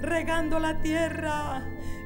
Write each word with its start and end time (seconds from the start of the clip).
regando 0.00 0.58
la 0.58 0.80
tierra, 0.80 1.62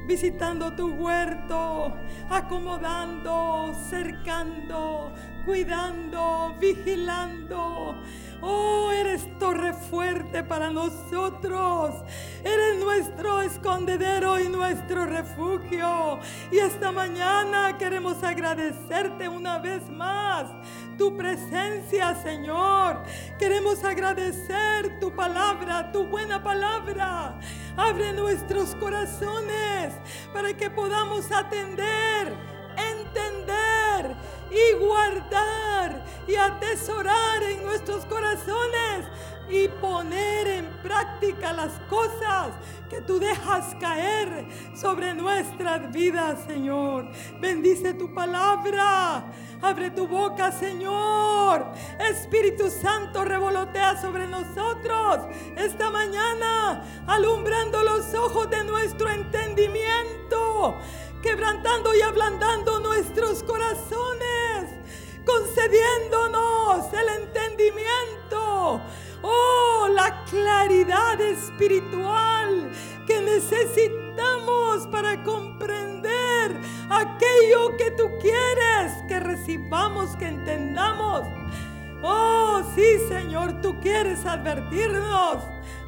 visitando 0.07 0.75
tu 0.75 0.93
huerto, 0.93 1.95
acomodando, 2.29 3.73
cercando, 3.89 5.13
cuidando, 5.45 6.55
vigilando. 6.59 8.03
Oh, 8.47 8.91
eres 8.91 9.27
torre 9.39 9.73
fuerte 9.73 10.43
para 10.43 10.69
nosotros. 10.69 11.95
Eres 12.43 12.77
nuestro 12.79 13.41
escondedero 13.41 14.39
y 14.39 14.49
nuestro 14.49 15.07
refugio. 15.07 16.19
Y 16.51 16.59
esta 16.59 16.91
mañana 16.91 17.75
queremos 17.79 18.23
agradecerte 18.23 19.27
una 19.27 19.57
vez 19.57 19.89
más 19.89 20.45
tu 20.95 21.17
presencia, 21.17 22.13
Señor. 22.21 23.01
Queremos 23.39 23.83
agradecer 23.83 24.99
tu 24.99 25.11
palabra, 25.15 25.91
tu 25.91 26.05
buena 26.05 26.43
palabra. 26.43 27.39
Abre 27.75 28.13
nuestros 28.13 28.75
corazones 28.75 29.93
para 30.31 30.53
que 30.53 30.69
podamos 30.69 31.31
atender, 31.31 32.31
y 34.51 34.77
guardar 34.77 36.03
y 36.27 36.35
atesorar 36.35 37.43
en 37.43 37.63
nuestros 37.63 38.05
corazones 38.05 39.05
y 39.49 39.67
poner 39.67 40.47
en 40.47 40.65
práctica 40.81 41.53
las 41.53 41.73
cosas 41.89 42.53
que 42.89 43.01
tú 43.01 43.19
dejas 43.19 43.75
caer 43.79 44.47
sobre 44.75 45.13
nuestras 45.13 45.91
vidas, 45.91 46.39
Señor. 46.47 47.09
Bendice 47.39 47.93
tu 47.93 48.13
palabra. 48.13 49.25
Abre 49.61 49.91
tu 49.91 50.07
boca, 50.07 50.51
Señor. 50.51 51.71
Espíritu 51.99 52.69
Santo 52.69 53.23
revolotea 53.23 53.99
sobre 54.01 54.27
nosotros 54.27 55.19
esta 55.55 55.89
mañana, 55.89 56.83
alumbrando 57.07 57.83
los 57.83 58.13
ojos 58.13 58.49
de 58.49 58.63
nuestro 58.63 59.09
entendimiento, 59.09 60.75
quebrantando 61.25 61.93
y 61.93 62.01
ablandando 62.01 62.79
nuestros 62.79 63.43
corazones, 63.43 64.69
concediéndonos 65.25 66.93
el 66.93 67.23
entendimiento 67.23 68.81
Oh, 69.27 69.87
la 69.91 70.23
claridad 70.25 71.19
espiritual 71.19 72.69
que 73.07 73.21
necesitamos 73.21 74.85
para 74.91 75.23
comprender 75.23 76.55
aquello 76.91 77.75
que 77.75 77.89
tú 77.91 78.03
quieres 78.21 78.93
que 79.07 79.19
recibamos, 79.19 80.15
que 80.17 80.27
entendamos. 80.27 81.23
Oh, 82.03 82.61
sí, 82.75 82.99
Señor, 83.09 83.61
tú 83.61 83.79
quieres 83.79 84.23
advertirnos, 84.27 85.43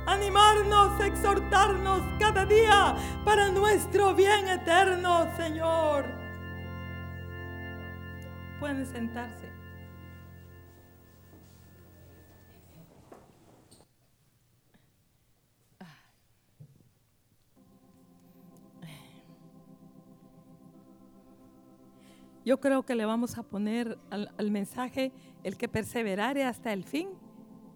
animarnos, 0.08 1.00
exhortarnos 1.02 2.02
cada 2.18 2.46
día 2.46 2.96
para 3.24 3.50
nuestro 3.50 4.16
bien 4.16 4.48
eterno, 4.48 5.28
Señor. 5.36 6.06
Pueden 8.60 8.86
sentarse. 8.86 9.58
Yo 22.48 22.62
creo 22.62 22.84
que 22.84 22.96
le 22.96 23.04
vamos 23.04 23.38
a 23.38 23.44
poner 23.44 24.00
al, 24.10 24.52
mensaje, 24.52 25.12
el 25.44 25.58
que 25.58 25.68
perseverare 25.68 26.46
hasta 26.46 26.72
el 26.72 26.86
fin, 26.86 27.10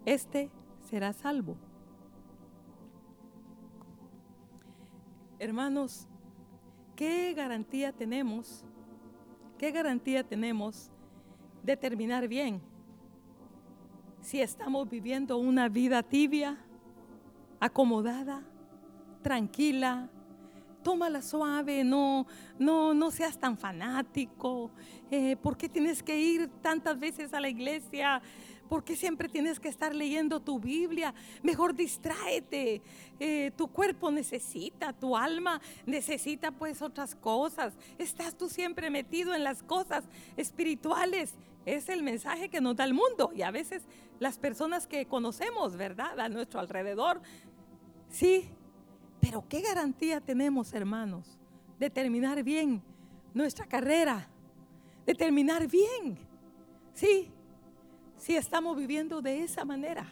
este 0.06 0.48
será 0.88 1.12
salvo. 1.12 1.58
Hermanos, 5.42 6.06
¿qué 6.94 7.34
garantía 7.34 7.90
tenemos? 7.90 8.64
¿Qué 9.58 9.72
garantía 9.72 10.22
tenemos 10.22 10.92
de 11.64 11.76
terminar 11.76 12.28
bien? 12.28 12.62
Si 14.20 14.40
estamos 14.40 14.88
viviendo 14.88 15.38
una 15.38 15.68
vida 15.68 16.00
tibia, 16.04 16.56
acomodada, 17.58 18.44
tranquila, 19.20 20.08
tómala 20.84 21.20
suave, 21.20 21.82
no, 21.82 22.24
no, 22.56 22.94
no 22.94 23.10
seas 23.10 23.36
tan 23.36 23.58
fanático. 23.58 24.70
Eh, 25.10 25.34
¿Por 25.34 25.56
qué 25.56 25.68
tienes 25.68 26.04
que 26.04 26.20
ir 26.20 26.48
tantas 26.60 26.96
veces 27.00 27.34
a 27.34 27.40
la 27.40 27.48
iglesia? 27.48 28.22
¿Por 28.72 28.84
qué 28.84 28.96
siempre 28.96 29.28
tienes 29.28 29.60
que 29.60 29.68
estar 29.68 29.94
leyendo 29.94 30.40
tu 30.40 30.58
Biblia? 30.58 31.12
Mejor 31.42 31.74
distráete. 31.74 32.80
Eh, 33.20 33.50
tu 33.54 33.68
cuerpo 33.68 34.10
necesita, 34.10 34.94
tu 34.94 35.14
alma 35.14 35.60
necesita 35.84 36.50
pues 36.52 36.80
otras 36.80 37.14
cosas. 37.14 37.74
Estás 37.98 38.34
tú 38.34 38.48
siempre 38.48 38.88
metido 38.88 39.34
en 39.34 39.44
las 39.44 39.62
cosas 39.62 40.04
espirituales. 40.38 41.34
Es 41.66 41.90
el 41.90 42.02
mensaje 42.02 42.48
que 42.48 42.62
nos 42.62 42.74
da 42.74 42.84
el 42.84 42.94
mundo 42.94 43.30
y 43.36 43.42
a 43.42 43.50
veces 43.50 43.82
las 44.20 44.38
personas 44.38 44.86
que 44.86 45.04
conocemos, 45.04 45.76
¿verdad? 45.76 46.18
A 46.18 46.30
nuestro 46.30 46.58
alrededor. 46.58 47.20
Sí, 48.08 48.48
pero 49.20 49.44
¿qué 49.50 49.60
garantía 49.60 50.22
tenemos, 50.22 50.72
hermanos, 50.72 51.38
de 51.78 51.90
terminar 51.90 52.42
bien 52.42 52.82
nuestra 53.34 53.66
carrera? 53.66 54.30
De 55.04 55.14
terminar 55.14 55.68
bien. 55.68 56.16
Sí, 56.94 57.30
si 58.22 58.36
estamos 58.36 58.76
viviendo 58.76 59.20
de 59.20 59.42
esa 59.42 59.64
manera, 59.64 60.06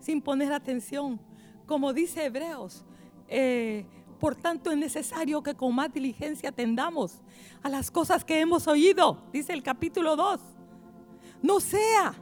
sin 0.00 0.20
poner 0.20 0.52
atención. 0.52 1.20
Como 1.66 1.92
dice 1.92 2.24
Hebreos, 2.24 2.84
eh, 3.28 3.86
por 4.18 4.34
tanto 4.34 4.72
es 4.72 4.76
necesario 4.76 5.40
que 5.40 5.54
con 5.54 5.72
más 5.72 5.92
diligencia 5.92 6.48
atendamos 6.48 7.20
a 7.62 7.68
las 7.68 7.92
cosas 7.92 8.24
que 8.24 8.40
hemos 8.40 8.66
oído, 8.66 9.22
dice 9.32 9.52
el 9.52 9.62
capítulo 9.62 10.16
2. 10.16 10.40
No 11.40 11.60
sea 11.60 12.12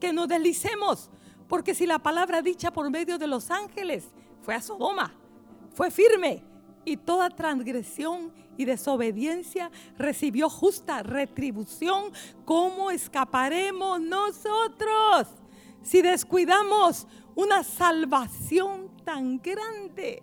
que 0.00 0.12
nos 0.12 0.26
deslicemos, 0.26 1.10
porque 1.46 1.72
si 1.72 1.86
la 1.86 2.00
palabra 2.00 2.42
dicha 2.42 2.72
por 2.72 2.90
medio 2.90 3.18
de 3.18 3.28
los 3.28 3.52
ángeles 3.52 4.08
fue 4.42 4.56
a 4.56 4.60
Sodoma, 4.60 5.14
fue 5.74 5.92
firme 5.92 6.42
y 6.84 6.96
toda 6.96 7.30
transgresión 7.30 8.32
y 8.56 8.64
desobediencia 8.64 9.70
recibió 9.98 10.48
justa 10.48 11.02
retribución. 11.02 12.12
¿Cómo 12.44 12.90
escaparemos 12.90 14.00
nosotros 14.00 15.28
si 15.82 16.02
descuidamos 16.02 17.06
una 17.34 17.62
salvación 17.62 18.90
tan 19.04 19.40
grande? 19.40 20.22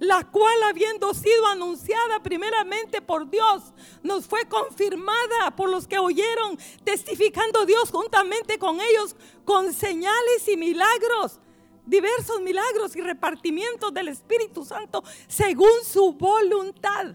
La 0.00 0.28
cual 0.28 0.62
habiendo 0.64 1.14
sido 1.14 1.46
anunciada 1.46 2.20
primeramente 2.22 3.00
por 3.00 3.30
Dios, 3.30 3.72
nos 4.02 4.26
fue 4.26 4.44
confirmada 4.46 5.54
por 5.56 5.70
los 5.70 5.86
que 5.86 5.98
oyeron, 5.98 6.58
testificando 6.82 7.64
Dios 7.64 7.90
juntamente 7.90 8.58
con 8.58 8.80
ellos 8.80 9.14
con 9.44 9.72
señales 9.72 10.48
y 10.48 10.56
milagros 10.56 11.40
diversos 11.86 12.40
milagros 12.40 12.94
y 12.96 13.00
repartimientos 13.00 13.92
del 13.92 14.08
Espíritu 14.08 14.64
Santo 14.64 15.02
según 15.26 15.84
su 15.84 16.12
voluntad. 16.12 17.14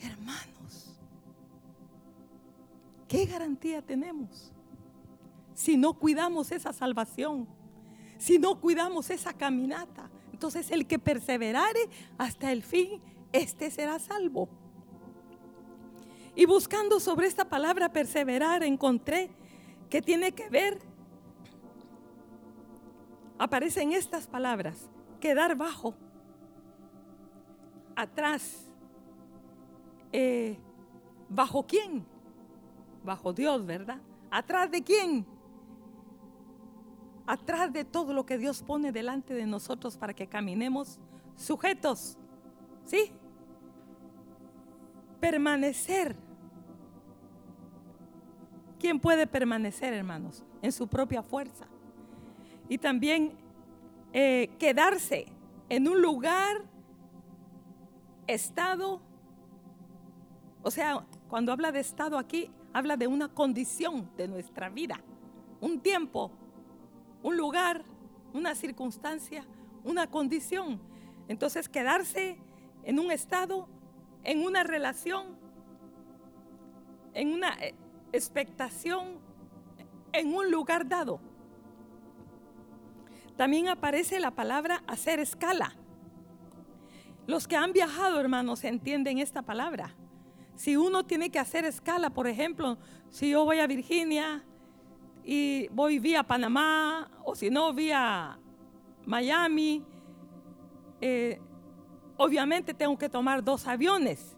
Hermanos, 0.00 0.98
¿qué 3.08 3.24
garantía 3.26 3.82
tenemos 3.82 4.52
si 5.54 5.76
no 5.76 5.94
cuidamos 5.94 6.52
esa 6.52 6.72
salvación? 6.72 7.48
Si 8.18 8.38
no 8.38 8.60
cuidamos 8.60 9.10
esa 9.10 9.32
caminata. 9.32 10.10
Entonces 10.32 10.70
el 10.70 10.86
que 10.86 10.98
perseverare 10.98 11.88
hasta 12.18 12.52
el 12.52 12.62
fin, 12.62 13.00
este 13.32 13.70
será 13.70 13.98
salvo. 13.98 14.48
Y 16.34 16.44
buscando 16.44 17.00
sobre 17.00 17.26
esta 17.26 17.48
palabra 17.48 17.90
perseverar, 17.90 18.62
encontré 18.62 19.30
que 19.88 20.02
tiene 20.02 20.32
que 20.32 20.50
ver 20.50 20.78
aparecen 23.38 23.92
estas 23.92 24.26
palabras, 24.26 24.88
quedar 25.20 25.56
bajo, 25.56 25.94
atrás, 27.94 28.66
eh, 30.12 30.58
¿bajo 31.28 31.66
quién? 31.66 32.04
Bajo 33.04 33.32
Dios, 33.32 33.64
¿verdad? 33.64 33.98
¿Atrás 34.30 34.70
de 34.70 34.82
quién? 34.82 35.26
Atrás 37.26 37.72
de 37.72 37.84
todo 37.84 38.12
lo 38.12 38.24
que 38.24 38.38
Dios 38.38 38.62
pone 38.62 38.92
delante 38.92 39.34
de 39.34 39.46
nosotros 39.46 39.96
para 39.96 40.14
que 40.14 40.26
caminemos 40.26 40.98
sujetos, 41.36 42.16
¿sí? 42.84 43.12
Permanecer. 45.20 46.16
¿Quién 48.78 49.00
puede 49.00 49.26
permanecer, 49.26 49.92
hermanos? 49.94 50.44
En 50.62 50.70
su 50.70 50.86
propia 50.86 51.22
fuerza 51.22 51.66
y 52.68 52.78
también 52.78 53.32
eh, 54.12 54.50
quedarse 54.58 55.26
en 55.68 55.88
un 55.88 56.00
lugar, 56.00 56.64
estado, 58.26 59.00
o 60.62 60.70
sea, 60.70 61.04
cuando 61.28 61.52
habla 61.52 61.70
de 61.72 61.80
estado 61.80 62.18
aquí, 62.18 62.50
habla 62.72 62.96
de 62.96 63.06
una 63.06 63.28
condición 63.28 64.10
de 64.16 64.28
nuestra 64.28 64.68
vida, 64.68 65.00
un 65.60 65.80
tiempo, 65.80 66.30
un 67.22 67.36
lugar, 67.36 67.84
una 68.32 68.54
circunstancia, 68.54 69.44
una 69.84 70.08
condición. 70.08 70.80
Entonces 71.28 71.68
quedarse 71.68 72.38
en 72.84 72.98
un 72.98 73.10
estado, 73.10 73.68
en 74.24 74.44
una 74.44 74.62
relación, 74.62 75.36
en 77.14 77.32
una 77.32 77.54
eh, 77.54 77.74
expectación, 78.12 79.18
en 80.12 80.34
un 80.34 80.50
lugar 80.50 80.88
dado. 80.88 81.20
También 83.36 83.68
aparece 83.68 84.18
la 84.18 84.30
palabra 84.30 84.82
hacer 84.86 85.20
escala. 85.20 85.74
Los 87.26 87.46
que 87.46 87.56
han 87.56 87.72
viajado, 87.72 88.18
hermanos, 88.20 88.64
entienden 88.64 89.18
esta 89.18 89.42
palabra. 89.42 89.94
Si 90.54 90.76
uno 90.76 91.04
tiene 91.04 91.30
que 91.30 91.38
hacer 91.38 91.64
escala, 91.64 92.10
por 92.10 92.26
ejemplo, 92.28 92.78
si 93.10 93.30
yo 93.30 93.44
voy 93.44 93.58
a 93.58 93.66
Virginia 93.66 94.42
y 95.24 95.68
voy 95.68 95.98
vía 95.98 96.22
Panamá, 96.22 97.10
o 97.24 97.34
si 97.34 97.50
no, 97.50 97.74
vía 97.74 98.38
Miami, 99.04 99.84
eh, 101.00 101.38
obviamente 102.16 102.72
tengo 102.72 102.96
que 102.96 103.08
tomar 103.08 103.44
dos 103.44 103.66
aviones. 103.66 104.36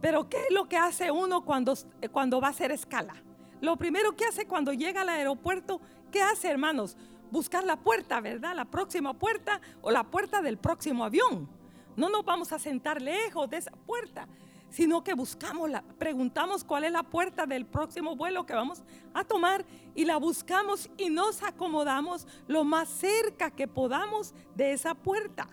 Pero 0.00 0.28
¿qué 0.28 0.38
es 0.48 0.54
lo 0.54 0.66
que 0.68 0.78
hace 0.78 1.10
uno 1.10 1.44
cuando, 1.44 1.74
cuando 2.10 2.40
va 2.40 2.48
a 2.48 2.50
hacer 2.50 2.70
escala? 2.70 3.14
Lo 3.60 3.76
primero 3.76 4.14
que 4.16 4.24
hace 4.24 4.46
cuando 4.46 4.72
llega 4.72 5.02
al 5.02 5.08
aeropuerto, 5.08 5.80
¿qué 6.10 6.22
hace, 6.22 6.48
hermanos? 6.48 6.96
Buscar 7.34 7.64
la 7.64 7.74
puerta, 7.74 8.20
¿verdad? 8.20 8.54
La 8.54 8.64
próxima 8.64 9.12
puerta 9.12 9.60
o 9.82 9.90
la 9.90 10.04
puerta 10.04 10.40
del 10.40 10.56
próximo 10.56 11.02
avión. 11.02 11.48
No 11.96 12.08
nos 12.08 12.24
vamos 12.24 12.52
a 12.52 12.60
sentar 12.60 13.02
lejos 13.02 13.50
de 13.50 13.56
esa 13.56 13.72
puerta, 13.72 14.28
sino 14.70 15.02
que 15.02 15.14
buscamos, 15.14 15.68
la, 15.68 15.82
preguntamos 15.98 16.62
cuál 16.62 16.84
es 16.84 16.92
la 16.92 17.02
puerta 17.02 17.44
del 17.44 17.66
próximo 17.66 18.14
vuelo 18.14 18.46
que 18.46 18.54
vamos 18.54 18.84
a 19.12 19.24
tomar 19.24 19.64
y 19.96 20.04
la 20.04 20.18
buscamos 20.18 20.88
y 20.96 21.10
nos 21.10 21.42
acomodamos 21.42 22.28
lo 22.46 22.62
más 22.62 22.88
cerca 22.88 23.50
que 23.50 23.66
podamos 23.66 24.32
de 24.54 24.72
esa 24.72 24.94
puerta. 24.94 25.48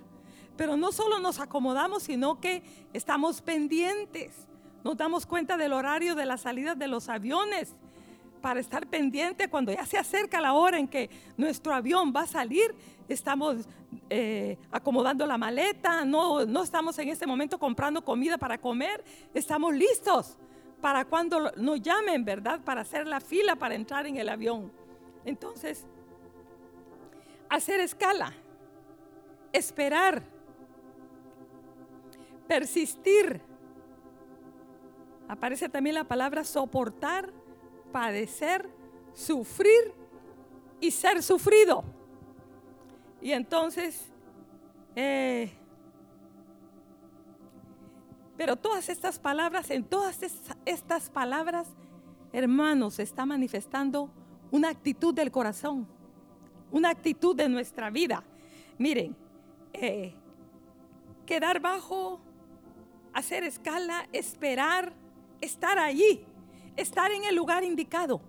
Pero 0.57 0.77
no 0.77 0.91
solo 0.91 1.17
nos 1.17 1.39
acomodamos, 1.39 2.03
sino 2.03 2.39
que 2.39 2.61
estamos 2.93 3.41
pendientes. 3.41 4.47
Nos 4.83 4.97
damos 4.97 5.25
cuenta 5.25 5.57
del 5.57 5.73
horario 5.73 6.13
de 6.13 6.27
la 6.27 6.37
salida 6.37 6.75
de 6.75 6.87
los 6.87 7.09
aviones 7.09 7.75
para 8.41 8.59
estar 8.59 8.87
pendiente 8.87 9.47
cuando 9.47 9.71
ya 9.71 9.85
se 9.85 9.97
acerca 9.97 10.41
la 10.41 10.53
hora 10.53 10.79
en 10.79 10.87
que 10.87 11.09
nuestro 11.37 11.73
avión 11.73 12.11
va 12.15 12.21
a 12.21 12.27
salir. 12.27 12.73
Estamos 13.07 13.67
eh, 14.09 14.57
acomodando 14.71 15.25
la 15.25 15.37
maleta, 15.37 16.03
no, 16.03 16.45
no 16.45 16.63
estamos 16.63 16.97
en 16.99 17.09
este 17.09 17.27
momento 17.27 17.59
comprando 17.59 18.03
comida 18.03 18.37
para 18.37 18.57
comer, 18.57 19.03
estamos 19.33 19.73
listos 19.73 20.37
para 20.81 21.05
cuando 21.05 21.51
nos 21.57 21.81
llamen, 21.81 22.25
¿verdad? 22.25 22.59
Para 22.61 22.81
hacer 22.81 23.05
la 23.05 23.19
fila 23.19 23.55
para 23.55 23.75
entrar 23.75 24.07
en 24.07 24.17
el 24.17 24.27
avión. 24.27 24.71
Entonces, 25.23 25.85
hacer 27.49 27.79
escala, 27.79 28.33
esperar, 29.53 30.23
persistir. 32.47 33.41
Aparece 35.27 35.69
también 35.69 35.95
la 35.95 36.03
palabra 36.03 36.43
soportar 36.43 37.31
padecer, 37.91 38.69
sufrir 39.13 39.93
y 40.79 40.91
ser 40.91 41.21
sufrido. 41.21 41.83
Y 43.21 43.31
entonces, 43.31 44.11
eh, 44.95 45.51
pero 48.35 48.55
todas 48.55 48.89
estas 48.89 49.19
palabras, 49.19 49.69
en 49.69 49.83
todas 49.83 50.19
estas 50.65 51.09
palabras, 51.09 51.67
hermanos, 52.33 52.99
está 52.99 53.25
manifestando 53.25 54.09
una 54.49 54.69
actitud 54.69 55.13
del 55.13 55.31
corazón, 55.31 55.87
una 56.71 56.89
actitud 56.89 57.35
de 57.35 57.47
nuestra 57.47 57.89
vida. 57.89 58.23
Miren, 58.77 59.15
eh, 59.73 60.15
quedar 61.25 61.59
bajo, 61.59 62.19
hacer 63.13 63.43
escala, 63.43 64.07
esperar, 64.11 64.93
estar 65.39 65.77
allí 65.77 66.25
estar 66.75 67.11
en 67.11 67.23
el 67.23 67.35
lugar 67.35 67.63
indicado. 67.63 68.21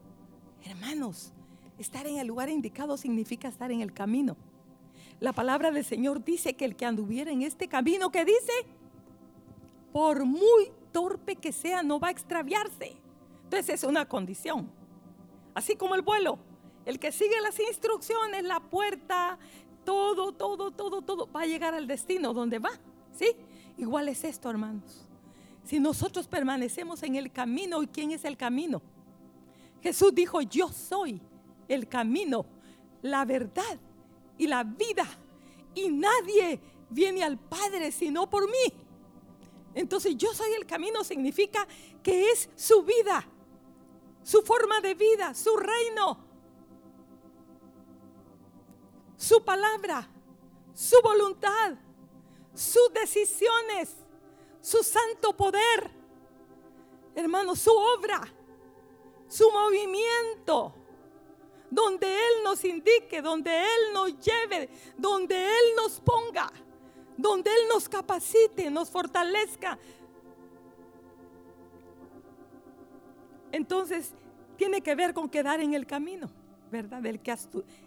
Hermanos, 0.64 1.32
estar 1.78 2.06
en 2.06 2.18
el 2.18 2.26
lugar 2.26 2.48
indicado 2.48 2.96
significa 2.96 3.48
estar 3.48 3.70
en 3.70 3.80
el 3.80 3.92
camino. 3.92 4.36
La 5.20 5.32
palabra 5.32 5.70
del 5.70 5.84
Señor 5.84 6.24
dice 6.24 6.54
que 6.54 6.64
el 6.64 6.76
que 6.76 6.84
anduviera 6.84 7.30
en 7.30 7.42
este 7.42 7.68
camino, 7.68 8.10
que 8.10 8.24
dice, 8.24 8.52
por 9.92 10.24
muy 10.24 10.72
torpe 10.92 11.36
que 11.36 11.52
sea, 11.52 11.82
no 11.82 12.00
va 12.00 12.08
a 12.08 12.10
extraviarse. 12.10 12.96
Entonces 13.44 13.74
es 13.74 13.84
una 13.84 14.08
condición. 14.08 14.70
Así 15.54 15.76
como 15.76 15.94
el 15.94 16.02
vuelo, 16.02 16.38
el 16.86 16.98
que 16.98 17.12
sigue 17.12 17.40
las 17.40 17.58
instrucciones, 17.60 18.42
la 18.44 18.60
puerta, 18.60 19.38
todo, 19.84 20.32
todo, 20.32 20.70
todo, 20.70 21.02
todo, 21.02 21.30
va 21.30 21.42
a 21.42 21.46
llegar 21.46 21.74
al 21.74 21.86
destino 21.86 22.32
donde 22.32 22.58
va. 22.58 22.70
¿Sí? 23.12 23.36
Igual 23.76 24.08
es 24.08 24.24
esto, 24.24 24.48
hermanos. 24.50 25.06
Si 25.64 25.79
nosotros 25.79 26.26
permanecemos 26.26 27.03
en 27.03 27.17
el 27.17 27.31
camino, 27.31 27.82
¿y 27.82 27.87
quién 27.87 28.11
es 28.11 28.25
el 28.25 28.37
camino? 28.37 28.82
Jesús 29.82 30.14
dijo, 30.14 30.41
yo 30.43 30.69
soy 30.69 31.20
el 31.69 31.88
camino, 31.88 32.47
la 33.03 33.25
verdad 33.25 33.79
y 34.38 34.47
la 34.47 34.64
vida. 34.64 35.06
Y 35.75 35.88
nadie 35.88 36.61
viene 36.91 37.25
al 37.25 37.38
Padre 37.38 37.91
sino 37.93 38.29
por 38.29 38.47
mí. 38.47 38.73
Entonces 39.75 40.17
yo 40.17 40.32
soy 40.35 40.53
el 40.53 40.67
camino 40.67 41.03
significa 41.03 41.67
que 42.03 42.31
es 42.31 42.50
su 42.56 42.82
vida, 42.82 43.26
su 44.23 44.43
forma 44.43 44.81
de 44.81 44.94
vida, 44.94 45.35
su 45.35 45.56
reino, 45.56 46.19
su 49.17 49.43
palabra, 49.43 50.09
su 50.75 50.97
voluntad, 51.03 51.75
sus 52.55 52.93
decisiones 52.93 53.97
su 54.62 54.82
santo 54.82 55.37
poder, 55.37 55.91
hermano, 57.14 57.55
su 57.56 57.73
obra, 57.73 58.23
su 59.29 59.50
movimiento, 59.50 60.73
donde 61.69 62.06
Él 62.06 62.44
nos 62.44 62.64
indique, 62.64 63.20
donde 63.20 63.50
Él 63.50 63.93
nos 63.93 64.19
lleve, 64.20 64.70
donde 64.97 65.37
Él 65.37 65.64
nos 65.76 66.00
ponga, 66.00 66.50
donde 67.17 67.50
Él 67.50 67.69
nos 67.69 67.88
capacite, 67.88 68.70
nos 68.70 68.88
fortalezca. 68.88 69.79
Entonces, 73.50 74.14
tiene 74.56 74.81
que 74.81 74.94
ver 74.94 75.12
con 75.12 75.29
quedar 75.29 75.61
en 75.61 75.75
el 75.75 75.87
camino, 75.87 76.31
¿verdad? 76.70 77.05
El 77.05 77.20
que, 77.20 77.35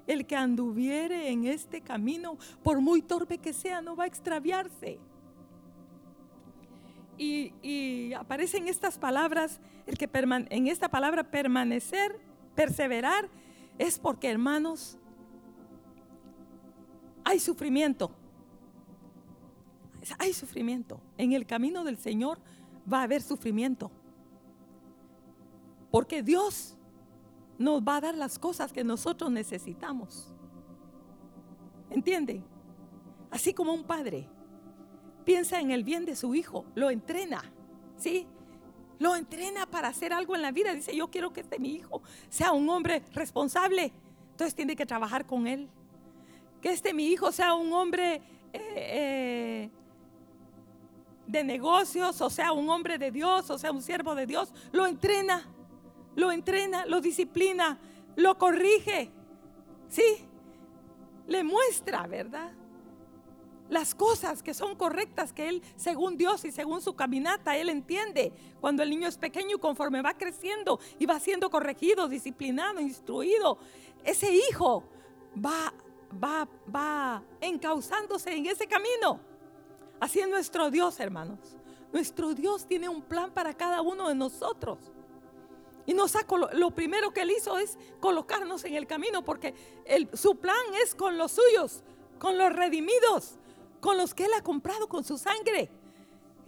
el 0.08 0.28
que 0.28 0.36
anduviere 0.36 1.30
en 1.30 1.46
este 1.46 1.80
camino, 1.80 2.38
por 2.64 2.82
muy 2.82 3.02
torpe 3.02 3.38
que 3.38 3.54
sea, 3.54 3.82
no 3.82 3.96
va 3.96 4.04
a 4.04 4.08
extraviarse. 4.08 5.00
Y, 7.18 8.14
aparecen 8.14 8.68
estas 8.68 8.98
palabras, 8.98 9.60
el 9.86 9.98
que 9.98 10.10
en 10.50 10.68
esta 10.68 10.90
palabra 10.90 11.24
permanecer, 11.24 12.20
perseverar, 12.56 13.30
es 13.78 14.00
porque 14.00 14.30
hermanos, 14.30 14.98
hay 17.24 17.40
sufrimiento. 17.40 18.12
Hay 20.20 20.34
sufrimiento. 20.34 21.02
En 21.18 21.34
el 21.34 21.46
camino 21.46 21.84
del 21.84 21.98
Señor 21.98 22.40
va 22.92 23.00
a 23.00 23.04
haber 23.04 23.22
sufrimiento. 23.22 23.92
Porque 25.90 26.22
Dios 26.22 26.78
nos 27.58 27.82
va 27.82 27.98
a 27.98 28.02
dar 28.02 28.16
las 28.16 28.38
cosas 28.38 28.72
que 28.72 28.84
nosotros 28.84 29.32
necesitamos. 29.32 30.34
¿Entienden? 31.90 32.44
Así 33.32 33.54
como 33.54 33.74
un 33.74 33.84
padre 33.84 34.30
piensa 35.26 35.60
en 35.60 35.72
el 35.72 35.84
bien 35.84 36.06
de 36.06 36.16
su 36.16 36.36
hijo, 36.36 36.66
lo 36.76 36.90
entrena, 36.90 37.44
¿sí? 37.98 38.28
Lo 39.00 39.16
entrena 39.16 39.66
para 39.66 39.90
hacer 39.90 40.14
algo 40.14 40.36
en 40.36 40.42
la 40.42 40.52
vida. 40.52 40.74
Dice, 40.74 40.96
yo 40.96 41.10
quiero 41.10 41.34
que 41.34 41.42
este 41.42 41.60
mi 41.60 41.74
hijo 41.74 42.02
sea 42.30 42.54
un 42.54 42.70
hombre 42.70 43.04
responsable. 43.14 43.92
Entonces 44.32 44.56
tiene 44.56 44.76
que 44.76 44.86
trabajar 44.86 45.26
con 45.26 45.48
él. 45.48 45.68
Que 46.62 46.70
este 46.70 46.94
mi 46.94 47.08
hijo 47.08 47.32
sea 47.32 47.54
un 47.56 47.74
hombre 47.74 48.22
eh, 48.54 48.62
eh, 48.78 49.70
de 51.28 51.44
negocios, 51.44 52.22
o 52.22 52.30
sea, 52.30 52.54
un 52.54 52.70
hombre 52.70 52.98
de 52.98 53.12
Dios, 53.12 53.50
o 53.50 53.58
sea, 53.58 53.72
un 53.72 53.82
siervo 53.82 54.16
de 54.16 54.26
Dios. 54.26 54.54
Lo 54.72 54.88
entrena, 54.88 55.46
lo 56.16 56.32
entrena, 56.32 56.86
lo 56.86 57.02
disciplina, 57.02 57.78
lo 58.16 58.38
corrige. 58.38 59.12
¿Sí? 59.90 60.04
Le 61.28 61.44
muestra, 61.44 62.08
¿verdad? 62.08 62.52
Las 63.70 63.96
cosas 63.96 64.44
que 64.44 64.54
son 64.54 64.76
correctas 64.76 65.34
que 65.34 65.50
él, 65.50 65.62
según 65.76 66.18
Dios 66.18 66.46
y 66.46 66.52
según 66.52 66.82
su 66.82 66.96
caminata, 66.96 67.58
él 67.58 67.70
entiende. 67.70 68.32
Cuando 68.62 68.84
el 68.84 68.90
niño 68.90 69.08
es 69.08 69.18
pequeño 69.18 69.58
y 69.58 69.60
conforme 69.60 70.02
va 70.02 70.14
creciendo 70.14 70.80
y 71.00 71.06
va 71.06 71.20
siendo 71.20 71.50
corregido, 71.50 72.08
disciplinado, 72.08 72.80
instruido, 72.80 73.58
ese 74.04 74.32
hijo 74.32 74.84
va, 75.44 75.74
va, 76.24 76.48
va 76.74 77.24
encauzándose 77.42 78.36
en 78.36 78.46
ese 78.46 78.68
camino. 78.68 79.20
Así 80.00 80.20
es 80.20 80.30
nuestro 80.30 80.70
Dios, 80.70 81.00
hermanos. 81.00 81.40
Nuestro 81.92 82.34
Dios 82.34 82.68
tiene 82.68 82.90
un 82.90 83.02
plan 83.02 83.32
para 83.32 83.54
cada 83.54 83.82
uno 83.82 84.10
de 84.10 84.16
nosotros. 84.16 84.92
Y 85.88 85.94
nos 85.94 86.14
lo 86.54 86.72
primero 86.72 87.12
que 87.12 87.22
él 87.22 87.32
hizo 87.32 87.58
es 87.60 87.78
colocarnos 88.00 88.64
en 88.66 88.74
el 88.74 88.88
camino 88.88 89.24
porque 89.24 89.54
su 90.14 90.36
plan 90.36 90.58
es 90.84 90.96
con 90.96 91.18
los 91.18 91.34
suyos 91.34 91.84
con 92.20 92.38
los 92.38 92.54
redimidos, 92.54 93.36
con 93.86 93.98
los 93.98 94.16
que 94.16 94.26
Él 94.26 94.32
ha 94.36 94.42
comprado 94.42 94.90
con 94.90 95.04
su 95.04 95.16
sangre. 95.16 95.70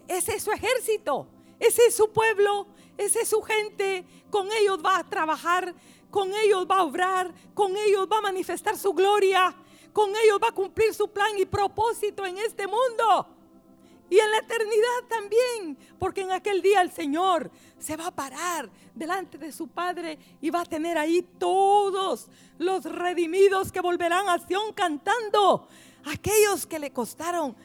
Ese 0.08 0.38
es 0.38 0.44
su 0.44 0.52
ejército, 0.52 1.28
ese 1.60 1.86
es 1.86 1.96
su 1.96 2.12
pueblo, 2.12 2.66
esa 2.98 3.22
es 3.22 3.30
su 3.30 3.44
gente. 3.44 4.04
Con 4.32 4.52
ellos 4.52 4.80
va 4.84 4.98
a 4.98 5.08
trabajar, 5.08 5.76
con 6.10 6.34
ellos 6.34 6.66
va 6.68 6.78
a 6.78 6.84
obrar, 6.84 7.32
con 7.54 7.78
ellos 7.78 8.08
va 8.12 8.18
a 8.18 8.22
manifestar 8.22 8.76
su 8.76 8.92
gloria, 8.92 9.56
con 9.94 10.10
ellos 10.16 10.40
va 10.42 10.48
a 10.48 10.52
cumplir 10.52 10.96
su 10.96 11.10
plan 11.10 11.38
y 11.38 11.46
propósito 11.46 12.26
en 12.26 12.40
este 12.40 12.66
mundo. 12.66 13.28
Y 14.10 14.18
en 14.18 14.32
la 14.32 14.38
eternidad 14.40 15.04
también, 15.08 15.78
porque 16.00 16.22
en 16.22 16.32
aquel 16.32 16.64
día 16.64 16.82
el 16.82 16.92
Señor 16.92 17.52
se 17.78 17.98
va 17.98 18.08
a 18.08 18.16
parar 18.16 18.68
delante 18.96 19.38
de 19.38 19.52
su 19.52 19.68
Padre 19.68 20.18
y 20.42 20.50
va 20.50 20.62
a 20.62 20.66
tener 20.66 20.98
ahí 20.98 21.22
todos 21.38 22.30
los 22.58 22.86
redimidos 22.86 23.72
que 23.72 23.82
volverán 23.82 24.28
a 24.28 24.40
Sion 24.40 24.74
cantando, 24.74 25.68
aquellos 26.08 26.66
que 26.66 26.80
le 26.80 26.92
costaron 26.92 27.56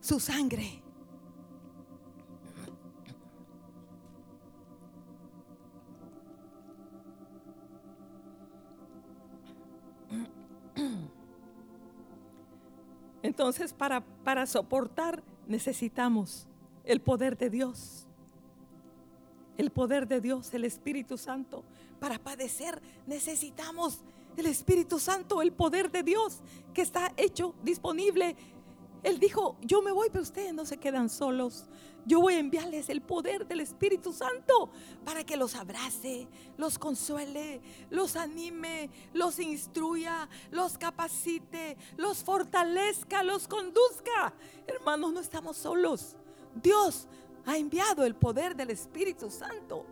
su 0.00 0.18
sangre. 0.18 0.82
Entonces, 13.22 13.72
para, 13.72 14.00
para 14.24 14.46
soportar 14.46 15.22
necesitamos 15.46 16.48
el 16.84 17.00
poder 17.00 17.38
de 17.38 17.50
Dios. 17.50 18.06
El 19.56 19.70
poder 19.70 20.08
de 20.08 20.20
Dios, 20.20 20.52
el 20.54 20.64
Espíritu 20.64 21.16
Santo. 21.16 21.62
Para 22.00 22.18
padecer 22.18 22.82
necesitamos 23.06 24.00
el 24.36 24.46
Espíritu 24.46 24.98
Santo, 24.98 25.42
el 25.42 25.52
poder 25.52 25.90
de 25.90 26.02
Dios 26.02 26.40
que 26.72 26.82
está 26.82 27.12
hecho 27.16 27.54
disponible 27.62 28.36
él 29.02 29.18
dijo, 29.18 29.56
yo 29.62 29.82
me 29.82 29.90
voy, 29.90 30.08
pero 30.10 30.22
ustedes 30.22 30.54
no 30.54 30.64
se 30.64 30.76
quedan 30.76 31.08
solos. 31.08 31.64
Yo 32.04 32.20
voy 32.20 32.34
a 32.34 32.38
enviarles 32.38 32.88
el 32.88 33.00
poder 33.00 33.46
del 33.46 33.60
Espíritu 33.60 34.12
Santo 34.12 34.70
para 35.04 35.24
que 35.24 35.36
los 35.36 35.56
abrace, 35.56 36.28
los 36.56 36.78
consuele, 36.78 37.60
los 37.90 38.16
anime, 38.16 38.90
los 39.12 39.38
instruya, 39.40 40.28
los 40.50 40.78
capacite, 40.78 41.76
los 41.96 42.22
fortalezca, 42.22 43.22
los 43.22 43.48
conduzca. 43.48 44.34
Hermanos, 44.66 45.12
no 45.12 45.20
estamos 45.20 45.56
solos. 45.56 46.16
Dios 46.54 47.08
ha 47.44 47.56
enviado 47.56 48.04
el 48.04 48.14
poder 48.14 48.54
del 48.54 48.70
Espíritu 48.70 49.30
Santo. 49.30 49.84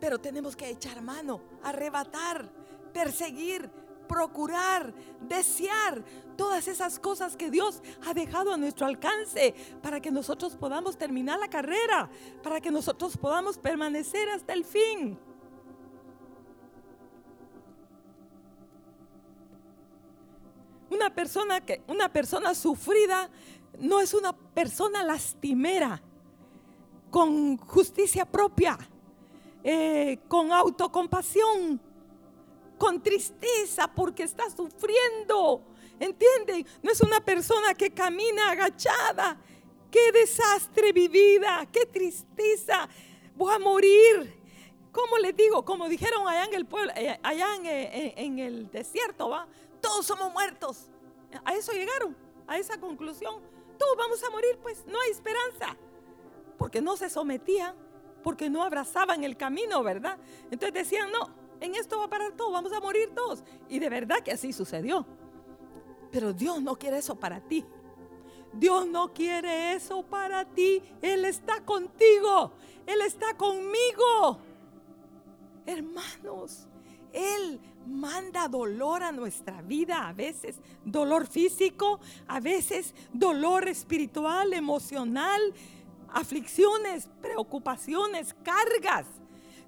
Pero 0.00 0.18
tenemos 0.18 0.54
que 0.56 0.68
echar 0.68 1.00
mano, 1.02 1.40
arrebatar, 1.62 2.50
perseguir, 2.96 3.70
procurar, 4.08 4.94
desear 5.20 6.02
todas 6.34 6.66
esas 6.66 6.98
cosas 6.98 7.36
que 7.36 7.50
Dios 7.50 7.82
ha 8.06 8.14
dejado 8.14 8.54
a 8.54 8.56
nuestro 8.56 8.86
alcance 8.86 9.54
para 9.82 10.00
que 10.00 10.10
nosotros 10.10 10.56
podamos 10.56 10.96
terminar 10.96 11.38
la 11.38 11.48
carrera, 11.48 12.08
para 12.42 12.58
que 12.58 12.70
nosotros 12.70 13.18
podamos 13.18 13.58
permanecer 13.58 14.30
hasta 14.30 14.54
el 14.54 14.64
fin. 14.64 15.18
Una 20.88 21.14
persona 21.14 21.60
que 21.60 21.82
una 21.86 22.10
persona 22.10 22.54
sufrida 22.54 23.28
no 23.78 24.00
es 24.00 24.14
una 24.14 24.32
persona 24.32 25.04
lastimera 25.04 26.00
con 27.10 27.58
justicia 27.58 28.24
propia, 28.24 28.78
eh, 29.62 30.18
con 30.28 30.50
autocompasión, 30.50 31.78
con 32.78 33.02
tristeza 33.02 33.88
porque 33.88 34.24
está 34.24 34.44
sufriendo. 34.50 35.62
¿Entienden? 35.98 36.66
No 36.82 36.90
es 36.90 37.00
una 37.00 37.24
persona 37.24 37.74
que 37.74 37.90
camina 37.90 38.50
agachada. 38.50 39.38
Qué 39.90 40.12
desastre 40.12 40.92
vivida, 40.92 41.66
qué 41.72 41.86
tristeza. 41.86 42.88
Voy 43.34 43.54
a 43.54 43.58
morir. 43.58 44.36
¿Cómo 44.92 45.18
les 45.18 45.36
digo? 45.36 45.64
Como 45.64 45.88
dijeron 45.88 46.26
allá 46.26 46.44
en 46.44 46.54
el 46.54 46.66
pueblo, 46.66 46.92
eh, 46.96 47.18
allá 47.22 47.46
eh, 47.64 48.14
en, 48.16 48.38
el 48.38 48.70
desierto, 48.70 49.28
¿va? 49.28 49.46
Todos 49.80 50.06
somos 50.06 50.32
muertos. 50.32 50.88
A 51.44 51.54
eso 51.54 51.72
llegaron, 51.72 52.16
a 52.46 52.58
esa 52.58 52.80
conclusión. 52.80 53.42
Todos 53.78 53.96
vamos 53.96 54.22
a 54.24 54.30
morir, 54.30 54.58
pues 54.62 54.86
no 54.86 54.98
hay 55.00 55.10
esperanza. 55.10 55.76
Porque 56.56 56.80
no 56.80 56.96
se 56.96 57.10
sometían, 57.10 57.76
porque 58.22 58.48
no 58.48 58.64
abrazaban 58.64 59.22
el 59.22 59.36
camino, 59.36 59.82
¿verdad? 59.82 60.18
Entonces 60.50 60.72
decían, 60.72 61.12
no, 61.12 61.28
en 61.60 61.74
esto 61.74 61.98
va 61.98 62.04
a 62.04 62.10
parar 62.10 62.32
todo, 62.32 62.50
vamos 62.50 62.72
a 62.72 62.80
morir 62.80 63.10
todos. 63.14 63.42
Y 63.68 63.78
de 63.78 63.88
verdad 63.88 64.20
que 64.22 64.32
así 64.32 64.52
sucedió. 64.52 65.06
Pero 66.10 66.32
Dios 66.32 66.62
no 66.62 66.76
quiere 66.78 66.98
eso 66.98 67.16
para 67.16 67.40
ti. 67.40 67.64
Dios 68.52 68.86
no 68.86 69.12
quiere 69.12 69.74
eso 69.74 70.02
para 70.02 70.44
ti. 70.44 70.82
Él 71.02 71.24
está 71.24 71.62
contigo. 71.64 72.52
Él 72.86 73.00
está 73.02 73.36
conmigo. 73.36 74.38
Hermanos, 75.66 76.66
Él 77.12 77.60
manda 77.86 78.48
dolor 78.48 79.02
a 79.02 79.12
nuestra 79.12 79.62
vida. 79.62 80.08
A 80.08 80.12
veces 80.12 80.60
dolor 80.84 81.26
físico, 81.26 82.00
a 82.26 82.40
veces 82.40 82.94
dolor 83.12 83.68
espiritual, 83.68 84.52
emocional, 84.52 85.40
aflicciones, 86.08 87.10
preocupaciones, 87.20 88.34
cargas 88.42 89.06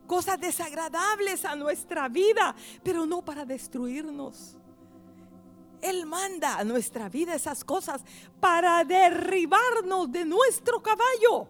cosas 0.08 0.40
desagradables 0.40 1.44
a 1.44 1.54
nuestra 1.54 2.08
vida, 2.08 2.56
pero 2.82 3.06
no 3.06 3.22
para 3.22 3.44
destruirnos. 3.44 4.56
Él 5.80 6.06
manda 6.06 6.58
a 6.58 6.64
nuestra 6.64 7.08
vida 7.08 7.36
esas 7.36 7.62
cosas 7.62 8.02
para 8.40 8.82
derribarnos 8.82 10.10
de 10.10 10.24
nuestro 10.24 10.82
caballo, 10.82 11.46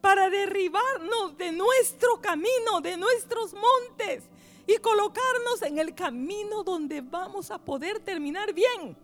para 0.00 0.28
derribarnos 0.28 1.36
de 1.36 1.52
nuestro 1.52 2.20
camino, 2.20 2.80
de 2.80 2.96
nuestros 2.96 3.54
montes 3.54 4.24
y 4.66 4.78
colocarnos 4.78 5.62
en 5.62 5.78
el 5.78 5.94
camino 5.94 6.64
donde 6.64 7.00
vamos 7.00 7.52
a 7.52 7.58
poder 7.58 8.00
terminar 8.00 8.52
bien. 8.52 8.96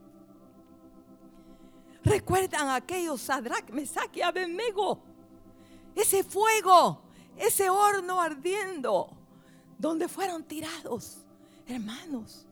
Recuerdan 2.03 2.71
aquellos 2.71 3.21
Sadrach, 3.21 3.71
Mesach 3.71 4.17
y 4.17 4.23
Abednego, 4.23 5.01
ese 5.95 6.25
fuego 6.25 7.08
ese 7.39 7.71
horno 7.71 8.21
ardiendo, 8.21 9.11
donde 9.79 10.09
fueron 10.09 10.45
tirados. 10.45 11.19
Hermanos, 11.67 12.47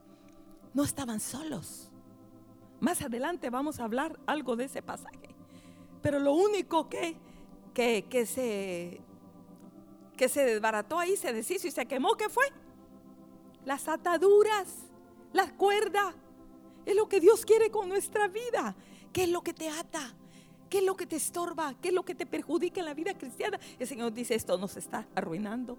no 0.74 0.84
estaban 0.84 1.20
solos. 1.20 1.90
Más 2.80 3.00
adelante 3.02 3.50
vamos 3.50 3.80
a 3.80 3.84
hablar 3.84 4.18
algo 4.26 4.56
de 4.56 4.64
ese 4.64 4.82
pasaje. 4.82 5.34
Pero 6.02 6.18
lo 6.20 6.34
único 6.34 6.88
que, 6.88 7.16
que, 7.74 8.26
se, 8.26 9.00
que 10.16 10.28
se 10.28 10.44
desbarató 10.44 10.98
ahí, 10.98 11.16
se 11.16 11.32
deshizo 11.32 11.66
y 11.66 11.70
se 11.70 11.86
quemó, 11.86 12.14
¿qué 12.14 12.28
fue? 12.28 12.44
Las 13.64 13.88
ataduras, 13.88 14.68
las 15.32 15.52
cuerdas. 15.52 16.14
Es 16.84 16.94
lo 16.94 17.08
que 17.08 17.18
Dios 17.18 17.44
quiere 17.44 17.70
con 17.70 17.88
nuestra 17.88 18.28
vida. 18.28 18.76
¿Qué 19.12 19.24
es 19.24 19.30
lo 19.30 19.42
que 19.42 19.52
te 19.52 19.68
ata? 19.68 20.14
¿Qué 20.68 20.78
es 20.78 20.84
lo 20.84 20.96
que 20.96 21.06
te 21.06 21.16
estorba? 21.16 21.74
¿Qué 21.80 21.88
es 21.88 21.94
lo 21.94 22.04
que 22.04 22.14
te 22.14 22.26
perjudica 22.26 22.80
en 22.80 22.86
la 22.86 22.94
vida 22.94 23.14
cristiana? 23.14 23.58
El 23.78 23.86
Señor 23.86 24.12
dice, 24.12 24.34
esto 24.34 24.58
nos 24.58 24.76
está 24.76 25.06
arruinando. 25.14 25.76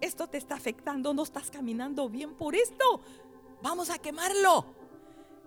Esto 0.00 0.26
te 0.26 0.38
está 0.38 0.54
afectando. 0.56 1.14
No 1.14 1.22
estás 1.22 1.50
caminando 1.50 2.08
bien 2.08 2.34
por 2.34 2.54
esto. 2.54 3.00
Vamos 3.62 3.90
a 3.90 3.98
quemarlo. 3.98 4.66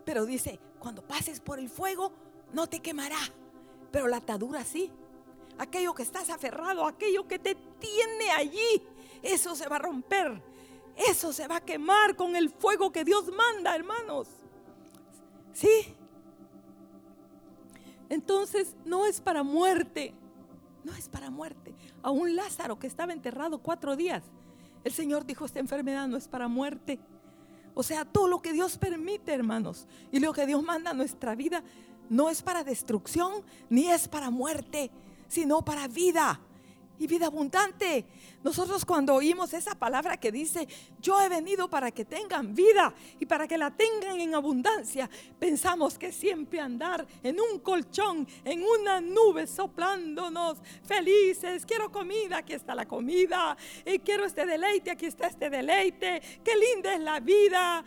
Pero 0.06 0.26
dice, 0.26 0.60
cuando 0.80 1.02
pases 1.02 1.40
por 1.40 1.60
el 1.60 1.70
fuego, 1.70 2.12
no 2.54 2.68
te 2.68 2.80
quemará. 2.80 3.20
Pero 3.92 4.08
la 4.08 4.18
atadura 4.18 4.64
sí. 4.64 4.92
Aquello 5.60 5.94
que 5.94 6.04
estás 6.04 6.30
aferrado, 6.30 6.86
aquello 6.86 7.28
que 7.28 7.38
te 7.38 7.54
tiene 7.54 8.32
allí, 8.32 8.82
eso 9.22 9.56
se 9.56 9.68
va 9.68 9.76
a 9.76 9.80
romper. 9.80 10.42
Eso 10.96 11.32
se 11.32 11.48
va 11.48 11.58
a 11.58 11.66
quemar 11.66 12.16
con 12.16 12.36
el 12.36 12.50
fuego 12.50 12.92
que 12.92 13.04
Dios 13.04 13.32
manda, 13.32 13.76
hermanos. 13.76 14.28
Sí, 15.54 15.96
entonces 18.10 18.76
no 18.86 19.06
es 19.06 19.22
para 19.22 19.44
muerte, 19.44 20.14
no 20.84 20.94
es 20.94 21.08
para 21.08 21.30
muerte. 21.30 21.74
A 22.02 22.12
un 22.12 22.36
Lázaro 22.36 22.80
que 22.80 22.88
estaba 22.88 23.14
enterrado 23.14 23.60
cuatro 23.60 23.96
días, 23.96 24.24
el 24.84 24.92
Señor 24.92 25.26
dijo, 25.26 25.46
esta 25.46 25.60
enfermedad 25.60 26.08
no 26.08 26.18
es 26.18 26.28
para 26.28 26.48
muerte. 26.48 27.00
O 27.74 27.84
sea, 27.84 28.06
todo 28.06 28.28
lo 28.28 28.42
que 28.42 28.54
Dios 28.54 28.78
permite, 28.78 29.34
hermanos, 29.34 29.88
y 30.12 30.20
lo 30.20 30.34
que 30.34 30.46
Dios 30.46 30.64
manda 30.64 30.92
a 30.92 30.94
nuestra 30.94 31.36
vida, 31.36 31.64
no 32.10 32.30
es 32.30 32.42
para 32.42 32.64
destrucción, 32.64 33.44
ni 33.70 33.90
es 33.90 34.08
para 34.08 34.30
muerte, 34.30 34.90
sino 35.28 35.64
para 35.64 35.88
vida 35.88 36.42
y 37.00 37.08
vida 37.08 37.28
abundante. 37.28 38.06
Nosotros 38.44 38.86
cuando 38.86 39.16
oímos 39.16 39.54
esa 39.54 39.76
palabra 39.76 40.18
que 40.18 40.32
dice, 40.32 40.68
yo 41.02 41.20
he 41.22 41.30
venido 41.30 41.70
para 41.70 41.92
que 41.92 42.06
tengan 42.06 42.54
vida 42.54 42.94
y 43.20 43.26
para 43.26 43.48
que 43.48 43.58
la 43.58 43.72
tengan 43.72 44.20
en 44.20 44.36
abundancia, 44.36 45.10
pensamos 45.40 45.98
que 45.98 46.12
siempre 46.12 46.60
andar 46.60 47.06
en 47.24 47.40
un 47.40 47.60
colchón, 47.60 48.28
en 48.46 48.64
una 48.64 49.02
nube 49.02 49.48
soplándonos, 49.48 50.60
felices, 50.84 51.66
quiero 51.66 51.92
comida, 51.92 52.38
aquí 52.38 52.54
está 52.54 52.76
la 52.76 52.86
comida, 52.86 53.58
y 53.86 54.00
quiero 54.00 54.26
este 54.26 54.46
deleite, 54.46 54.92
aquí 54.92 55.06
está 55.06 55.28
este 55.28 55.50
deleite, 55.50 56.22
qué 56.44 56.56
linda 56.56 56.94
es 56.94 57.02
la 57.02 57.20
vida, 57.20 57.84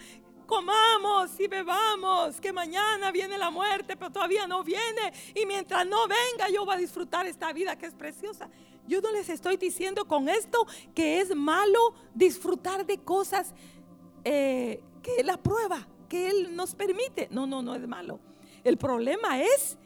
comamos 0.47 1.41
y 1.41 1.47
bebamos, 1.47 2.39
que 2.39 2.53
mañana 2.53 3.11
viene 3.11 3.39
la 3.39 3.51
muerte, 3.51 3.97
pero 3.97 4.13
todavía 4.13 4.47
no 4.47 4.63
viene. 4.63 5.13
Y 5.35 5.47
mientras 5.47 5.87
no 5.87 6.07
venga, 6.07 6.51
yo 6.53 6.67
voy 6.67 6.75
a 6.75 6.79
disfrutar 6.79 7.27
esta 7.27 7.53
vida 7.55 7.77
que 7.77 7.87
es 7.87 7.95
preciosa. 7.95 8.51
Yo 8.87 9.01
no 9.01 9.13
les 9.13 9.29
estoy 9.29 9.57
diciendo 9.57 10.07
con 10.07 10.29
esto 10.29 10.67
que 10.95 11.21
es 11.21 11.35
malo 11.35 11.95
disfrutar 12.15 12.85
de 12.85 12.99
cosas 12.99 13.55
eh, 14.25 14.83
que 15.03 15.17
Él 15.17 15.31
aprueba, 15.31 15.87
que 16.09 16.29
Él 16.29 16.55
nos 16.55 16.75
permite. 16.75 17.29
No, 17.31 17.47
no, 17.47 17.63
no 17.63 17.75
es 17.75 17.87
malo. 17.87 18.19
El 18.65 18.77
problema 18.77 19.41
es 19.41 19.79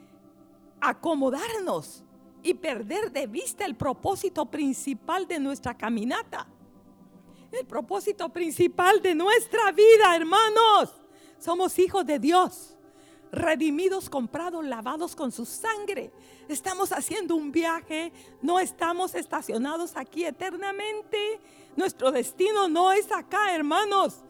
acomodarnos 0.81 2.03
y 2.43 2.55
perder 2.55 3.11
de 3.11 3.27
vista 3.27 3.65
el 3.65 3.75
propósito 3.75 4.47
principal 4.47 5.27
de 5.27 5.41
nuestra 5.41 5.77
caminata. 5.77 6.47
El 7.51 7.67
propósito 7.67 8.29
principal 8.29 9.01
de 9.03 9.15
nuestra 9.15 9.73
vida, 9.73 10.15
hermanos. 10.15 10.95
Somos 11.39 11.79
hijos 11.79 12.07
de 12.07 12.19
Dios, 12.19 12.76
redimidos, 13.33 14.09
comprados, 14.09 14.65
lavados 14.65 15.15
con 15.17 15.33
su 15.33 15.45
sangre. 15.45 16.13
Estamos 16.49 16.93
haciendo 16.93 17.35
un 17.35 17.53
viaje, 17.53 18.13
no 18.43 18.59
estamos 18.59 19.15
estacionados 19.15 19.97
aquí 19.97 20.25
eternamente. 20.25 21.41
Nuestro 21.77 22.13
destino 22.13 22.69
no 22.69 22.93
es 22.93 23.11
acá, 23.13 23.55
hermanos. 23.55 24.21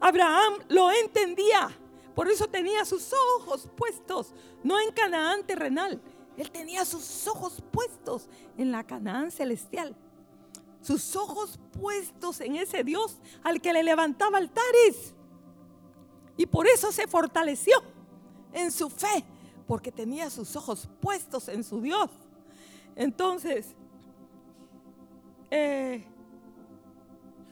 Abraham 0.00 0.54
lo 0.68 0.90
entendía. 0.90 1.76
Por 2.14 2.28
eso 2.28 2.46
tenía 2.46 2.84
sus 2.84 3.12
ojos 3.38 3.68
puestos, 3.76 4.32
no 4.62 4.80
en 4.80 4.90
Canaán 4.92 5.44
terrenal. 5.44 6.00
Él 6.36 6.50
tenía 6.50 6.84
sus 6.84 7.26
ojos 7.26 7.62
puestos 7.70 8.28
en 8.56 8.72
la 8.72 8.84
Canaán 8.84 9.30
celestial. 9.30 9.94
Sus 10.80 11.16
ojos 11.16 11.58
puestos 11.78 12.40
en 12.40 12.56
ese 12.56 12.84
Dios 12.84 13.18
al 13.42 13.60
que 13.60 13.72
le 13.72 13.82
levantaba 13.82 14.38
altares. 14.38 15.14
Y 16.36 16.46
por 16.46 16.66
eso 16.66 16.92
se 16.92 17.06
fortaleció 17.06 17.82
en 18.56 18.72
su 18.72 18.88
fe, 18.88 19.22
porque 19.66 19.92
tenía 19.92 20.30
sus 20.30 20.56
ojos 20.56 20.88
puestos 21.00 21.48
en 21.48 21.62
su 21.62 21.82
Dios. 21.82 22.10
Entonces, 22.96 23.74
eh, 25.50 26.02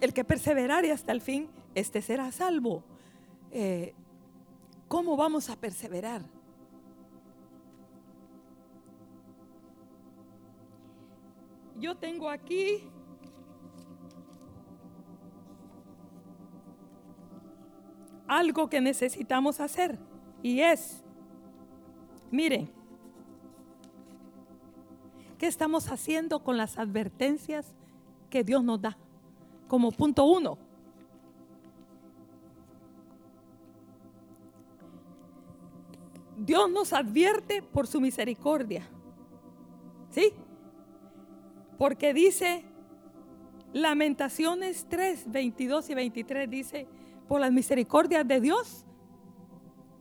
el 0.00 0.14
que 0.14 0.24
perseverare 0.24 0.90
hasta 0.90 1.12
el 1.12 1.20
fin, 1.20 1.50
este 1.74 2.00
será 2.00 2.32
salvo. 2.32 2.82
Eh, 3.50 3.94
¿Cómo 4.88 5.14
vamos 5.14 5.50
a 5.50 5.56
perseverar? 5.56 6.22
Yo 11.78 11.94
tengo 11.96 12.30
aquí 12.30 12.88
algo 18.26 18.70
que 18.70 18.80
necesitamos 18.80 19.60
hacer 19.60 19.98
y 20.44 20.60
es, 20.60 21.02
miren, 22.30 22.70
¿qué 25.38 25.46
estamos 25.46 25.90
haciendo 25.90 26.44
con 26.44 26.58
las 26.58 26.76
advertencias 26.76 27.74
que 28.28 28.44
Dios 28.44 28.62
nos 28.62 28.82
da? 28.82 28.98
Como 29.68 29.90
punto 29.90 30.26
uno, 30.26 30.58
Dios 36.36 36.70
nos 36.70 36.92
advierte 36.92 37.62
por 37.62 37.86
su 37.86 38.02
misericordia. 38.02 38.86
¿Sí? 40.10 40.34
Porque 41.78 42.12
dice, 42.12 42.64
Lamentaciones 43.72 44.84
3, 44.90 45.32
22 45.32 45.88
y 45.88 45.94
23 45.94 46.50
dice, 46.50 46.86
por 47.26 47.40
las 47.40 47.50
misericordias 47.50 48.28
de 48.28 48.42
Dios, 48.42 48.84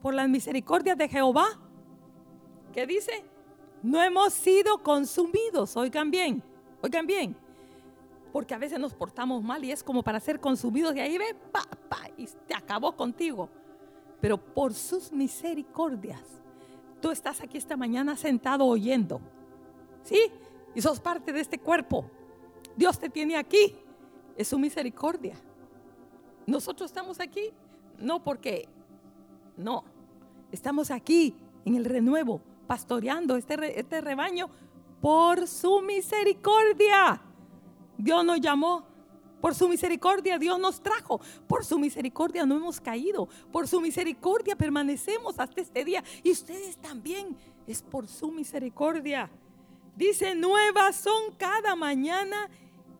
por 0.04 0.14
las 0.14 0.30
misericordias 0.30 0.96
de 0.96 1.10
Jehová, 1.10 1.48
¿qué 2.72 2.86
dice? 2.86 3.26
No 3.82 4.04
hemos 4.04 4.34
sido 4.34 4.84
consumidos, 4.84 5.76
oigan 5.76 6.12
bien, 6.12 6.44
oigan 6.82 7.08
bien, 7.08 7.36
porque 8.32 8.54
a 8.54 8.60
veces 8.60 8.78
nos 8.78 8.94
portamos 8.94 9.42
mal 9.42 9.66
y 9.66 9.72
es 9.72 9.84
como 9.84 10.04
para 10.04 10.20
ser 10.20 10.40
consumidos 10.40 10.96
y 10.96 11.00
ahí 11.00 11.18
ve, 11.18 11.36
y 12.18 12.28
te 12.28 12.54
acabó 12.54 12.96
contigo 12.96 13.50
pero 14.24 14.38
por 14.38 14.74
sus 14.74 15.12
misericordias. 15.12 16.22
Tú 17.02 17.12
estás 17.12 17.42
aquí 17.42 17.58
esta 17.58 17.76
mañana 17.76 18.16
sentado 18.16 18.66
oyendo, 18.66 19.20
¿sí? 20.02 20.32
Y 20.74 20.82
sos 20.82 21.02
parte 21.02 21.34
de 21.34 21.42
este 21.42 21.60
cuerpo. 21.60 22.06
Dios 22.78 22.98
te 22.98 23.10
tiene 23.10 23.36
aquí, 23.36 23.76
es 24.38 24.48
su 24.48 24.58
misericordia. 24.58 25.36
Nosotros 26.48 26.90
estamos 26.90 27.20
aquí, 27.20 27.52
no 28.00 28.24
porque, 28.24 28.70
no, 29.58 29.84
estamos 30.54 30.92
aquí 30.92 31.36
en 31.66 31.76
el 31.76 31.86
renuevo, 31.86 32.42
pastoreando 32.68 33.36
este, 33.36 33.80
este 33.80 34.02
rebaño 34.02 34.50
por 35.02 35.48
su 35.48 35.82
misericordia. 35.82 37.22
Dios 37.98 38.24
nos 38.24 38.40
llamó 38.40 38.94
por 39.44 39.56
su 39.56 39.68
misericordia 39.68 40.40
Dios 40.40 40.58
nos 40.58 40.82
trajo. 40.82 41.20
Por 41.50 41.66
su 41.66 41.78
misericordia 41.78 42.46
no 42.46 42.56
hemos 42.56 42.80
caído. 42.80 43.28
Por 43.52 43.68
su 43.68 43.82
misericordia 43.82 44.56
permanecemos 44.56 45.38
hasta 45.38 45.60
este 45.60 45.84
día. 45.84 46.02
Y 46.24 46.32
ustedes 46.32 46.78
también. 46.78 47.36
Es 47.68 47.82
por 47.82 48.08
su 48.08 48.32
misericordia. 48.32 49.30
Dice, 49.98 50.34
nuevas 50.34 50.96
son 50.96 51.34
cada 51.38 51.76
mañana. 51.76 52.50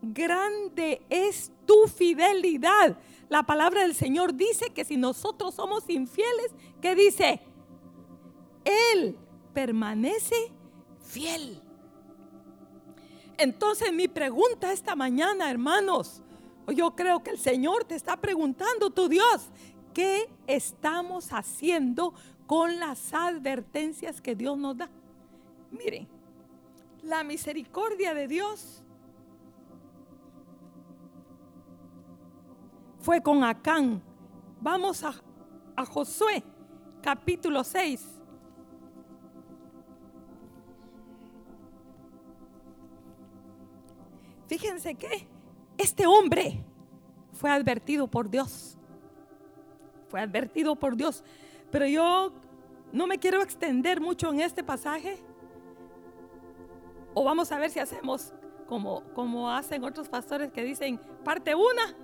Grande 0.02 1.00
es 1.08 1.50
tu 1.64 1.88
fidelidad. 1.88 2.98
La 3.34 3.42
palabra 3.42 3.80
del 3.80 3.96
Señor 3.96 4.32
dice 4.32 4.70
que 4.70 4.84
si 4.84 4.96
nosotros 4.96 5.56
somos 5.56 5.90
infieles, 5.90 6.54
¿qué 6.80 6.94
dice? 6.94 7.40
Él 8.64 9.18
permanece 9.52 10.52
fiel. 11.00 11.60
Entonces 13.36 13.92
mi 13.92 14.06
pregunta 14.06 14.72
esta 14.72 14.94
mañana, 14.94 15.50
hermanos, 15.50 16.22
yo 16.68 16.94
creo 16.94 17.24
que 17.24 17.30
el 17.30 17.40
Señor 17.40 17.84
te 17.84 17.96
está 17.96 18.16
preguntando, 18.16 18.90
tu 18.90 19.08
Dios, 19.08 19.48
¿qué 19.92 20.30
estamos 20.46 21.32
haciendo 21.32 22.14
con 22.46 22.78
las 22.78 23.12
advertencias 23.12 24.20
que 24.20 24.36
Dios 24.36 24.56
nos 24.56 24.76
da? 24.76 24.88
Miren, 25.72 26.06
la 27.02 27.24
misericordia 27.24 28.14
de 28.14 28.28
Dios 28.28 28.83
fue 33.04 33.20
con 33.20 33.44
Acán. 33.44 34.02
Vamos 34.62 35.04
a, 35.04 35.12
a 35.76 35.84
Josué, 35.84 36.42
capítulo 37.02 37.62
6. 37.62 38.02
Fíjense 44.46 44.94
que 44.94 45.28
este 45.76 46.06
hombre 46.06 46.64
fue 47.32 47.50
advertido 47.50 48.06
por 48.06 48.30
Dios. 48.30 48.78
Fue 50.08 50.22
advertido 50.22 50.74
por 50.74 50.96
Dios. 50.96 51.22
Pero 51.70 51.86
yo 51.86 52.32
no 52.90 53.06
me 53.06 53.18
quiero 53.18 53.42
extender 53.42 54.00
mucho 54.00 54.32
en 54.32 54.40
este 54.40 54.64
pasaje. 54.64 55.18
O 57.12 57.22
vamos 57.22 57.52
a 57.52 57.58
ver 57.58 57.68
si 57.70 57.80
hacemos 57.80 58.32
como, 58.66 59.04
como 59.12 59.50
hacen 59.50 59.84
otros 59.84 60.08
pastores 60.08 60.50
que 60.50 60.64
dicen 60.64 60.98
parte 61.22 61.54
una, 61.54 61.94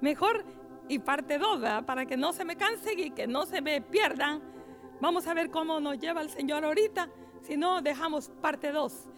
mejor, 0.00 0.44
y 0.88 0.98
parte 0.98 1.38
dos, 1.38 1.60
para 1.84 2.06
que 2.06 2.16
no 2.16 2.32
se 2.32 2.44
me 2.44 2.56
cansen 2.56 2.98
y 2.98 3.10
que 3.10 3.26
no 3.26 3.46
se 3.46 3.60
me 3.60 3.80
pierdan. 3.80 4.40
Vamos 5.00 5.26
a 5.26 5.34
ver 5.34 5.50
cómo 5.50 5.80
nos 5.80 5.98
lleva 5.98 6.22
el 6.22 6.30
Señor 6.30 6.64
ahorita. 6.64 7.08
Si 7.42 7.56
no, 7.56 7.82
dejamos 7.82 8.28
parte 8.40 8.72
dos. 8.72 9.08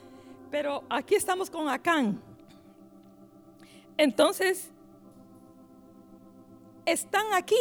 Pero 0.51 0.83
aquí 0.89 1.15
estamos 1.15 1.51
con 1.51 1.69
Acán. 1.69 2.21
Entonces, 3.97 4.71
están 6.87 7.27
aquí 7.35 7.57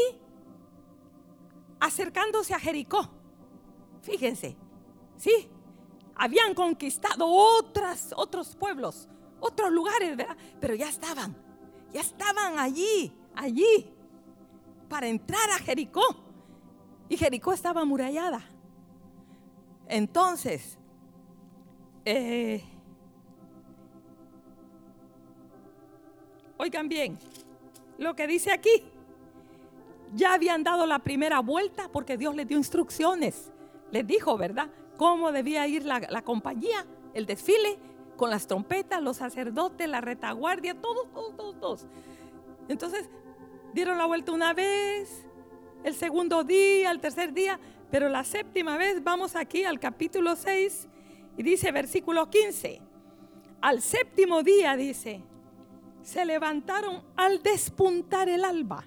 acercándose 1.80 2.54
a 2.54 2.60
Jericó. 2.60 3.10
Fíjense, 4.02 4.56
sí, 5.18 5.50
habían 6.16 6.54
conquistado 6.54 7.28
otras, 7.28 8.14
otros 8.16 8.56
pueblos, 8.56 9.10
otros 9.40 9.72
lugares, 9.72 10.16
¿verdad? 10.16 10.38
Pero 10.62 10.76
ya 10.76 10.88
estaban, 10.88 11.36
estaban 12.02 12.60
allí, 12.60 13.12
allí, 13.36 13.90
para 14.90 15.08
entrar 15.08 15.50
a 15.52 15.60
Jericó. 15.60 16.04
Y 17.10 17.18
Jericó 17.18 17.54
estaba 17.54 17.82
amurallada. 17.82 18.42
Entonces, 19.88 20.78
eh, 22.04 22.64
Oigan 26.60 26.90
bien, 26.90 27.20
lo 28.00 28.16
que 28.16 28.26
dice 28.26 28.52
aquí, 28.52 28.84
ya 30.16 30.34
habían 30.34 30.64
dado 30.64 30.88
la 30.88 31.00
primera 31.00 31.40
vuelta 31.40 31.88
porque 31.92 32.18
Dios 32.18 32.36
les 32.36 32.48
dio 32.48 32.58
instrucciones. 32.58 33.52
Les 33.92 34.06
dijo, 34.06 34.38
¿verdad? 34.38 34.70
Cómo 34.98 35.32
debía 35.32 35.68
ir 35.68 35.86
la, 35.86 36.22
compañía, 36.24 36.86
el 37.14 37.28
desfile, 37.28 37.78
con 38.18 38.30
las 38.30 38.48
trompetas, 38.48 39.02
los 39.02 39.18
sacerdotes, 39.18 39.88
la 39.88 40.02
retaguardia, 40.02 40.74
todos, 40.74 41.08
todos, 41.14 41.38
todos, 41.38 41.60
todos. 41.60 41.86
Entonces, 42.68 43.10
dieron 43.74 43.98
la 43.98 44.06
vuelta 44.06 44.34
una 44.34 44.54
vez, 44.54 45.26
el 45.84 45.96
segundo 45.96 46.44
día, 46.44 46.92
el 46.92 47.00
tercer 47.00 47.32
día, 47.34 47.60
pero 47.90 48.10
la 48.10 48.24
séptima 48.24 48.78
vez 48.78 49.04
vamos 49.04 49.36
aquí 49.36 49.64
al 49.64 49.80
capítulo 49.80 50.36
6 50.36 50.88
y 51.38 51.44
dice 51.44 51.72
versículo 51.72 52.30
15. 52.30 52.82
Al 53.62 53.82
séptimo 53.82 54.44
día 54.44 54.76
dice, 54.76 55.22
se 56.02 56.26
levantaron 56.26 57.04
al 57.16 57.42
despuntar 57.42 58.28
el 58.30 58.44
alba 58.44 58.84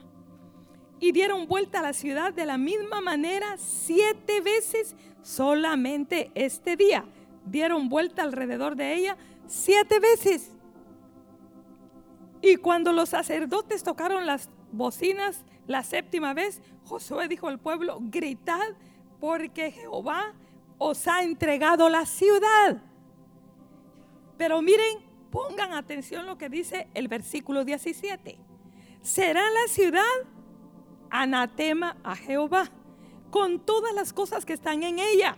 y 0.98 1.12
dieron 1.12 1.46
vuelta 1.46 1.80
a 1.80 1.82
la 1.82 1.92
ciudad 1.92 2.32
de 2.32 2.44
la 2.44 2.58
misma 2.58 3.00
manera 3.00 3.56
siete 3.56 4.40
veces 4.40 4.94
solamente 5.22 6.30
este 6.34 6.76
día. 6.76 7.04
Dieron 7.50 7.88
vuelta 7.88 8.22
alrededor 8.22 8.76
de 8.76 8.94
ella 8.94 9.16
siete 9.46 9.98
veces. 9.98 10.52
Y 12.40 12.56
cuando 12.56 12.92
los 12.92 13.08
sacerdotes 13.08 13.82
tocaron 13.82 14.24
las 14.24 14.48
bocinas 14.72 15.44
la 15.66 15.82
séptima 15.82 16.32
vez, 16.32 16.62
Josué 16.84 17.28
dijo 17.28 17.48
al 17.48 17.58
pueblo, 17.58 17.98
gritad 18.00 18.68
porque 19.18 19.72
Jehová 19.72 20.32
os 20.78 21.06
ha 21.08 21.22
entregado 21.22 21.88
la 21.88 22.06
ciudad. 22.06 22.82
Pero 24.38 24.62
miren, 24.62 24.98
pongan 25.30 25.72
atención 25.72 26.26
lo 26.26 26.38
que 26.38 26.48
dice 26.48 26.88
el 26.94 27.08
versículo 27.08 27.64
17. 27.64 28.38
Será 29.02 29.42
la 29.42 29.68
ciudad 29.68 30.02
anatema 31.10 31.96
a 32.04 32.14
Jehová 32.14 32.70
con 33.30 33.60
todas 33.60 33.92
las 33.92 34.12
cosas 34.12 34.46
que 34.46 34.52
están 34.52 34.82
en 34.82 34.98
ella. 34.98 35.36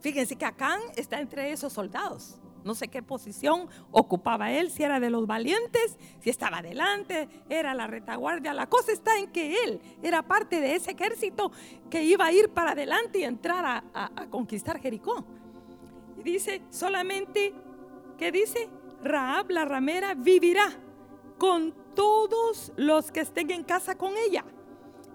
Fíjense 0.00 0.36
que 0.36 0.44
Acán 0.44 0.80
está 0.96 1.20
entre 1.20 1.52
esos 1.52 1.72
soldados. 1.72 2.38
No 2.64 2.74
sé 2.74 2.88
qué 2.88 3.02
posición 3.02 3.68
ocupaba 3.90 4.52
él, 4.52 4.70
si 4.70 4.82
era 4.82 5.00
de 5.00 5.10
los 5.10 5.26
valientes, 5.26 5.96
si 6.20 6.30
estaba 6.30 6.58
adelante, 6.58 7.28
era 7.48 7.72
la 7.72 7.86
retaguardia. 7.86 8.52
La 8.52 8.68
cosa 8.68 8.92
está 8.92 9.16
en 9.18 9.30
que 9.30 9.54
él 9.64 9.80
era 10.02 10.22
parte 10.22 10.60
de 10.60 10.74
ese 10.74 10.90
ejército 10.90 11.52
que 11.88 12.02
iba 12.02 12.26
a 12.26 12.32
ir 12.32 12.50
para 12.50 12.72
adelante 12.72 13.20
y 13.20 13.24
entrar 13.24 13.84
a, 13.94 14.26
conquistar 14.28 14.80
Jericó. 14.80 15.24
Y 16.18 16.22
dice, 16.22 16.62
solamente, 16.70 17.54
¿qué 18.18 18.32
dice? 18.32 18.68
Raab 19.02 19.50
la 19.50 19.64
ramera 19.64 20.14
vivirá 20.14 20.68
con 21.38 21.72
todos 21.94 22.72
los 22.76 23.12
que 23.12 23.20
estén 23.20 23.50
en 23.50 23.62
casa 23.62 23.96
con 23.96 24.12
ella. 24.16 24.44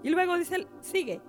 Y 0.02 0.08
luego 0.08 0.36
dice, 0.38 0.66
sigue, 0.80 1.20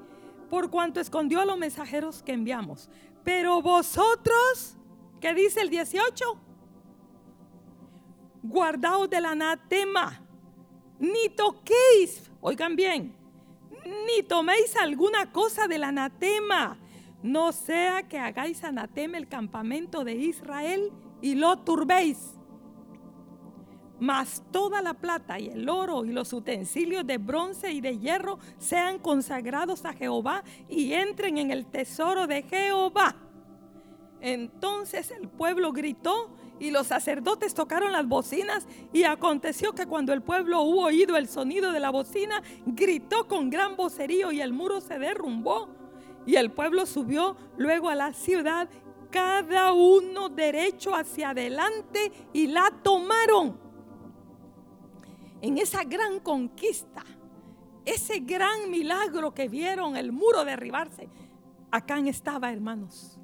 por 0.50 0.70
cuanto 0.70 1.00
escondió 1.00 1.41
a 1.41 1.46
los 1.46 1.58
mensajeros 1.58 2.24
que 2.24 2.32
enviamos. 2.32 2.89
Pero 3.25 3.61
vosotros 3.61 4.75
¿Qué 5.25 5.33
dice 5.33 5.61
el 5.61 5.71
18? 5.71 6.39
Guardaos 8.43 9.09
del 9.09 9.25
anatema, 9.25 10.21
ni 10.99 11.29
toquéis, 11.29 12.29
oigan 12.41 12.75
bien, 12.75 13.15
ni 14.05 14.21
toméis 14.21 14.75
alguna 14.75 15.31
cosa 15.31 15.67
del 15.67 15.83
anatema, 15.83 16.77
no 17.23 17.51
sea 17.53 18.03
que 18.03 18.19
hagáis 18.19 18.63
anatema 18.63 19.17
el 19.17 19.27
campamento 19.27 20.03
de 20.03 20.13
Israel 20.13 20.91
y 21.23 21.33
lo 21.33 21.57
turbéis. 21.57 22.35
Mas 23.99 24.43
toda 24.51 24.81
la 24.81 24.93
plata 24.93 25.39
y 25.39 25.47
el 25.47 25.69
oro 25.69 26.03
y 26.03 26.12
los 26.12 26.34
utensilios 26.34 27.05
de 27.08 27.17
bronce 27.17 27.71
y 27.71 27.81
de 27.81 27.97
hierro 27.97 28.39
sean 28.58 28.99
consagrados 28.99 29.86
a 29.86 29.93
Jehová 29.93 30.43
y 30.67 30.93
entren 30.93 31.38
en 31.38 31.51
el 31.51 31.65
tesoro 31.65 32.27
de 32.27 32.43
Jehová. 32.43 33.15
Entonces 34.21 35.12
el 35.12 35.29
pueblo 35.29 35.71
gritó 35.71 36.31
y 36.60 36.71
los 36.71 36.88
sacerdotes 36.88 37.53
tocaron 37.53 37.91
las 37.91 38.08
bocinas 38.08 38.67
y 38.93 39.03
aconteció 39.03 39.73
que 39.73 39.86
cuando 39.86 40.13
el 40.13 40.21
pueblo 40.21 40.62
hubo 40.62 40.86
oído 40.86 41.17
el 41.17 41.27
sonido 41.27 41.71
de 41.71 41.79
la 41.79 41.89
bocina, 41.89 42.41
gritó 42.65 43.27
con 43.27 43.49
gran 43.49 43.75
vocerío 43.75 44.31
y 44.31 44.41
el 44.41 44.53
muro 44.53 44.81
se 44.81 44.97
derrumbó 44.99 45.69
y 46.25 46.36
el 46.36 46.51
pueblo 46.51 46.86
subió 46.86 47.36
luego 47.58 47.89
a 47.89 47.95
la 47.95 48.13
ciudad, 48.13 48.67
cada 49.12 49.73
uno 49.73 50.29
derecho 50.29 50.95
hacia 50.95 51.29
adelante 51.29 52.12
y 52.34 52.47
la 52.47 52.71
tomaron. 52.84 53.64
En 55.45 55.60
esa 55.60 55.84
gran 55.84 56.21
conquista, 56.21 57.03
ese 57.86 58.21
gran 58.21 58.71
milagro 58.71 59.31
que 59.31 59.47
vieron 59.47 59.95
el 59.95 60.12
muro 60.12 60.43
derribarse, 60.43 61.08
acá 61.69 61.99
estaba, 61.99 62.51
hermanos 62.51 63.19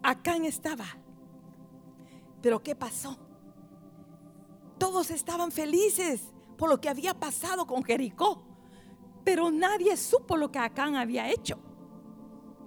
Acán 0.00 0.44
estaba. 0.44 0.84
Pero 2.40 2.62
¿qué 2.62 2.76
pasó? 2.76 3.18
Todos 4.78 5.10
estaban 5.10 5.50
felices 5.50 6.22
por 6.56 6.68
lo 6.68 6.80
que 6.80 6.88
había 6.88 7.14
pasado 7.14 7.66
con 7.66 7.82
Jericó, 7.82 8.44
pero 9.24 9.50
nadie 9.50 9.96
supo 9.96 10.36
lo 10.36 10.52
que 10.52 10.60
Acán 10.60 10.94
había 10.94 11.28
hecho. 11.30 11.58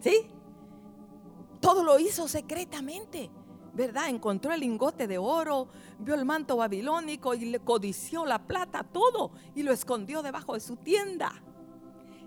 ¿Sí? 0.01 0.27
Todo 1.61 1.85
lo 1.85 1.99
hizo 1.99 2.27
secretamente, 2.27 3.31
¿verdad? 3.73 4.09
Encontró 4.09 4.53
el 4.53 4.61
lingote 4.61 5.07
de 5.07 5.17
oro, 5.17 5.67
vio 5.99 6.15
el 6.15 6.25
manto 6.25 6.57
babilónico 6.57 7.33
y 7.33 7.45
le 7.45 7.59
codició 7.59 8.25
la 8.25 8.39
plata, 8.39 8.83
todo, 8.83 9.31
y 9.55 9.63
lo 9.63 9.71
escondió 9.71 10.21
debajo 10.21 10.53
de 10.53 10.59
su 10.59 10.75
tienda. 10.77 11.33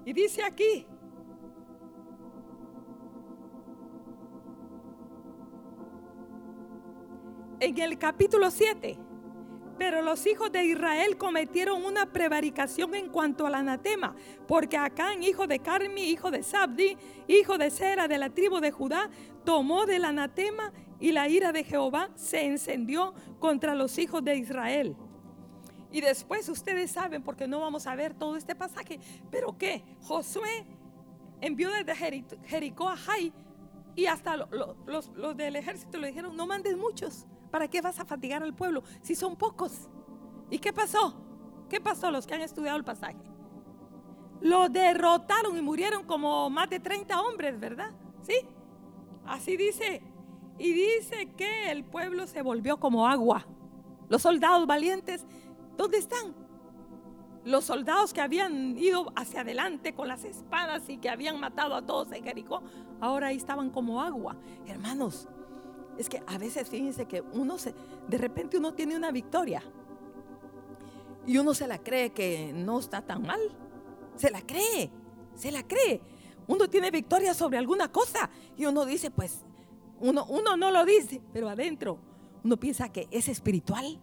Y 0.04 0.12
dice 0.12 0.42
aquí, 0.42 0.86
en 7.60 7.78
el 7.78 7.98
capítulo 7.98 8.50
7. 8.50 8.98
Pero 9.78 10.00
los 10.00 10.26
hijos 10.26 10.50
de 10.50 10.64
Israel 10.64 11.18
cometieron 11.18 11.84
una 11.84 12.06
prevaricación 12.06 12.94
en 12.94 13.10
cuanto 13.10 13.46
al 13.46 13.54
anatema, 13.54 14.16
porque 14.48 14.78
Acán, 14.78 15.22
hijo 15.22 15.46
de 15.46 15.58
Carmi, 15.58 16.04
hijo 16.04 16.30
de 16.30 16.42
Sabdi, 16.42 16.96
hijo 17.28 17.58
de 17.58 17.70
Sera 17.70 18.08
de 18.08 18.16
la 18.16 18.30
tribu 18.30 18.60
de 18.60 18.70
Judá, 18.70 19.10
tomó 19.44 19.84
del 19.84 20.06
anatema 20.06 20.72
y 21.00 21.12
la 21.12 21.28
ira 21.28 21.52
de 21.52 21.64
Jehová 21.64 22.10
se 22.14 22.44
encendió 22.44 23.14
contra 23.38 23.74
los 23.74 23.98
hijos 23.98 24.24
de 24.24 24.36
Israel. 24.36 24.96
Y 25.92 26.00
después 26.00 26.48
ustedes 26.48 26.90
saben, 26.90 27.22
porque 27.22 27.46
no 27.46 27.60
vamos 27.60 27.86
a 27.86 27.94
ver 27.94 28.14
todo 28.14 28.36
este 28.36 28.54
pasaje, 28.54 28.98
pero 29.30 29.56
que 29.56 29.84
Josué 30.02 30.66
envió 31.40 31.70
desde 31.70 31.94
Jericó 32.44 32.88
a 32.88 32.96
Jai 32.96 33.32
y 33.94 34.06
hasta 34.06 34.36
los, 34.36 35.10
los 35.14 35.36
del 35.36 35.56
ejército 35.56 35.98
le 35.98 36.08
dijeron, 36.08 36.36
no 36.36 36.46
mandes 36.46 36.76
muchos 36.76 37.26
¿Para 37.50 37.68
qué 37.68 37.80
vas 37.80 37.98
a 37.98 38.04
fatigar 38.04 38.42
al 38.42 38.54
pueblo 38.54 38.82
si 39.02 39.14
son 39.14 39.36
pocos? 39.36 39.88
¿Y 40.50 40.58
qué 40.58 40.72
pasó? 40.72 41.16
¿Qué 41.68 41.80
pasó 41.80 42.10
los 42.10 42.26
que 42.26 42.34
han 42.34 42.42
estudiado 42.42 42.76
el 42.76 42.84
pasaje? 42.84 43.16
Lo 44.40 44.68
derrotaron 44.68 45.56
y 45.56 45.62
murieron 45.62 46.04
como 46.04 46.50
más 46.50 46.68
de 46.68 46.80
30 46.80 47.20
hombres, 47.20 47.58
¿verdad? 47.58 47.92
¿Sí? 48.22 48.34
Así 49.24 49.56
dice. 49.56 50.02
Y 50.58 50.72
dice 50.72 51.28
que 51.36 51.70
el 51.70 51.84
pueblo 51.84 52.26
se 52.26 52.42
volvió 52.42 52.78
como 52.78 53.06
agua. 53.06 53.46
Los 54.08 54.22
soldados 54.22 54.66
valientes, 54.66 55.26
¿dónde 55.76 55.98
están? 55.98 56.34
Los 57.44 57.64
soldados 57.64 58.12
que 58.12 58.20
habían 58.20 58.76
ido 58.76 59.12
hacia 59.14 59.42
adelante 59.42 59.94
con 59.94 60.08
las 60.08 60.24
espadas 60.24 60.88
y 60.88 60.98
que 60.98 61.08
habían 61.08 61.38
matado 61.38 61.74
a 61.74 61.82
todos 61.82 62.10
en 62.12 62.24
Jericó, 62.24 62.62
ahora 63.00 63.28
ahí 63.28 63.36
estaban 63.36 63.70
como 63.70 64.00
agua. 64.00 64.36
Hermanos, 64.66 65.28
es 65.98 66.08
que 66.08 66.22
a 66.26 66.38
veces 66.38 66.68
fíjense 66.68 67.06
que 67.06 67.20
uno 67.20 67.58
se, 67.58 67.74
de 68.08 68.18
repente 68.18 68.58
uno 68.58 68.74
tiene 68.74 68.96
una 68.96 69.10
victoria 69.10 69.62
y 71.26 71.38
uno 71.38 71.54
se 71.54 71.66
la 71.66 71.78
cree 71.78 72.10
que 72.10 72.52
no 72.54 72.78
está 72.78 73.02
tan 73.02 73.22
mal. 73.22 73.40
Se 74.16 74.30
la 74.30 74.40
cree, 74.40 74.90
se 75.34 75.50
la 75.50 75.66
cree. 75.66 76.00
Uno 76.46 76.70
tiene 76.70 76.90
victoria 76.90 77.34
sobre 77.34 77.58
alguna 77.58 77.90
cosa 77.90 78.30
y 78.56 78.66
uno 78.66 78.84
dice, 78.84 79.10
pues, 79.10 79.44
uno, 80.00 80.26
uno 80.26 80.56
no 80.56 80.70
lo 80.70 80.84
dice, 80.84 81.20
pero 81.32 81.48
adentro 81.48 81.98
uno 82.46 82.56
piensa 82.56 82.88
que 82.90 83.08
es 83.10 83.28
espiritual. 83.28 83.98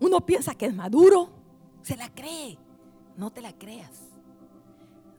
Uno 0.00 0.26
piensa 0.26 0.56
que 0.56 0.66
es 0.66 0.74
maduro, 0.74 1.30
se 1.82 1.96
la 1.96 2.08
cree. 2.12 2.58
No 3.16 3.30
te 3.30 3.40
la 3.40 3.52
creas. 3.52 4.00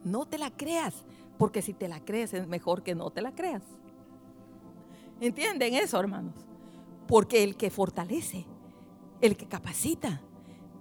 No 0.04 0.26
te 0.26 0.38
la 0.38 0.52
creas. 0.52 1.06
Porque 1.38 1.62
si 1.62 1.74
te 1.74 1.88
la 1.88 2.04
crees 2.04 2.34
es 2.34 2.48
mejor 2.48 2.84
que 2.84 2.96
no 2.96 3.12
te 3.12 3.22
la 3.22 3.34
creas. 3.34 3.64
¿Entienden 5.22 5.76
eso, 5.76 5.98
hermanos? 5.98 6.36
Porque 7.08 7.44
el 7.44 7.56
que 7.56 7.70
fortalece, 7.70 8.46
el 9.22 9.38
que 9.38 9.48
capacita 9.48 10.22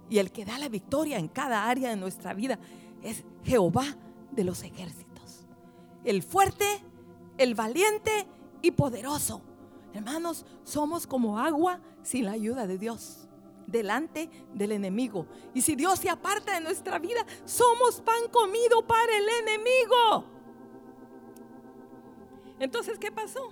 y 0.09 0.17
el 0.17 0.33
que 0.33 0.43
da 0.43 0.59
la 0.59 0.67
victoria 0.67 1.17
en 1.17 1.29
cada 1.29 1.69
área 1.69 1.89
de 1.89 1.95
nuestra 1.95 2.33
vida 2.33 2.59
es 3.03 3.23
Jehová 3.45 3.85
de 4.31 4.43
los 4.43 4.63
ejércitos. 4.63 5.08
El 6.03 6.23
fuerte, 6.23 6.65
el 7.37 7.55
valiente 7.55 8.27
y 8.61 8.71
poderoso. 8.71 9.41
Hermanos, 9.93 10.45
somos 10.63 11.07
como 11.07 11.39
agua 11.39 11.79
sin 12.03 12.25
la 12.25 12.31
ayuda 12.31 12.67
de 12.67 12.77
Dios 12.77 13.27
delante 13.67 14.29
del 14.53 14.71
enemigo. 14.71 15.27
Y 15.53 15.61
si 15.61 15.75
Dios 15.75 15.99
se 15.99 16.09
aparta 16.09 16.55
de 16.55 16.61
nuestra 16.61 16.99
vida, 16.99 17.25
somos 17.45 18.01
pan 18.01 18.27
comido 18.31 18.85
para 18.85 19.17
el 19.17 19.25
enemigo. 19.41 20.25
Entonces, 22.59 22.97
¿qué 22.99 23.11
pasó? 23.11 23.49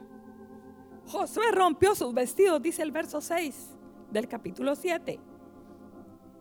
Josué 1.07 1.51
rompió 1.51 1.95
sus 1.95 2.13
vestidos, 2.13 2.61
dice 2.61 2.81
el 2.81 2.91
verso 2.91 3.21
6 3.21 3.75
del 4.11 4.27
capítulo 4.27 4.75
7. 4.75 5.19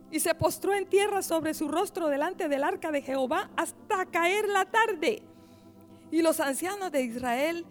y 0.09 0.21
se 0.21 0.33
postró 0.35 0.73
en 0.73 0.87
tierra 0.87 1.21
sobre 1.21 1.53
su 1.53 1.67
rostro 1.67 2.07
delante 2.07 2.47
del 2.47 2.63
arca 2.63 2.91
de 2.91 3.01
Jehová 3.01 3.49
hasta 3.57 4.05
caer 4.05 4.47
la 4.47 4.63
tarde. 4.63 5.26
Y 6.11 6.21
los 6.21 6.39
ancianos 6.39 6.91
de 6.91 7.03
Israel 7.03 7.65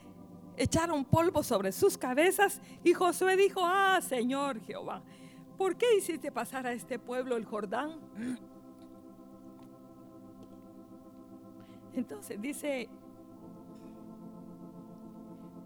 echaron 0.56 1.04
polvo 1.04 1.42
sobre 1.42 1.72
sus 1.72 1.98
cabezas 1.98 2.60
y 2.82 2.92
Josué 2.94 3.36
dijo, 3.36 3.60
ah, 3.64 4.00
Señor 4.00 4.60
Jehová, 4.60 5.02
¿por 5.56 5.76
qué 5.76 5.86
hiciste 5.96 6.32
pasar 6.32 6.66
a 6.66 6.72
este 6.72 6.98
pueblo 6.98 7.36
el 7.36 7.44
Jordán? 7.44 7.98
Entonces 11.94 12.40
dice, 12.40 12.88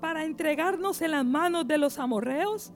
para 0.00 0.24
entregarnos 0.24 1.02
en 1.02 1.10
las 1.12 1.24
manos 1.24 1.66
de 1.66 1.78
los 1.78 1.98
amorreos, 1.98 2.72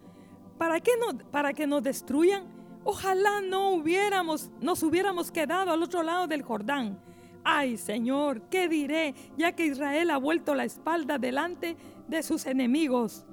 para 0.59 0.81
que, 0.81 0.93
no, 0.99 1.19
para 1.31 1.53
que 1.53 1.67
nos 1.67 1.83
destruyan. 1.83 2.45
Ojalá 2.85 3.41
no 3.41 3.71
hubiéramos, 3.71 4.51
nos 4.61 4.83
hubiéramos 4.83 5.31
quedado 5.31 5.73
al 5.73 5.83
otro 5.83 6.03
lado 6.03 6.27
del 6.27 6.43
Jordán. 6.43 7.01
Ay 7.45 7.77
Señor, 7.77 8.41
¿qué 8.49 8.69
diré 8.69 9.15
ya 9.37 9.53
que 9.53 9.67
Israel 9.67 10.11
ha 10.11 10.17
vuelto 10.17 10.55
la 10.55 10.65
espalda 10.65 11.19
delante 11.19 11.77
de 12.09 12.23
sus 12.23 12.47
enemigos? 12.47 13.27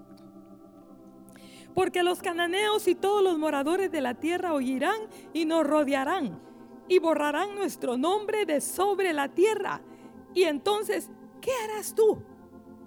Porque 1.73 2.03
los 2.03 2.21
cananeos 2.21 2.89
y 2.89 2.95
todos 2.95 3.23
los 3.23 3.39
moradores 3.39 3.89
de 3.89 4.01
la 4.01 4.15
tierra 4.15 4.53
oirán 4.53 4.99
y 5.33 5.45
nos 5.45 5.65
rodearán 5.65 6.41
y 6.89 6.99
borrarán 6.99 7.55
nuestro 7.55 7.95
nombre 7.95 8.45
de 8.45 8.59
sobre 8.59 9.13
la 9.13 9.29
tierra. 9.29 9.81
Y 10.33 10.43
entonces, 10.43 11.09
¿qué 11.39 11.51
harás 11.63 11.95
tú 11.95 12.21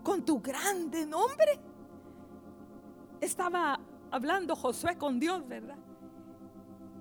con 0.02 0.26
tu 0.26 0.42
grande 0.42 1.06
nombre? 1.06 1.58
Estaba 3.22 3.80
hablando 4.10 4.54
Josué 4.54 4.98
con 4.98 5.18
Dios, 5.18 5.48
¿verdad? 5.48 5.78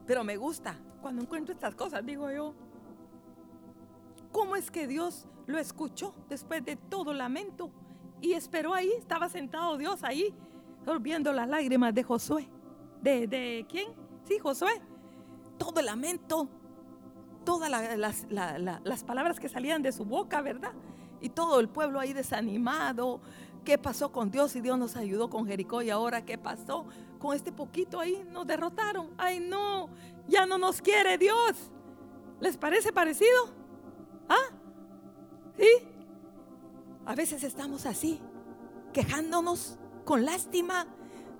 Pero 0.06 0.24
me 0.24 0.38
gusta 0.38 0.80
cuando 1.02 1.22
encuentro 1.22 1.54
estas 1.54 1.76
cosas, 1.76 2.06
digo 2.06 2.32
yo, 2.32 2.54
¿cómo 4.34 4.58
es 4.58 4.70
que 4.70 4.86
Dios 4.88 5.26
lo 5.46 5.58
escuchó 5.58 6.14
después 6.28 6.66
de 6.66 6.76
todo 6.76 7.14
lamento? 7.14 7.72
Y 8.20 8.34
esperó 8.34 8.74
ahí, 8.74 8.92
estaba 8.98 9.30
sentado 9.30 9.78
Dios 9.78 10.04
ahí, 10.04 10.34
viendo 11.00 11.32
las 11.32 11.48
lágrimas 11.48 11.94
de 11.94 12.04
Josué. 12.04 12.50
¿De, 13.02 13.28
de 13.28 13.66
quién? 13.70 13.94
Sí, 14.26 14.40
Josué. 14.40 14.82
Todo 15.58 15.80
el 15.80 15.86
lamento, 15.86 16.50
todas 17.46 17.70
las, 17.70 18.28
las 18.30 19.04
palabras 19.06 19.40
que 19.40 19.48
salían 19.48 19.82
de 19.82 19.94
su 19.94 20.04
boca, 20.04 20.42
¿verdad? 20.42 20.74
Y 21.22 21.30
todo 21.30 21.62
el 21.62 21.70
pueblo 21.70 22.02
ahí 22.02 22.12
desanimado, 22.12 23.22
¿Qué 23.64 23.78
pasó 23.78 24.12
con 24.12 24.30
Dios 24.30 24.56
y 24.58 24.62
Dios 24.62 24.78
nos 24.78 24.98
ayudó 24.98 25.30
con 25.30 25.48
Jericó 25.48 25.82
y 25.82 25.90
ahora 25.90 26.26
qué 26.26 26.38
pasó? 26.38 26.86
Con 27.18 27.34
este 27.34 27.54
poquito 27.54 28.00
ahí 28.00 28.26
nos 28.30 28.46
derrotaron. 28.46 29.12
Ay 29.18 29.40
no, 29.40 29.90
ya 30.28 30.46
no 30.46 30.58
nos 30.58 30.82
quiere 30.82 31.18
Dios. 31.18 31.72
¿Les 32.42 32.58
parece 32.58 32.92
parecido? 32.92 33.63
¿Ah? 34.30 34.50
¿Sí? 35.58 35.70
A 37.06 37.16
veces 37.16 37.44
estamos 37.44 37.86
así, 37.86 38.22
quejándonos 38.94 39.78
con 40.06 40.26
lástima. 40.26 40.86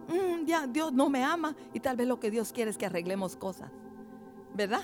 Mm, 0.08 0.46
ya 0.46 0.68
Dios 0.68 0.92
no 0.92 1.10
me 1.10 1.24
ama 1.24 1.56
y 1.74 1.80
tal 1.80 1.96
vez 1.96 2.08
lo 2.08 2.20
que 2.20 2.30
Dios 2.30 2.52
quiere 2.52 2.72
es 2.72 2.78
que 2.78 2.86
arreglemos 2.86 3.36
cosas. 3.36 3.72
¿Verdad? 4.54 4.84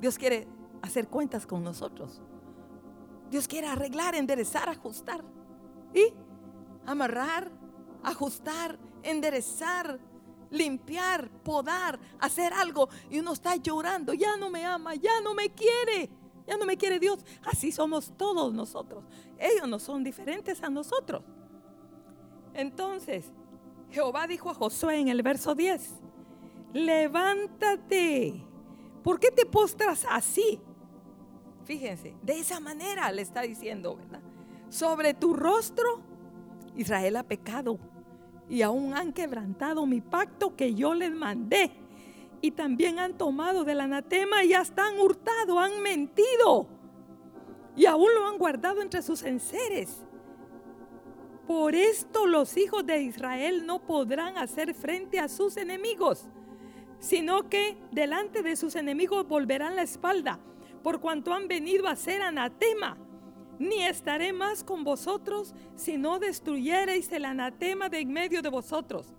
Dios 0.00 0.18
quiere 0.18 0.46
hacer 0.82 1.08
cuentas 1.08 1.46
con 1.46 1.64
nosotros. 1.64 2.22
Dios 3.30 3.48
quiere 3.48 3.66
arreglar, 3.66 4.14
enderezar, 4.14 4.68
ajustar. 4.68 5.24
¿Y? 5.92 6.14
amarrar, 6.86 7.50
ajustar, 8.02 8.78
enderezar, 9.02 9.98
limpiar, 10.50 11.30
podar, 11.42 11.98
hacer 12.20 12.52
algo 12.52 12.88
y 13.10 13.18
uno 13.18 13.32
está 13.32 13.56
llorando, 13.56 14.12
ya 14.14 14.36
no 14.36 14.50
me 14.50 14.64
ama, 14.64 14.94
ya 14.94 15.20
no 15.22 15.34
me 15.34 15.50
quiere, 15.50 16.10
ya 16.46 16.56
no 16.56 16.66
me 16.66 16.76
quiere 16.76 16.98
Dios. 16.98 17.24
Así 17.44 17.72
somos 17.72 18.12
todos 18.16 18.52
nosotros. 18.52 19.04
Ellos 19.38 19.68
no 19.68 19.78
son 19.78 20.04
diferentes 20.04 20.62
a 20.62 20.70
nosotros. 20.70 21.22
Entonces, 22.52 23.32
Jehová 23.90 24.26
dijo 24.26 24.50
a 24.50 24.54
Josué 24.54 24.98
en 24.98 25.08
el 25.08 25.22
verso 25.22 25.54
10, 25.54 25.90
levántate, 26.72 28.44
¿por 29.02 29.18
qué 29.18 29.30
te 29.30 29.46
postras 29.46 30.06
así? 30.08 30.60
Fíjense, 31.64 32.14
de 32.22 32.38
esa 32.38 32.60
manera 32.60 33.10
le 33.10 33.22
está 33.22 33.42
diciendo, 33.42 33.96
¿verdad? 33.96 34.20
Sobre 34.68 35.14
tu 35.14 35.34
rostro 35.34 36.02
Israel 36.76 37.16
ha 37.16 37.22
pecado 37.22 37.78
y 38.48 38.62
aún 38.62 38.94
han 38.94 39.12
quebrantado 39.12 39.86
mi 39.86 40.00
pacto 40.00 40.54
que 40.56 40.74
yo 40.74 40.94
les 40.94 41.12
mandé. 41.12 41.70
Y 42.44 42.50
también 42.50 42.98
han 42.98 43.16
tomado 43.16 43.64
del 43.64 43.80
anatema 43.80 44.44
y 44.44 44.52
hasta 44.52 44.86
han 44.86 44.98
hurtado, 44.98 45.58
han 45.58 45.80
mentido. 45.80 46.68
Y 47.74 47.86
aún 47.86 48.10
lo 48.14 48.26
han 48.26 48.36
guardado 48.36 48.82
entre 48.82 49.00
sus 49.00 49.22
enseres. 49.22 50.04
Por 51.46 51.74
esto 51.74 52.26
los 52.26 52.58
hijos 52.58 52.84
de 52.84 53.00
Israel 53.00 53.64
no 53.64 53.78
podrán 53.86 54.36
hacer 54.36 54.74
frente 54.74 55.18
a 55.18 55.28
sus 55.28 55.56
enemigos, 55.56 56.26
sino 56.98 57.48
que 57.48 57.78
delante 57.92 58.42
de 58.42 58.56
sus 58.56 58.76
enemigos 58.76 59.26
volverán 59.26 59.74
la 59.74 59.82
espalda, 59.82 60.38
por 60.82 61.00
cuanto 61.00 61.32
han 61.32 61.48
venido 61.48 61.88
a 61.88 61.96
ser 61.96 62.20
anatema 62.20 62.98
ni 63.58 63.84
estaré 63.84 64.34
más 64.34 64.64
con 64.64 64.84
vosotros 64.84 65.54
si 65.76 65.96
no 65.96 66.18
destruyereis 66.18 67.10
el 67.12 67.24
anatema 67.24 67.88
de 67.88 68.00
en 68.00 68.12
medio 68.12 68.42
de 68.42 68.50
vosotros. 68.50 69.14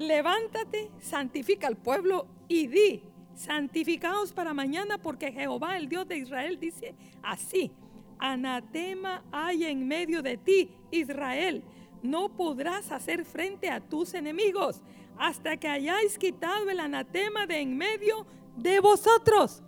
Levántate, 0.00 0.90
santifica 0.98 1.66
al 1.66 1.76
pueblo 1.76 2.26
y 2.48 2.68
di, 2.68 3.02
santificaos 3.34 4.32
para 4.32 4.54
mañana 4.54 4.96
porque 4.96 5.30
Jehová, 5.30 5.76
el 5.76 5.90
Dios 5.90 6.08
de 6.08 6.16
Israel, 6.16 6.58
dice 6.58 6.94
así, 7.22 7.70
anatema 8.18 9.22
hay 9.30 9.66
en 9.66 9.86
medio 9.86 10.22
de 10.22 10.38
ti, 10.38 10.70
Israel. 10.90 11.62
No 12.02 12.30
podrás 12.30 12.90
hacer 12.92 13.26
frente 13.26 13.68
a 13.68 13.78
tus 13.78 14.14
enemigos 14.14 14.80
hasta 15.18 15.58
que 15.58 15.68
hayáis 15.68 16.16
quitado 16.16 16.70
el 16.70 16.80
anatema 16.80 17.46
de 17.46 17.60
en 17.60 17.76
medio 17.76 18.26
de 18.56 18.80
vosotros. 18.80 19.62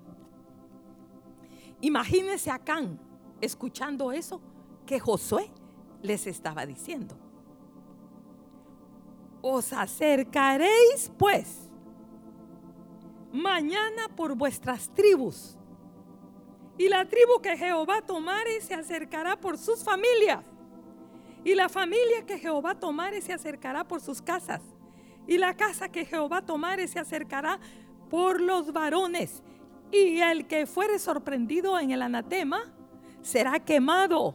Imagínense 1.83 2.51
a 2.51 2.59
Can 2.59 2.99
escuchando 3.43 4.13
eso 4.13 4.41
que 4.87 4.99
Josué 4.99 5.51
les 6.01 6.27
estaba 6.27 6.65
diciendo. 6.65 7.22
Os 9.43 9.73
acercaréis 9.73 11.11
pues 11.19 11.69
mañana 13.33 14.09
por 14.15 14.37
vuestras 14.37 14.89
tribus. 14.95 15.57
Y 16.79 16.89
la 16.89 17.05
tribu 17.07 17.41
que 17.43 17.57
Jehová 17.57 18.03
tomare 18.03 18.61
se 18.61 18.75
acercará 18.75 19.37
por 19.37 19.59
sus 19.59 19.83
familias. 19.83 20.45
Y 21.45 21.55
la 21.55 21.69
familia 21.69 22.25
que 22.25 22.39
Jehová 22.39 22.77
tomare 22.77 23.21
se 23.21 23.33
acercará 23.33 23.85
por 23.85 24.01
sus 24.01 24.23
casas. 24.23 24.63
Y 25.27 25.39
la 25.39 25.55
casa 25.57 25.91
que 25.91 26.05
Jehová 26.05 26.43
tomare 26.43 26.87
se 26.87 26.99
acercará 26.99 27.59
por 28.09 28.41
los 28.41 28.73
varones. 28.73 29.43
Y 29.91 30.21
el 30.21 30.47
que 30.47 30.67
fuere 30.67 30.99
sorprendido 30.99 31.79
en 31.79 31.91
el 31.91 32.03
anatema, 32.03 32.73
será 33.23 33.61
quemado. 33.61 34.35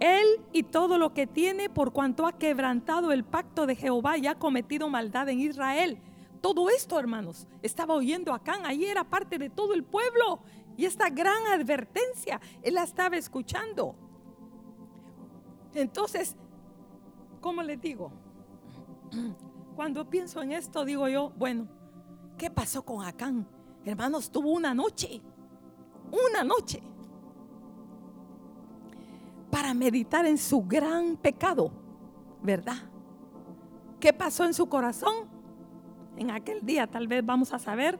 Él 0.00 0.26
y 0.52 0.62
todo 0.62 0.98
lo 0.98 1.14
que 1.14 1.26
tiene 1.26 1.70
por 1.70 1.92
cuanto 1.92 2.26
ha 2.26 2.32
quebrantado 2.32 3.12
el 3.12 3.24
pacto 3.24 3.66
de 3.66 3.76
Jehová 3.76 4.18
y 4.18 4.26
ha 4.26 4.38
cometido 4.38 4.88
maldad 4.88 5.28
en 5.28 5.40
Israel. 5.40 5.98
Todo 6.42 6.68
esto, 6.68 6.98
hermanos, 6.98 7.46
estaba 7.62 7.94
oyendo 7.94 8.34
acá, 8.34 8.58
ahí 8.64 8.84
era 8.84 9.04
parte 9.04 9.38
de 9.38 9.48
todo 9.48 9.72
el 9.72 9.84
pueblo. 9.84 10.40
Y 10.76 10.84
esta 10.84 11.08
gran 11.08 11.46
advertencia, 11.46 12.40
él 12.62 12.74
la 12.74 12.82
estaba 12.82 13.16
escuchando. 13.16 13.96
Entonces, 15.74 16.36
¿cómo 17.40 17.62
les 17.62 17.80
digo? 17.80 18.12
Cuando 19.76 20.08
pienso 20.08 20.42
en 20.42 20.52
esto, 20.52 20.84
digo 20.84 21.08
yo, 21.08 21.32
bueno, 21.36 21.68
¿qué 22.36 22.50
pasó 22.50 22.84
con 22.84 23.04
Acán? 23.04 23.48
Hermanos, 23.84 24.30
tuvo 24.30 24.52
una 24.52 24.74
noche, 24.74 25.22
una 26.10 26.44
noche 26.44 26.82
para 29.56 29.72
meditar 29.72 30.26
en 30.26 30.36
su 30.36 30.60
gran 30.66 31.16
pecado, 31.16 31.72
¿verdad? 32.42 32.76
¿Qué 33.98 34.12
pasó 34.12 34.44
en 34.44 34.52
su 34.52 34.68
corazón? 34.68 35.14
En 36.18 36.30
aquel 36.30 36.60
día 36.60 36.86
tal 36.86 37.08
vez 37.08 37.24
vamos 37.24 37.54
a 37.54 37.58
saber 37.58 37.98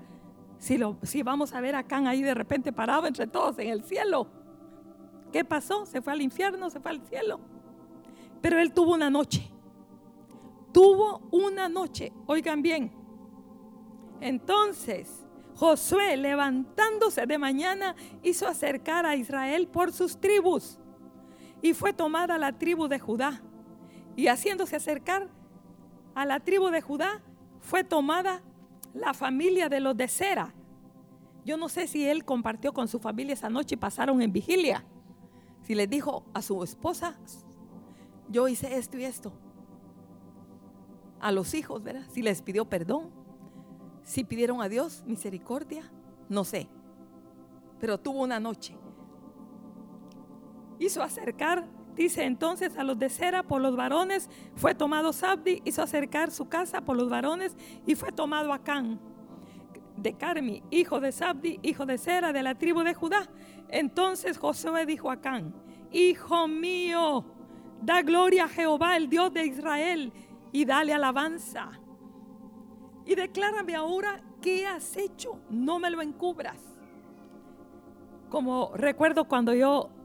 si, 0.58 0.76
lo, 0.76 0.98
si 1.02 1.22
vamos 1.22 1.54
a 1.54 1.62
ver 1.62 1.74
a 1.74 1.82
Can 1.82 2.06
ahí 2.06 2.20
de 2.20 2.34
repente 2.34 2.74
parado 2.74 3.06
entre 3.06 3.26
todos 3.26 3.58
en 3.58 3.70
el 3.70 3.84
cielo. 3.84 4.26
¿Qué 5.32 5.46
pasó? 5.46 5.86
¿Se 5.86 6.02
fue 6.02 6.12
al 6.12 6.20
infierno? 6.20 6.68
¿Se 6.68 6.78
fue 6.78 6.90
al 6.90 7.00
cielo? 7.00 7.40
Pero 8.42 8.60
él 8.60 8.74
tuvo 8.74 8.92
una 8.92 9.08
noche. 9.08 9.50
Tuvo 10.74 11.22
una 11.30 11.70
noche. 11.70 12.12
Oigan 12.26 12.60
bien. 12.60 12.92
Entonces, 14.20 15.24
Josué, 15.54 16.18
levantándose 16.18 17.24
de 17.24 17.38
mañana, 17.38 17.96
hizo 18.22 18.46
acercar 18.46 19.06
a 19.06 19.16
Israel 19.16 19.68
por 19.68 19.90
sus 19.90 20.20
tribus 20.20 20.78
y 21.66 21.74
fue 21.74 21.92
tomada 21.92 22.38
la 22.38 22.52
tribu 22.52 22.86
de 22.86 23.00
Judá. 23.00 23.42
Y 24.14 24.28
haciéndose 24.28 24.76
acercar 24.76 25.28
a 26.14 26.24
la 26.24 26.40
tribu 26.40 26.68
de 26.68 26.80
Judá, 26.80 27.20
fue 27.60 27.82
tomada 27.82 28.40
la 28.94 29.14
familia 29.14 29.68
de 29.68 29.80
los 29.80 29.96
de 29.96 30.06
Cera. 30.06 30.54
Yo 31.44 31.56
no 31.56 31.68
sé 31.68 31.88
si 31.88 32.06
él 32.06 32.24
compartió 32.24 32.72
con 32.72 32.86
su 32.86 33.00
familia 33.00 33.34
esa 33.34 33.50
noche 33.50 33.74
y 33.74 33.78
pasaron 33.78 34.22
en 34.22 34.32
vigilia. 34.32 34.84
Si 35.62 35.74
les 35.74 35.90
dijo 35.90 36.24
a 36.32 36.40
su 36.40 36.62
esposa, 36.62 37.18
yo 38.28 38.46
hice 38.46 38.76
esto 38.76 38.96
y 38.96 39.04
esto. 39.04 39.32
A 41.20 41.32
los 41.32 41.52
hijos, 41.54 41.82
¿verdad? 41.82 42.06
Si 42.10 42.22
les 42.22 42.42
pidió 42.42 42.64
perdón. 42.64 43.10
Si 44.04 44.22
pidieron 44.22 44.62
a 44.62 44.68
Dios 44.68 45.02
misericordia. 45.04 45.82
No 46.28 46.44
sé. 46.44 46.68
Pero 47.80 47.98
tuvo 47.98 48.22
una 48.22 48.38
noche. 48.38 48.76
Hizo 50.78 51.02
acercar 51.02 51.66
Dice 51.96 52.24
entonces 52.24 52.76
a 52.76 52.84
los 52.84 52.98
de 52.98 53.08
Cera 53.08 53.42
por 53.42 53.62
los 53.62 53.74
varones 53.74 54.28
fue 54.54 54.74
tomado 54.74 55.14
Sabdi, 55.14 55.62
hizo 55.64 55.82
acercar 55.82 56.30
su 56.30 56.46
casa 56.46 56.82
por 56.82 56.94
los 56.94 57.08
varones 57.08 57.56
y 57.86 57.94
fue 57.94 58.12
tomado 58.12 58.52
Acán 58.52 59.00
de 59.96 60.12
Carmi, 60.12 60.62
hijo 60.70 61.00
de 61.00 61.10
Sabdi, 61.10 61.58
hijo 61.62 61.86
de 61.86 61.96
Cera, 61.96 62.34
de 62.34 62.42
la 62.42 62.54
tribu 62.54 62.82
de 62.82 62.92
Judá. 62.92 63.26
Entonces 63.70 64.36
Josué 64.36 64.84
dijo 64.84 65.08
a 65.08 65.14
Acán, 65.14 65.54
hijo 65.90 66.46
mío, 66.46 67.24
da 67.80 68.02
gloria 68.02 68.44
a 68.44 68.48
Jehová, 68.48 68.98
el 68.98 69.08
Dios 69.08 69.32
de 69.32 69.46
Israel, 69.46 70.12
y 70.52 70.66
dale 70.66 70.92
alabanza. 70.92 71.70
Y 73.06 73.14
declárame 73.14 73.74
ahora 73.74 74.22
qué 74.42 74.66
has 74.66 74.98
hecho, 74.98 75.40
no 75.48 75.78
me 75.78 75.88
lo 75.88 76.02
encubras. 76.02 76.60
Como 78.28 78.72
recuerdo 78.74 79.24
cuando 79.24 79.54
yo 79.54 79.95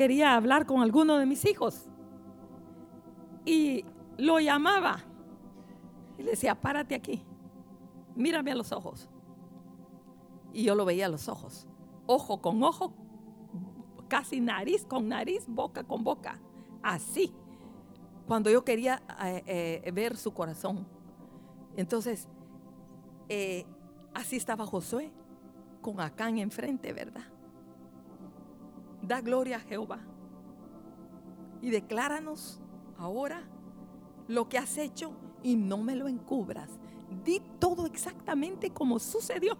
quería 0.00 0.34
hablar 0.34 0.64
con 0.64 0.80
alguno 0.80 1.18
de 1.18 1.26
mis 1.26 1.44
hijos. 1.44 1.90
Y 3.44 3.84
lo 4.16 4.40
llamaba. 4.40 5.04
Y 6.16 6.22
le 6.22 6.30
decía, 6.30 6.58
párate 6.58 6.94
aquí. 6.94 7.22
Mírame 8.16 8.50
a 8.50 8.54
los 8.54 8.72
ojos. 8.72 9.10
Y 10.54 10.62
yo 10.62 10.74
lo 10.74 10.86
veía 10.86 11.04
a 11.04 11.10
los 11.10 11.28
ojos. 11.28 11.68
Ojo 12.06 12.40
con 12.40 12.62
ojo, 12.62 12.94
casi 14.08 14.40
nariz 14.40 14.86
con 14.86 15.06
nariz, 15.06 15.44
boca 15.46 15.84
con 15.84 16.02
boca. 16.02 16.40
Así. 16.82 17.34
Cuando 18.26 18.48
yo 18.48 18.64
quería 18.64 19.02
eh, 19.22 19.82
eh, 19.84 19.90
ver 19.92 20.16
su 20.16 20.32
corazón. 20.32 20.86
Entonces, 21.76 22.26
eh, 23.28 23.66
así 24.14 24.36
estaba 24.36 24.64
Josué, 24.64 25.12
con 25.82 26.00
Acán 26.00 26.38
enfrente, 26.38 26.94
¿verdad? 26.94 27.24
Da 29.02 29.20
gloria 29.20 29.56
a 29.56 29.60
Jehová. 29.60 30.00
Y 31.62 31.70
decláranos 31.70 32.60
ahora 32.98 33.42
lo 34.28 34.48
que 34.48 34.58
has 34.58 34.78
hecho 34.78 35.12
y 35.42 35.56
no 35.56 35.78
me 35.78 35.96
lo 35.96 36.08
encubras. 36.08 36.70
Di 37.24 37.42
todo 37.58 37.86
exactamente 37.86 38.70
como 38.70 38.98
sucedió. 38.98 39.56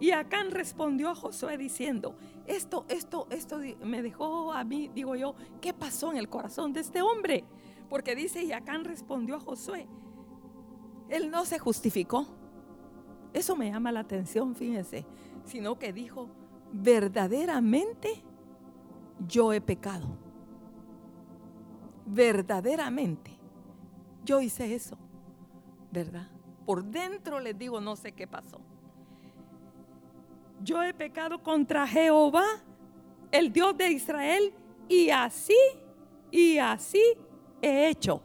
Y 0.00 0.10
Acán 0.10 0.50
respondió 0.50 1.10
a 1.10 1.14
Josué 1.14 1.56
diciendo, 1.56 2.16
esto, 2.46 2.84
esto, 2.88 3.26
esto 3.30 3.58
me 3.84 4.02
dejó 4.02 4.52
a 4.52 4.64
mí, 4.64 4.90
digo 4.94 5.14
yo, 5.14 5.34
¿qué 5.60 5.72
pasó 5.72 6.10
en 6.10 6.18
el 6.18 6.28
corazón 6.28 6.72
de 6.72 6.80
este 6.80 7.00
hombre? 7.00 7.44
Porque 7.88 8.14
dice, 8.16 8.42
y 8.42 8.52
Acán 8.52 8.84
respondió 8.84 9.36
a 9.36 9.40
Josué, 9.40 9.86
él 11.08 11.30
no 11.30 11.44
se 11.44 11.58
justificó. 11.58 12.26
Eso 13.32 13.56
me 13.56 13.70
llama 13.70 13.92
la 13.92 14.00
atención, 14.00 14.54
fíjense, 14.54 15.06
sino 15.44 15.78
que 15.78 15.92
dijo, 15.92 16.28
verdaderamente 16.74 18.22
yo 19.26 19.52
he 19.52 19.60
pecado. 19.60 20.18
Verdaderamente 22.04 23.30
yo 24.24 24.40
hice 24.40 24.74
eso, 24.74 24.98
¿verdad? 25.90 26.28
Por 26.66 26.84
dentro 26.84 27.40
les 27.40 27.56
digo, 27.56 27.80
no 27.80 27.96
sé 27.96 28.12
qué 28.12 28.26
pasó. 28.26 28.60
Yo 30.62 30.82
he 30.82 30.92
pecado 30.92 31.42
contra 31.42 31.86
Jehová, 31.86 32.44
el 33.30 33.52
Dios 33.52 33.76
de 33.76 33.90
Israel, 33.90 34.52
y 34.88 35.10
así, 35.10 35.56
y 36.30 36.58
así 36.58 37.02
he 37.62 37.88
hecho. 37.88 38.20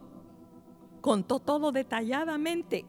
Contó 1.00 1.38
todo 1.38 1.70
detalladamente 1.72 2.84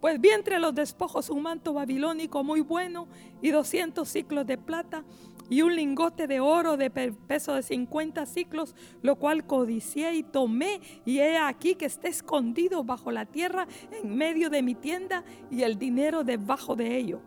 pues 0.00 0.20
vi 0.20 0.30
entre 0.30 0.58
los 0.58 0.74
despojos 0.74 1.30
un 1.30 1.42
manto 1.42 1.72
babilónico 1.72 2.42
muy 2.42 2.60
bueno 2.60 3.06
y 3.42 3.50
200 3.50 4.08
ciclos 4.08 4.46
de 4.46 4.58
plata 4.58 5.04
y 5.50 5.62
un 5.62 5.74
lingote 5.74 6.28
de 6.28 6.38
oro 6.38 6.76
de 6.76 6.90
peso 6.90 7.54
de 7.54 7.62
50 7.62 8.24
ciclos, 8.24 8.74
lo 9.02 9.16
cual 9.16 9.44
codicié 9.44 10.14
y 10.14 10.22
tomé, 10.22 10.80
y 11.04 11.18
he 11.18 11.38
aquí 11.38 11.74
que 11.74 11.86
está 11.86 12.08
escondido 12.08 12.84
bajo 12.84 13.10
la 13.10 13.26
tierra 13.26 13.66
en 13.90 14.14
medio 14.14 14.48
de 14.48 14.62
mi 14.62 14.76
tienda 14.76 15.24
y 15.50 15.64
el 15.64 15.76
dinero 15.76 16.22
debajo 16.22 16.76
de 16.76 16.96
ello. 16.96 17.20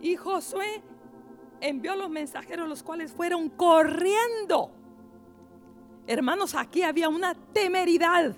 Y 0.00 0.16
Josué 0.16 0.82
envió 1.60 1.94
los 1.94 2.08
mensajeros, 2.08 2.68
los 2.68 2.82
cuales 2.82 3.12
fueron 3.12 3.50
corriendo. 3.50 4.70
Hermanos, 6.06 6.54
aquí 6.54 6.82
había 6.82 7.10
una 7.10 7.34
temeridad 7.34 8.34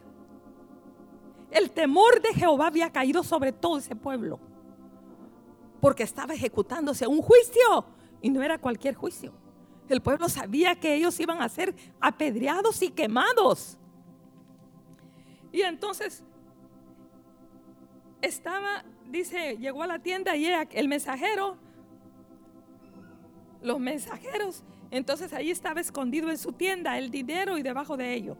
el 1.54 1.70
temor 1.70 2.20
de 2.20 2.34
Jehová 2.34 2.66
había 2.66 2.90
caído 2.90 3.22
sobre 3.22 3.52
todo 3.52 3.78
ese 3.78 3.94
pueblo. 3.94 4.40
Porque 5.80 6.02
estaba 6.02 6.34
ejecutándose 6.34 7.06
un 7.06 7.22
juicio. 7.22 7.86
Y 8.20 8.28
no 8.30 8.42
era 8.42 8.58
cualquier 8.58 8.94
juicio. 8.94 9.32
El 9.88 10.02
pueblo 10.02 10.28
sabía 10.28 10.74
que 10.74 10.94
ellos 10.94 11.18
iban 11.20 11.40
a 11.40 11.48
ser 11.48 11.74
apedreados 12.00 12.82
y 12.82 12.90
quemados. 12.90 13.78
Y 15.52 15.62
entonces 15.62 16.24
estaba, 18.20 18.84
dice, 19.08 19.56
llegó 19.56 19.84
a 19.84 19.86
la 19.86 20.00
tienda 20.00 20.34
y 20.34 20.46
el 20.46 20.88
mensajero, 20.88 21.56
los 23.62 23.78
mensajeros, 23.78 24.64
entonces 24.90 25.32
ahí 25.32 25.50
estaba 25.50 25.80
escondido 25.80 26.30
en 26.30 26.38
su 26.38 26.52
tienda 26.52 26.98
el 26.98 27.10
dinero 27.10 27.58
y 27.58 27.62
debajo 27.62 27.96
de 27.96 28.14
ello 28.14 28.36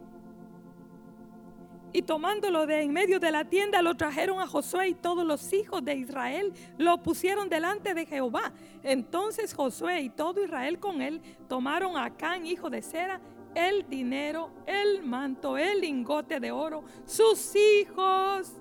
y 1.95 2.01
tomándolo 2.01 2.67
de 2.67 2.81
en 2.81 2.91
medio 2.91 3.21
de 3.21 3.31
la 3.31 3.45
tienda 3.45 3.81
lo 3.81 3.95
trajeron 3.95 4.41
a 4.41 4.47
Josué 4.47 4.89
y 4.89 4.93
todos 4.95 5.25
los 5.25 5.53
hijos 5.53 5.81
de 5.85 5.95
Israel 5.95 6.51
lo 6.77 7.01
pusieron 7.01 7.47
delante 7.47 7.93
de 7.93 8.05
Jehová. 8.05 8.51
Entonces 8.83 9.53
Josué 9.53 10.01
y 10.01 10.09
todo 10.09 10.43
Israel 10.43 10.77
con 10.77 11.01
él 11.01 11.21
tomaron 11.47 11.95
a 11.95 12.13
Can, 12.13 12.45
hijo 12.45 12.69
de 12.69 12.81
Sera, 12.81 13.21
el 13.53 13.87
dinero, 13.87 14.49
el 14.65 15.03
manto, 15.03 15.57
el 15.57 15.79
lingote 15.79 16.41
de 16.41 16.51
oro, 16.51 16.83
sus 17.05 17.55
hijos, 17.55 18.51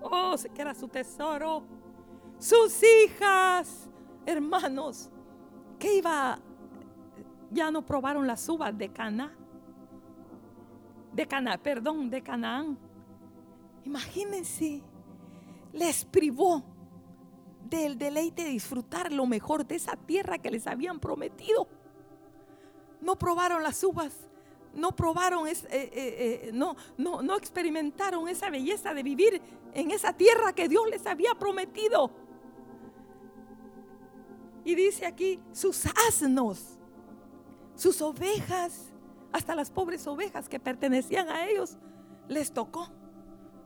oh, 0.00 0.36
que 0.54 0.62
era 0.62 0.72
su 0.72 0.86
tesoro, 0.86 1.64
sus 2.38 2.80
hijas, 2.84 3.90
hermanos, 4.24 5.10
que 5.80 5.96
iba, 5.96 6.38
ya 7.50 7.68
no 7.72 7.84
probaron 7.84 8.28
las 8.28 8.48
uvas 8.48 8.78
de 8.78 8.90
Cana 8.90 9.36
de 11.16 11.26
Canaán, 11.26 11.60
perdón, 11.62 12.10
de 12.10 12.22
Canaán. 12.22 12.78
Imagínense, 13.84 14.82
les 15.72 16.04
privó 16.04 16.62
del 17.64 17.96
deleite 17.96 18.44
de 18.44 18.50
disfrutar 18.50 19.10
lo 19.10 19.24
mejor 19.26 19.66
de 19.66 19.76
esa 19.76 19.96
tierra 19.96 20.38
que 20.38 20.50
les 20.50 20.66
habían 20.66 21.00
prometido. 21.00 21.68
No 23.00 23.16
probaron 23.16 23.62
las 23.62 23.82
uvas, 23.82 24.28
no 24.74 24.94
probaron, 24.94 25.48
eh, 25.48 25.54
eh, 25.70 25.90
eh, 25.92 26.50
no, 26.52 26.76
no, 26.98 27.22
no 27.22 27.36
experimentaron 27.36 28.28
esa 28.28 28.50
belleza 28.50 28.92
de 28.92 29.02
vivir 29.02 29.40
en 29.72 29.90
esa 29.92 30.12
tierra 30.12 30.52
que 30.52 30.68
Dios 30.68 30.86
les 30.90 31.06
había 31.06 31.34
prometido. 31.34 32.10
Y 34.64 34.74
dice 34.74 35.06
aquí, 35.06 35.40
sus 35.52 35.86
asnos, 36.08 36.78
sus 37.74 38.02
ovejas 38.02 38.92
hasta 39.32 39.54
las 39.54 39.70
pobres 39.70 40.06
ovejas 40.06 40.48
que 40.48 40.60
pertenecían 40.60 41.28
a 41.28 41.48
ellos 41.48 41.78
les 42.28 42.52
tocó 42.52 42.88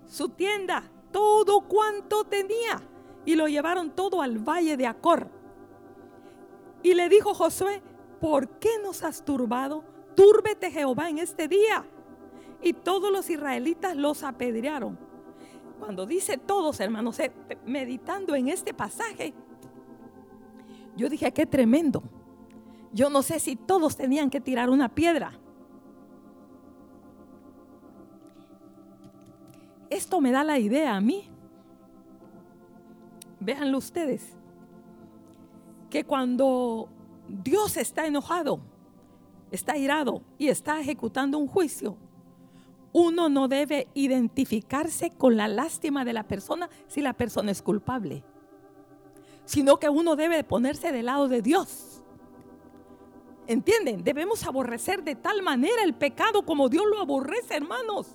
su 0.06 0.28
tienda, 0.28 0.90
todo 1.12 1.62
cuanto 1.62 2.24
tenía. 2.24 2.82
Y 3.24 3.36
lo 3.36 3.48
llevaron 3.48 3.90
todo 3.90 4.22
al 4.22 4.38
valle 4.38 4.76
de 4.76 4.86
Acor. 4.86 5.28
Y 6.82 6.94
le 6.94 7.08
dijo 7.08 7.34
Josué, 7.34 7.82
¿por 8.20 8.48
qué 8.58 8.70
nos 8.82 9.04
has 9.04 9.24
turbado? 9.24 9.84
Túrbete 10.16 10.70
Jehová 10.70 11.08
en 11.08 11.18
este 11.18 11.46
día. 11.46 11.84
Y 12.62 12.72
todos 12.72 13.12
los 13.12 13.28
israelitas 13.30 13.96
los 13.96 14.22
apedrearon. 14.22 14.98
Cuando 15.78 16.06
dice 16.06 16.38
todos, 16.38 16.80
hermanos, 16.80 17.18
eh, 17.20 17.32
meditando 17.64 18.34
en 18.34 18.48
este 18.48 18.74
pasaje, 18.74 19.32
yo 20.96 21.08
dije, 21.08 21.32
qué 21.32 21.46
tremendo. 21.46 22.02
Yo 22.92 23.08
no 23.08 23.22
sé 23.22 23.38
si 23.38 23.56
todos 23.56 23.96
tenían 23.96 24.28
que 24.28 24.40
tirar 24.40 24.68
una 24.70 24.88
piedra. 24.88 25.38
Esto 29.90 30.20
me 30.20 30.30
da 30.30 30.44
la 30.44 30.58
idea 30.58 30.96
a 30.96 31.00
mí. 31.00 31.28
Véanlo 33.40 33.78
ustedes. 33.78 34.36
Que 35.90 36.04
cuando 36.04 36.88
Dios 37.28 37.76
está 37.76 38.06
enojado, 38.06 38.60
está 39.50 39.76
irado 39.76 40.22
y 40.38 40.48
está 40.48 40.80
ejecutando 40.80 41.38
un 41.38 41.48
juicio, 41.48 41.96
uno 42.92 43.28
no 43.28 43.48
debe 43.48 43.88
identificarse 43.94 45.10
con 45.10 45.36
la 45.36 45.48
lástima 45.48 46.04
de 46.04 46.12
la 46.12 46.24
persona 46.24 46.68
si 46.88 47.00
la 47.00 47.12
persona 47.12 47.50
es 47.50 47.62
culpable, 47.62 48.24
sino 49.44 49.78
que 49.78 49.88
uno 49.88 50.16
debe 50.16 50.42
ponerse 50.44 50.92
del 50.92 51.06
lado 51.06 51.28
de 51.28 51.42
Dios. 51.42 52.02
¿Entienden? 53.46 54.04
Debemos 54.04 54.44
aborrecer 54.44 55.02
de 55.02 55.16
tal 55.16 55.42
manera 55.42 55.82
el 55.82 55.94
pecado 55.94 56.42
como 56.42 56.68
Dios 56.68 56.84
lo 56.88 57.00
aborrece, 57.00 57.56
hermanos. 57.56 58.14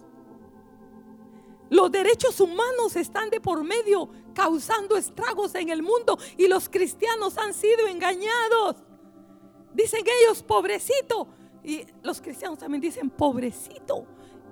Los 1.69 1.91
derechos 1.91 2.39
humanos 2.39 2.95
están 2.95 3.29
de 3.29 3.41
por 3.41 3.63
medio 3.63 4.09
causando 4.33 4.97
estragos 4.97 5.55
en 5.55 5.69
el 5.69 5.81
mundo 5.81 6.17
y 6.37 6.47
los 6.47 6.69
cristianos 6.69 7.37
han 7.37 7.53
sido 7.53 7.87
engañados. 7.87 8.77
Dicen 9.73 10.03
ellos, 10.21 10.43
pobrecito. 10.43 11.27
Y 11.63 11.85
los 12.03 12.21
cristianos 12.21 12.59
también 12.59 12.81
dicen, 12.81 13.09
pobrecito. 13.09 14.05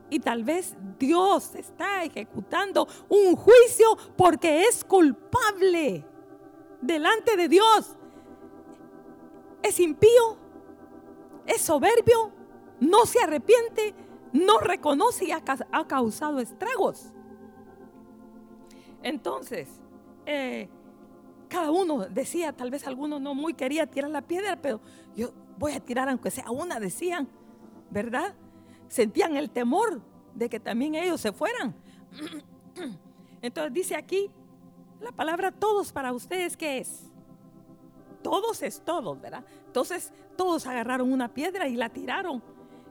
Y 0.09 0.19
tal 0.19 0.43
vez 0.43 0.75
Dios 0.99 1.55
está 1.55 2.03
ejecutando 2.03 2.87
un 3.09 3.35
juicio 3.35 3.97
porque 4.17 4.63
es 4.63 4.83
culpable 4.83 6.05
delante 6.81 7.37
de 7.37 7.47
Dios. 7.47 7.95
Es 9.61 9.79
impío, 9.79 10.37
es 11.45 11.61
soberbio, 11.61 12.31
no 12.79 13.05
se 13.05 13.21
arrepiente, 13.21 13.95
no 14.33 14.57
reconoce 14.59 15.25
y 15.25 15.31
ha, 15.31 15.41
causado 15.87 16.39
estragos. 16.39 17.13
Entonces, 19.01 19.69
eh, 20.25 20.69
cada 21.47 21.71
uno 21.71 22.07
decía, 22.09 22.51
tal 22.51 22.71
vez 22.71 22.85
alguno 22.87 23.19
no 23.19 23.35
muy 23.35 23.53
quería 23.53 23.85
tirar 23.85 24.09
la 24.09 24.21
piedra, 24.21 24.57
pero 24.61 24.81
yo 25.15 25.31
voy 25.57 25.73
a 25.73 25.79
tirar 25.79 26.09
aunque 26.09 26.31
sea 26.31 26.49
una, 26.49 26.79
decían, 26.79 27.29
¿verdad? 27.89 28.33
sentían 28.93 29.35
el 29.37 29.49
temor 29.49 30.01
de 30.35 30.49
que 30.49 30.59
también 30.59 30.93
ellos 30.93 31.19
se 31.19 31.31
fueran. 31.31 31.73
Entonces 33.41 33.73
dice 33.73 33.95
aquí, 33.95 34.29
la 35.01 35.11
palabra 35.11 35.51
todos 35.51 35.91
para 35.91 36.13
ustedes, 36.13 36.55
¿qué 36.55 36.77
es? 36.77 37.09
Todos 38.21 38.61
es 38.61 38.81
todos, 38.81 39.19
¿verdad? 39.19 39.43
Entonces 39.65 40.13
todos 40.37 40.67
agarraron 40.67 41.11
una 41.11 41.33
piedra 41.33 41.67
y 41.67 41.75
la 41.75 41.89
tiraron. 41.89 42.43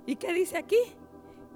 ¿Y 0.04 0.16
qué 0.16 0.32
dice 0.32 0.58
aquí? 0.58 0.76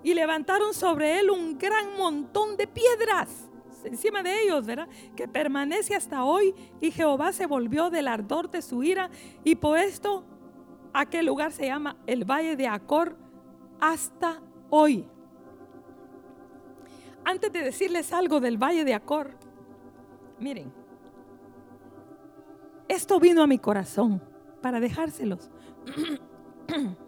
Y 0.06 0.14
levantaron 0.14 0.72
sobre 0.72 1.18
él 1.18 1.32
un 1.32 1.58
gran 1.58 1.96
montón 1.96 2.56
de 2.56 2.68
piedras 2.68 3.48
encima 3.82 4.22
de 4.22 4.44
ellos, 4.44 4.64
¿verdad? 4.64 4.86
Que 5.16 5.26
permanece 5.26 5.96
hasta 5.96 6.22
hoy. 6.22 6.54
Y 6.80 6.92
Jehová 6.92 7.32
se 7.32 7.46
volvió 7.46 7.90
del 7.90 8.06
ardor 8.06 8.48
de 8.48 8.62
su 8.62 8.84
ira. 8.84 9.10
Y 9.42 9.56
por 9.56 9.76
esto, 9.78 10.22
aquel 10.92 11.26
lugar 11.26 11.50
se 11.50 11.66
llama 11.66 11.96
el 12.06 12.24
Valle 12.24 12.54
de 12.54 12.68
Acor 12.68 13.16
hasta 13.80 14.40
hoy. 14.70 15.08
Antes 17.24 17.52
de 17.52 17.62
decirles 17.62 18.12
algo 18.12 18.38
del 18.38 18.62
Valle 18.62 18.84
de 18.84 18.94
Acor, 18.94 19.32
miren, 20.38 20.72
esto 22.86 23.18
vino 23.18 23.42
a 23.42 23.48
mi 23.48 23.58
corazón 23.58 24.22
para 24.62 24.78
dejárselos. 24.78 25.50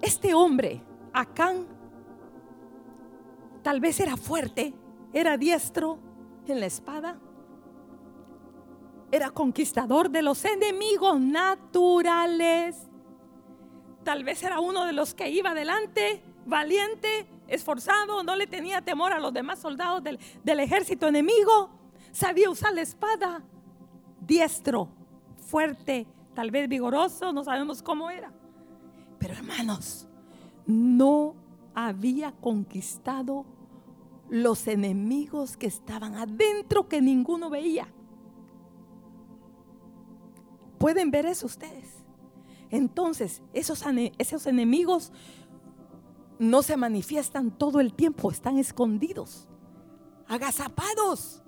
Este 0.00 0.34
hombre, 0.34 0.82
Acán, 1.12 1.66
tal 3.62 3.80
vez 3.80 4.00
era 4.00 4.16
fuerte, 4.16 4.74
era 5.12 5.36
diestro 5.36 5.98
en 6.46 6.60
la 6.60 6.66
espada, 6.66 7.18
era 9.10 9.30
conquistador 9.30 10.10
de 10.10 10.22
los 10.22 10.44
enemigos 10.44 11.18
naturales 11.20 12.88
Tal 14.08 14.24
vez 14.24 14.42
era 14.42 14.58
uno 14.58 14.86
de 14.86 14.94
los 14.94 15.12
que 15.12 15.28
iba 15.28 15.50
adelante, 15.50 16.22
valiente, 16.46 17.26
esforzado, 17.46 18.22
no 18.22 18.36
le 18.36 18.46
tenía 18.46 18.80
temor 18.80 19.12
a 19.12 19.18
los 19.20 19.34
demás 19.34 19.58
soldados 19.58 20.02
del, 20.02 20.18
del 20.42 20.60
ejército 20.60 21.08
enemigo. 21.08 21.68
Sabía 22.10 22.48
usar 22.48 22.72
la 22.72 22.80
espada, 22.80 23.42
diestro, 24.18 24.88
fuerte, 25.36 26.06
tal 26.34 26.50
vez 26.50 26.70
vigoroso, 26.70 27.34
no 27.34 27.44
sabemos 27.44 27.82
cómo 27.82 28.08
era. 28.08 28.32
Pero 29.18 29.34
hermanos, 29.34 30.06
no 30.66 31.34
había 31.74 32.32
conquistado 32.32 33.44
los 34.28 34.66
enemigos 34.66 35.56
que 35.56 35.66
estaban 35.66 36.14
adentro 36.14 36.88
que 36.88 37.00
ninguno 37.00 37.50
veía. 37.50 37.88
¿Pueden 40.78 41.10
ver 41.10 41.26
eso 41.26 41.46
ustedes? 41.46 42.04
Entonces, 42.70 43.42
esos, 43.52 43.84
esos 44.18 44.46
enemigos 44.46 45.12
no 46.38 46.62
se 46.62 46.76
manifiestan 46.76 47.50
todo 47.50 47.80
el 47.80 47.94
tiempo, 47.94 48.30
están 48.30 48.58
escondidos, 48.58 49.48
agazapados. 50.28 51.42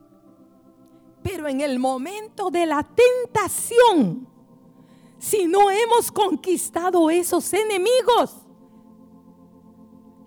Pero 1.22 1.46
en 1.48 1.60
el 1.60 1.78
momento 1.78 2.50
de 2.50 2.66
la 2.66 2.82
tentación, 2.82 4.26
si 5.20 5.46
no 5.46 5.70
hemos 5.70 6.10
conquistado 6.10 7.10
esos 7.10 7.52
enemigos, 7.52 8.34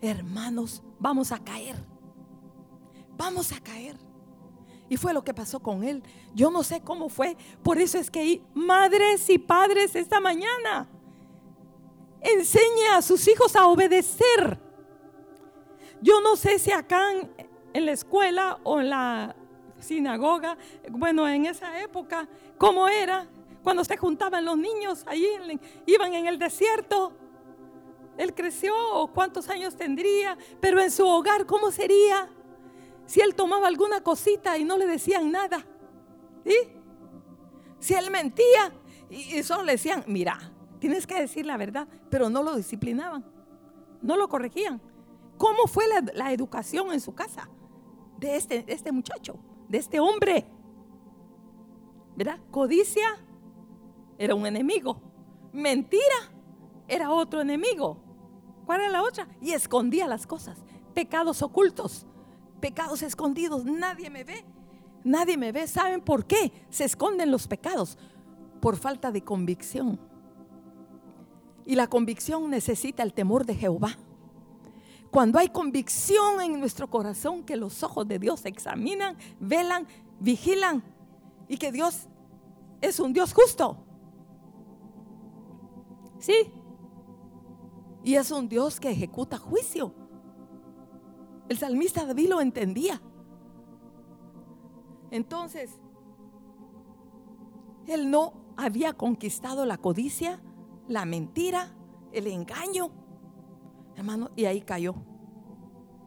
hermanos, 0.02 0.84
vamos 1.00 1.32
a 1.32 1.39
caer. 1.39 1.76
Vamos 3.18 3.52
a 3.52 3.60
caer. 3.60 3.98
Y 4.88 4.98
fue 4.98 5.12
lo 5.12 5.24
que 5.24 5.34
pasó 5.34 5.60
con 5.60 5.84
él. 5.84 6.04
Yo 6.36 6.52
no 6.52 6.62
sé 6.62 6.82
cómo 6.82 7.10
fue. 7.10 7.36
Por 7.64 7.80
eso 7.80 7.98
es 7.98 8.12
que 8.12 8.44
madres 8.54 9.28
y 9.32 9.39
padres 9.39 9.96
esta 9.96 10.20
mañana 10.20 10.88
enseñe 12.22 12.88
a 12.94 13.02
sus 13.02 13.28
hijos 13.28 13.56
a 13.56 13.66
obedecer. 13.66 14.60
Yo 16.02 16.22
no 16.22 16.36
sé 16.36 16.60
si 16.60 16.72
acá 16.72 17.02
en, 17.74 17.86
la 17.86 17.94
escuela 17.94 18.60
o 18.62 18.80
en 18.80 18.91
la 18.91 19.36
sinagoga, 19.80 20.56
bueno, 20.91 21.28
en 21.28 21.48
esa 21.48 21.82
época, 21.82 22.30
cómo 22.60 22.88
era 22.88 23.28
cuando 23.64 23.84
se 23.86 23.95
juntaban 23.95 24.43
los 24.43 24.57
niños, 24.57 25.03
allí 25.07 25.26
iban 25.86 26.14
en 26.14 26.28
el 26.28 26.38
desierto. 26.38 27.14
Él 28.18 28.34
creció 28.36 28.74
cuántos 29.14 29.49
años 29.49 29.76
tendría, 29.76 30.38
pero 30.59 30.82
en 30.82 30.91
su 30.91 31.07
hogar, 31.07 31.45
¿cómo 31.45 31.72
sería? 31.72 32.30
Si 33.05 33.22
él 33.22 33.34
tomaba 33.34 33.68
alguna 33.68 34.01
cosita 34.01 34.57
y 34.57 34.66
no 34.66 34.78
le 34.78 34.86
decían 34.86 35.32
nada. 35.32 35.66
Si 37.80 37.93
él 37.93 38.11
mentía 38.11 38.74
y, 39.09 39.41
solo 39.43 39.64
le 39.64 39.74
decían, 39.74 40.03
mira, 40.07 40.38
tienes 40.80 41.07
que 41.07 41.20
decir 41.20 41.45
la 41.45 41.57
verdad, 41.57 41.88
pero 42.09 42.30
no 42.30 42.43
lo 42.43 42.55
disciplinaban, 42.55 43.26
no 44.01 44.18
lo 44.18 44.28
corregían. 44.28 44.82
¿Cómo 45.38 45.68
fue 45.68 45.86
la, 46.14 46.32
educación 46.34 46.91
en 46.91 46.99
su 46.99 47.16
casa 47.16 47.49
de 48.18 48.36
este, 48.36 48.66
este 48.68 48.91
muchacho, 48.91 49.39
de 49.70 49.78
este 49.78 49.99
hombre? 49.99 50.45
¿Verdad? 52.16 52.39
Codicia 52.51 53.23
era 54.18 54.36
un 54.36 54.45
enemigo. 54.45 55.01
Mentira 55.51 56.32
era 56.88 57.11
otro 57.11 57.41
enemigo. 57.41 57.97
¿Cuál 58.66 58.82
era 58.82 58.89
la 58.89 59.03
otra? 59.03 59.28
Y 59.41 59.51
escondía 59.51 60.07
las 60.07 60.26
cosas. 60.26 60.57
Pecados 60.93 61.41
ocultos 61.41 62.05
pecados 62.64 63.01
escondidos. 63.01 63.66
Nadie 63.66 64.09
me 64.09 64.24
ve. 64.24 64.45
Nadie 65.03 65.36
me 65.36 65.51
ve. 65.51 65.68
¿Saben 65.68 65.99
por 65.99 66.26
qué? 66.26 66.49
Se 66.70 66.86
esconden 66.86 67.30
los 67.30 67.45
pecados. 67.45 67.97
Por 68.61 68.78
falta 68.78 69.11
de 69.11 69.22
convicción. 69.22 69.99
Y 71.66 71.76
la 71.76 71.88
convicción 71.88 72.49
necesita 72.49 73.03
el 73.03 73.14
temor 73.14 73.45
de 73.45 73.55
Jehová. 73.55 73.97
Cuando 75.11 75.39
hay 75.39 75.49
convicción 75.49 76.39
en 76.39 76.57
nuestro 76.57 76.89
corazón 76.89 77.43
que 77.43 77.57
los 77.57 77.84
ojos 77.84 78.07
de 78.07 78.18
Dios 78.18 78.45
examinan, 78.45 79.18
velan, 79.41 79.86
vigilan 80.22 80.82
y 81.49 81.57
que 81.57 81.74
Dios 81.74 82.07
es 82.80 82.97
un 83.01 83.11
Dios 83.11 83.34
justo. 83.34 83.78
Sí. 86.24 86.54
Y 88.02 88.16
es 88.16 88.32
un 88.32 88.48
Dios 88.48 88.80
que 88.80 88.90
ejecuta 88.90 89.38
juicio. 89.38 89.94
El 91.50 91.58
salmista 91.58 92.06
David 92.06 92.30
lo 92.30 92.40
entendía. 92.40 93.02
Entonces, 95.12 95.82
él 97.88 98.10
no 98.10 98.54
había 98.56 98.94
conquistado 98.94 99.66
la 99.66 99.76
codicia, 99.76 100.42
la 100.88 101.04
mentira, 101.04 101.76
el 102.14 102.28
engaño. 102.28 102.90
Hermano, 103.98 104.32
y 104.38 104.46
ahí 104.46 104.62
cayó. 104.62 104.96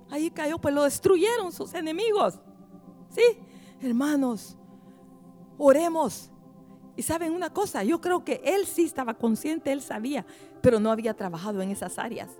Ahí 0.08 0.30
cayó, 0.30 0.58
pues 0.58 0.74
lo 0.74 0.84
destruyeron 0.84 1.52
sus 1.52 1.74
enemigos. 1.74 2.40
Sí, 3.10 3.22
hermanos, 3.82 4.56
oremos. 5.58 6.32
Y 6.96 7.02
saben 7.02 7.32
una 7.32 7.50
cosa, 7.50 7.84
yo 7.84 8.00
creo 8.00 8.24
que 8.24 8.40
él 8.44 8.66
sí 8.66 8.84
estaba 8.84 9.14
consciente, 9.14 9.70
él 9.70 9.82
sabía, 9.82 10.24
pero 10.62 10.80
no 10.80 10.90
había 10.90 11.14
trabajado 11.14 11.60
en 11.60 11.70
esas 11.70 11.98
áreas. 11.98 12.30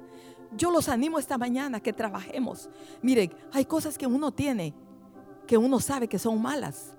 Yo 0.57 0.71
los 0.71 0.89
animo 0.89 1.19
esta 1.19 1.37
mañana 1.37 1.81
que 1.81 1.93
trabajemos. 1.93 2.71
Miren, 3.03 3.33
hay 3.53 3.67
cosas 3.67 3.99
que 3.99 4.07
uno 4.07 4.33
tiene, 4.33 4.75
que 5.47 5.59
uno 5.59 5.79
sabe 5.79 6.09
que 6.09 6.19
son 6.19 6.41
malas, 6.41 6.97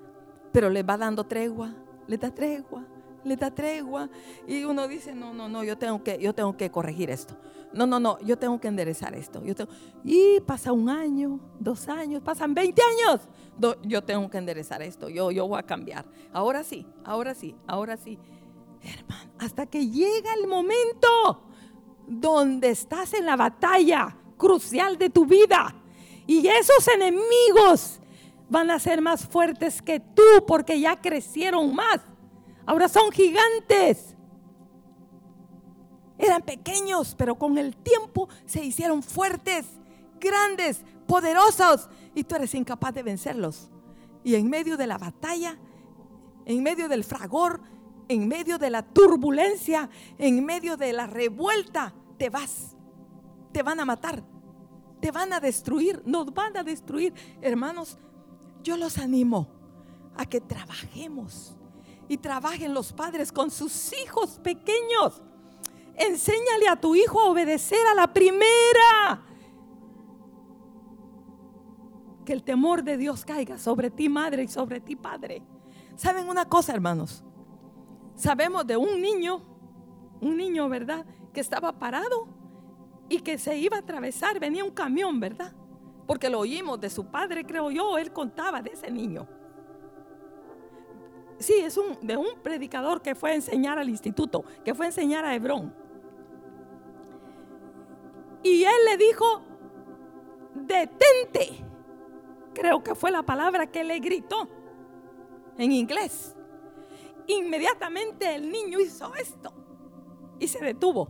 pero 0.52 0.70
le 0.70 0.84
va 0.84 0.98
dando 0.98 1.24
tregua, 1.24 1.74
le 2.06 2.18
da 2.18 2.30
tregua, 2.30 2.86
le 3.28 3.36
da 3.36 3.52
tregua 3.52 4.10
y 4.48 4.64
uno 4.64 4.88
dice, 4.88 5.14
no, 5.14 5.34
no, 5.34 5.48
no, 5.48 5.64
yo 5.64 5.78
tengo 5.78 6.04
que, 6.04 6.18
yo 6.20 6.34
tengo 6.34 6.56
que 6.58 6.72
corregir 6.72 7.10
esto. 7.10 7.36
No, 7.74 7.86
no, 7.86 8.00
no, 8.00 8.20
yo 8.22 8.38
tengo 8.38 8.60
que 8.60 8.68
enderezar 8.68 9.14
esto. 9.14 9.44
Yo 9.44 9.54
tengo... 9.54 9.72
Y 10.04 10.40
pasa 10.42 10.72
un 10.72 10.90
año, 10.90 11.40
dos 11.60 11.88
años, 11.90 12.22
pasan 12.24 12.54
20 12.54 12.82
años. 12.82 13.22
yo 13.84 14.04
tengo 14.04 14.30
que 14.30 14.38
enderezar 14.38 14.82
esto, 14.82 15.10
yo, 15.10 15.32
yo 15.32 15.48
voy 15.48 15.60
a 15.60 15.64
cambiar. 15.64 16.06
Ahora 16.32 16.64
sí, 16.64 16.86
ahora 17.04 17.36
sí, 17.36 17.56
ahora 17.68 17.98
sí. 17.98 18.18
Hermano, 18.82 19.32
hasta 19.40 19.66
que 19.66 19.88
llega 19.88 20.34
el 20.42 20.48
momento 20.48 21.44
donde 22.08 22.70
estás 22.70 23.14
en 23.14 23.26
la 23.26 23.36
batalla 23.36 24.16
crucial 24.38 24.98
de 24.98 25.10
tu 25.10 25.26
vida. 25.26 25.76
Y 26.26 26.48
esos 26.48 26.88
enemigos 26.88 28.00
van 28.50 28.72
a 28.72 28.80
ser 28.80 29.02
más 29.02 29.26
fuertes 29.26 29.82
que 29.82 30.00
tú 30.00 30.46
porque 30.46 30.80
ya 30.80 31.00
crecieron 31.00 31.74
más. 31.76 32.00
Ahora 32.68 32.90
son 32.90 33.12
gigantes. 33.12 34.14
Eran 36.18 36.42
pequeños, 36.42 37.16
pero 37.18 37.36
con 37.36 37.58
el 37.58 37.76
tiempo 37.78 38.28
se 38.46 38.64
hicieron 38.64 39.02
fuertes, 39.02 39.66
grandes, 40.20 40.84
poderosos. 41.08 41.90
Y 42.14 42.26
tú 42.26 42.36
eres 42.36 42.54
incapaz 42.54 42.94
de 42.94 43.04
vencerlos. 43.04 43.70
Y 44.24 44.36
en 44.36 44.50
medio 44.50 44.76
de 44.76 44.86
la 44.86 44.98
batalla, 44.98 45.58
en 46.46 46.62
medio 46.62 46.90
del 46.90 47.06
fragor, 47.06 47.62
en 48.10 48.28
medio 48.28 48.58
de 48.58 48.70
la 48.70 48.84
turbulencia, 48.84 49.90
en 50.18 50.44
medio 50.44 50.76
de 50.76 50.92
la 50.92 51.08
revuelta, 51.08 51.94
te 52.18 52.30
vas. 52.30 52.76
Te 53.54 53.64
van 53.64 53.80
a 53.80 53.86
matar. 53.86 54.24
Te 55.00 55.12
van 55.12 55.32
a 55.32 55.40
destruir. 55.40 56.04
Nos 56.06 56.34
van 56.34 56.58
a 56.58 56.64
destruir. 56.64 57.14
Hermanos, 57.42 57.98
yo 58.62 58.76
los 58.76 58.98
animo 58.98 59.48
a 60.18 60.26
que 60.26 60.42
trabajemos. 60.42 61.57
Y 62.08 62.18
trabajen 62.18 62.74
los 62.74 62.94
padres 62.94 63.32
con 63.32 63.52
sus 63.52 63.94
hijos 63.94 64.40
pequeños. 64.44 65.22
Enséñale 65.96 66.68
a 66.70 66.80
tu 66.80 66.96
hijo 66.96 67.20
a 67.20 67.26
obedecer 67.26 67.86
a 67.92 67.96
la 67.96 68.14
primera. 68.14 69.24
Que 72.24 72.34
el 72.34 72.44
temor 72.44 72.84
de 72.84 72.98
Dios 72.98 73.26
caiga 73.26 73.58
sobre 73.58 73.90
ti, 73.90 74.10
madre, 74.10 74.44
y 74.44 74.48
sobre 74.48 74.80
ti, 74.80 74.96
padre. 74.96 75.42
¿Saben 75.96 76.30
una 76.30 76.46
cosa, 76.46 76.74
hermanos? 76.74 77.24
Sabemos 78.16 78.66
de 78.66 78.78
un 78.78 79.02
niño, 79.02 79.42
un 80.22 80.38
niño, 80.38 80.70
¿verdad? 80.70 81.06
Que 81.34 81.40
estaba 81.40 81.78
parado 81.78 82.28
y 83.10 83.20
que 83.20 83.38
se 83.38 83.58
iba 83.58 83.78
a 83.78 83.80
atravesar, 83.80 84.40
venía 84.40 84.64
un 84.64 84.72
camión, 84.72 85.20
¿verdad? 85.20 85.54
Porque 86.06 86.30
lo 86.30 86.40
oímos 86.40 86.80
de 86.80 86.90
su 86.90 87.06
padre, 87.06 87.46
creo 87.46 87.72
yo, 87.72 87.98
él 87.98 88.12
contaba 88.12 88.62
de 88.62 88.72
ese 88.72 88.92
niño. 88.92 89.28
Sí, 91.40 91.54
es 91.54 91.78
un, 91.78 92.06
de 92.06 92.18
un 92.18 92.40
predicador 92.42 93.02
que 93.02 93.16
fue 93.16 93.32
a 93.32 93.36
enseñar 93.36 93.78
al 93.78 93.90
instituto, 93.90 94.44
que 94.66 94.74
fue 94.74 94.86
a 94.86 94.90
enseñar 94.90 95.26
a 95.26 95.36
Hebrón. 95.36 95.74
Y 98.44 98.64
él 98.64 98.86
le 98.90 98.98
dijo, 98.98 99.42
detente. 100.54 101.64
Creo 102.54 102.84
que 102.84 102.96
fue 102.96 103.12
la 103.12 103.24
palabra 103.24 103.68
que 103.68 103.84
le 103.84 104.00
gritó 104.00 104.48
en 105.58 105.72
inglés. 105.72 106.36
Inmediatamente 107.28 108.36
el 108.36 108.52
niño 108.52 108.80
hizo 108.80 109.14
esto 109.16 109.54
y 110.40 110.48
se 110.48 110.64
detuvo. 110.64 111.08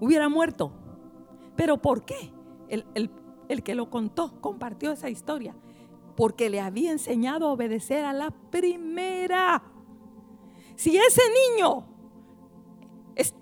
Hubiera 0.00 0.28
muerto. 0.28 0.72
¿Pero 1.56 1.76
por 1.76 2.04
qué? 2.04 2.32
El, 2.68 3.62
que 3.62 3.74
lo 3.74 3.90
contó, 3.90 4.40
compartió 4.40 4.92
esa 4.92 5.10
historia. 5.10 5.54
Porque 6.22 6.48
le 6.48 6.60
había 6.60 6.92
enseñado 6.92 7.48
a 7.48 7.52
obedecer 7.52 8.04
a 8.04 8.12
la 8.12 8.30
primera. 8.30 9.60
Si 10.76 10.96
ese 10.96 11.22
niño 11.50 11.84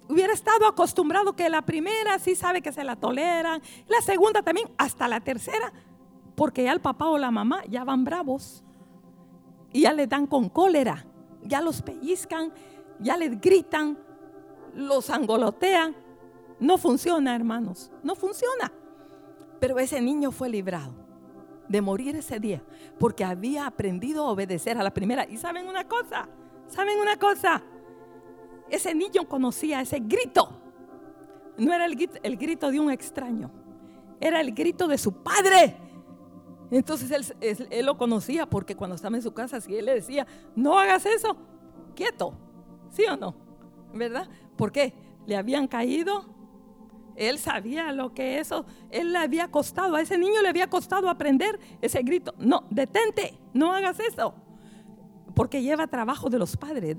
hubiera 0.08 0.32
estado 0.32 0.66
acostumbrado 0.66 1.36
que 1.36 1.50
la 1.50 1.60
primera 1.60 2.18
sí 2.18 2.34
sabe 2.34 2.62
que 2.62 2.72
se 2.72 2.82
la 2.82 2.96
toleran, 2.96 3.60
la 3.86 4.00
segunda 4.00 4.40
también, 4.40 4.70
hasta 4.78 5.08
la 5.08 5.20
tercera, 5.20 5.74
porque 6.34 6.64
ya 6.64 6.72
el 6.72 6.80
papá 6.80 7.10
o 7.10 7.18
la 7.18 7.30
mamá 7.30 7.62
ya 7.68 7.84
van 7.84 8.02
bravos 8.02 8.64
y 9.74 9.82
ya 9.82 9.92
le 9.92 10.06
dan 10.06 10.26
con 10.26 10.48
cólera 10.48 11.04
ya 11.42 11.60
los 11.60 11.82
pellizcan, 11.82 12.50
ya 12.98 13.18
les 13.18 13.38
gritan, 13.42 13.98
los 14.74 15.10
angolotean. 15.10 15.94
No 16.58 16.78
funciona, 16.78 17.36
hermanos, 17.36 17.92
no 18.02 18.14
funciona. 18.14 18.72
Pero 19.60 19.78
ese 19.78 20.00
niño 20.00 20.30
fue 20.30 20.48
librado 20.48 20.99
de 21.70 21.80
morir 21.80 22.16
ese 22.16 22.38
día 22.38 22.62
porque 22.98 23.24
había 23.24 23.66
aprendido 23.66 24.26
a 24.26 24.30
obedecer 24.30 24.76
a 24.76 24.82
la 24.82 24.92
primera. 24.92 25.26
Y 25.26 25.38
saben 25.38 25.66
una 25.66 25.86
cosa, 25.86 26.28
saben 26.66 26.98
una 26.98 27.16
cosa, 27.16 27.62
ese 28.68 28.94
niño 28.94 29.26
conocía 29.28 29.80
ese 29.80 30.00
grito. 30.00 30.50
No 31.56 31.72
era 31.72 31.86
el, 31.86 32.36
grito 32.36 32.70
de 32.70 32.80
un 32.80 32.90
extraño, 32.90 33.50
era 34.20 34.40
el 34.40 34.52
grito 34.52 34.88
de 34.88 34.98
su 34.98 35.12
padre 35.12 35.76
entonces 36.70 37.34
él, 37.40 37.84
lo 37.84 37.98
conocía 37.98 38.46
porque 38.46 38.76
cuando 38.76 38.94
estaba 38.94 39.16
en 39.16 39.22
su 39.22 39.32
casa, 39.32 39.60
si 39.60 39.74
él 39.76 39.86
le 39.86 39.94
decía, 39.94 40.26
no 40.54 40.78
hagas 40.78 41.04
eso, 41.04 41.36
quieto, 41.94 42.34
¿sí 42.90 43.04
o 43.10 43.16
no? 43.16 43.34
¿Verdad? 43.92 44.28
¿Por 44.56 44.70
qué? 44.70 44.94
Le 45.26 45.36
habían 45.36 45.66
caído. 45.66 46.24
Él 47.16 47.38
sabía 47.38 47.92
lo 47.92 48.14
que 48.14 48.38
eso, 48.38 48.64
él 48.90 49.12
le 49.12 49.18
había 49.18 49.50
costado, 49.50 49.96
a 49.96 50.00
ese 50.00 50.16
niño 50.16 50.42
le 50.42 50.48
había 50.48 50.68
costado 50.68 51.08
aprender 51.08 51.58
ese 51.80 52.02
grito. 52.02 52.34
No, 52.38 52.64
detente, 52.70 53.38
no 53.52 53.72
hagas 53.72 54.00
eso. 54.00 54.34
Porque 55.34 55.62
lleva 55.62 55.86
trabajo 55.86 56.28
de 56.28 56.38
los 56.38 56.56
padres. 56.56 56.96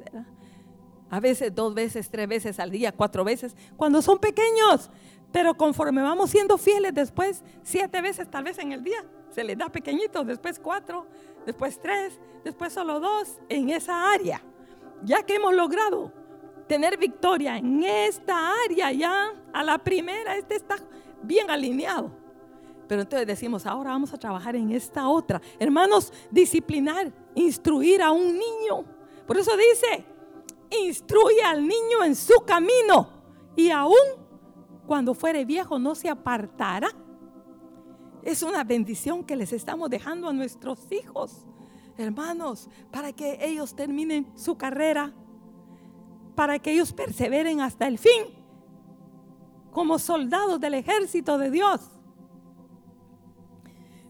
A 1.10 1.20
veces 1.20 1.54
dos 1.54 1.74
veces, 1.74 2.10
tres 2.10 2.28
veces 2.28 2.60
al 2.60 2.72
día, 2.72 2.92
cuatro 2.92 3.24
veces, 3.24 3.56
cuando 3.76 4.02
son 4.02 4.20
pequeños. 4.20 4.90
Pero 5.32 5.56
conforme 5.56 6.02
vamos 6.02 6.30
siendo 6.30 6.58
fieles 6.58 6.94
después, 6.94 7.44
siete 7.64 8.02
veces 8.02 8.30
tal 8.30 8.44
vez 8.44 8.58
en 8.60 8.72
el 8.72 8.84
día, 8.84 9.04
se 9.30 9.44
les 9.44 9.58
da 9.58 9.70
pequeñitos, 9.70 10.28
después 10.28 10.60
cuatro, 10.60 11.08
después 11.46 11.80
tres, 11.80 12.20
después 12.44 12.74
solo 12.74 13.00
dos 13.00 13.40
en 13.50 13.70
esa 13.70 14.12
área. 14.12 14.42
Ya 15.04 15.24
que 15.24 15.36
hemos 15.36 15.54
logrado 15.54 16.14
tener 16.68 16.98
victoria 16.98 17.58
en 17.58 17.84
esta 17.84 18.54
área, 18.66 18.92
ya 18.92 19.34
a 19.54 19.64
la 19.64 19.78
primera, 19.78 20.36
este 20.36 20.56
está 20.56 20.78
bien 21.22 21.50
alineado. 21.50 22.12
Pero 22.88 23.02
entonces 23.04 23.28
decimos, 23.28 23.66
ahora 23.66 23.92
vamos 23.92 24.14
a 24.14 24.18
trabajar 24.18 24.56
en 24.56 24.72
esta 24.72 25.08
otra. 25.08 25.42
Hermanos, 25.60 26.12
disciplinar, 26.30 27.12
instruir 27.36 28.02
a 28.02 28.12
un 28.12 28.34
niño. 28.34 28.84
Por 29.26 29.38
eso 29.38 29.52
dice, 29.56 30.06
instruye 30.86 31.42
al 31.44 31.62
niño 31.62 32.04
en 32.04 32.16
su 32.16 32.36
camino 32.46 33.10
y 33.56 33.70
aún 33.70 33.96
cuando 34.86 35.14
fuere 35.14 35.46
viejo 35.46 35.80
no 35.80 35.96
se 35.96 36.10
apartará 36.10 36.90
es 38.24 38.44
una 38.44 38.64
bendición 38.64 39.24
que 39.24 39.36
les 39.36 39.54
estamos 39.54 39.90
dejando 39.90 40.30
a 40.30 40.34
nuestros 40.34 40.92
hijos, 40.92 41.46
hermanos, 41.98 42.70
para 42.92 43.12
que 43.14 43.40
ellos 43.42 43.76
terminen 43.76 44.32
su 44.36 44.56
carrera, 44.58 45.14
para 46.36 46.60
que 46.60 46.72
ellos 46.72 46.94
perseveren 46.94 47.62
hasta 47.62 47.88
el 47.88 47.98
fin, 47.98 48.24
como 49.72 50.00
soldados 50.00 50.60
del 50.60 50.76
ejército 50.76 51.38
de 51.38 51.50
Dios. 51.50 51.82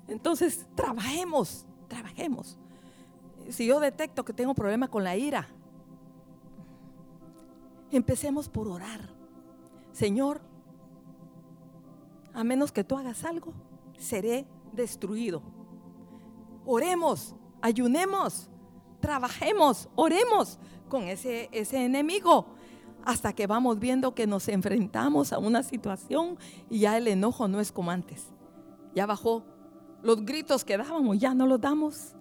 Entonces, 0.07 0.67
trabajemos, 0.75 1.65
trabajemos. 1.87 2.57
Si 3.49 3.65
yo 3.65 3.79
detecto 3.79 4.23
que 4.25 4.33
tengo 4.33 4.53
problemas 4.53 4.89
con 4.89 5.03
la 5.03 5.15
ira, 5.15 5.47
empecemos 7.91 8.49
por 8.49 8.67
orar. 8.67 9.09
Señor, 9.91 10.41
a 12.33 12.43
menos 12.43 12.71
que 12.71 12.83
tú 12.83 12.97
hagas 12.97 13.23
algo, 13.23 13.53
seré 13.97 14.45
destruido. 14.71 15.41
Oremos, 16.65 17.35
ayunemos, 17.61 18.49
trabajemos, 18.99 19.89
oremos 19.95 20.59
con 20.91 21.03
ese, 21.03 21.47
ese 21.53 21.85
enemigo 21.85 22.47
hasta 23.05 23.31
que 23.33 23.47
vamos 23.47 23.79
viendo 23.79 24.13
que 24.13 24.27
nos 24.27 24.49
enfrentamos 24.49 25.31
a 25.31 25.39
una 25.39 25.63
situación 25.63 26.37
y 26.69 26.79
ya 26.79 26.97
el 26.97 27.07
enojo 27.07 27.47
no 27.47 27.61
es 27.61 27.71
como 27.71 27.91
antes. 27.91 28.27
Ya 28.93 29.05
bajó. 29.05 29.43
Los 30.03 30.25
gritos 30.25 30.65
que 30.65 30.77
dábamos 30.77 31.17
ya 31.17 31.33
no 31.33 31.47
los 31.47 31.61
damos. 31.61 32.13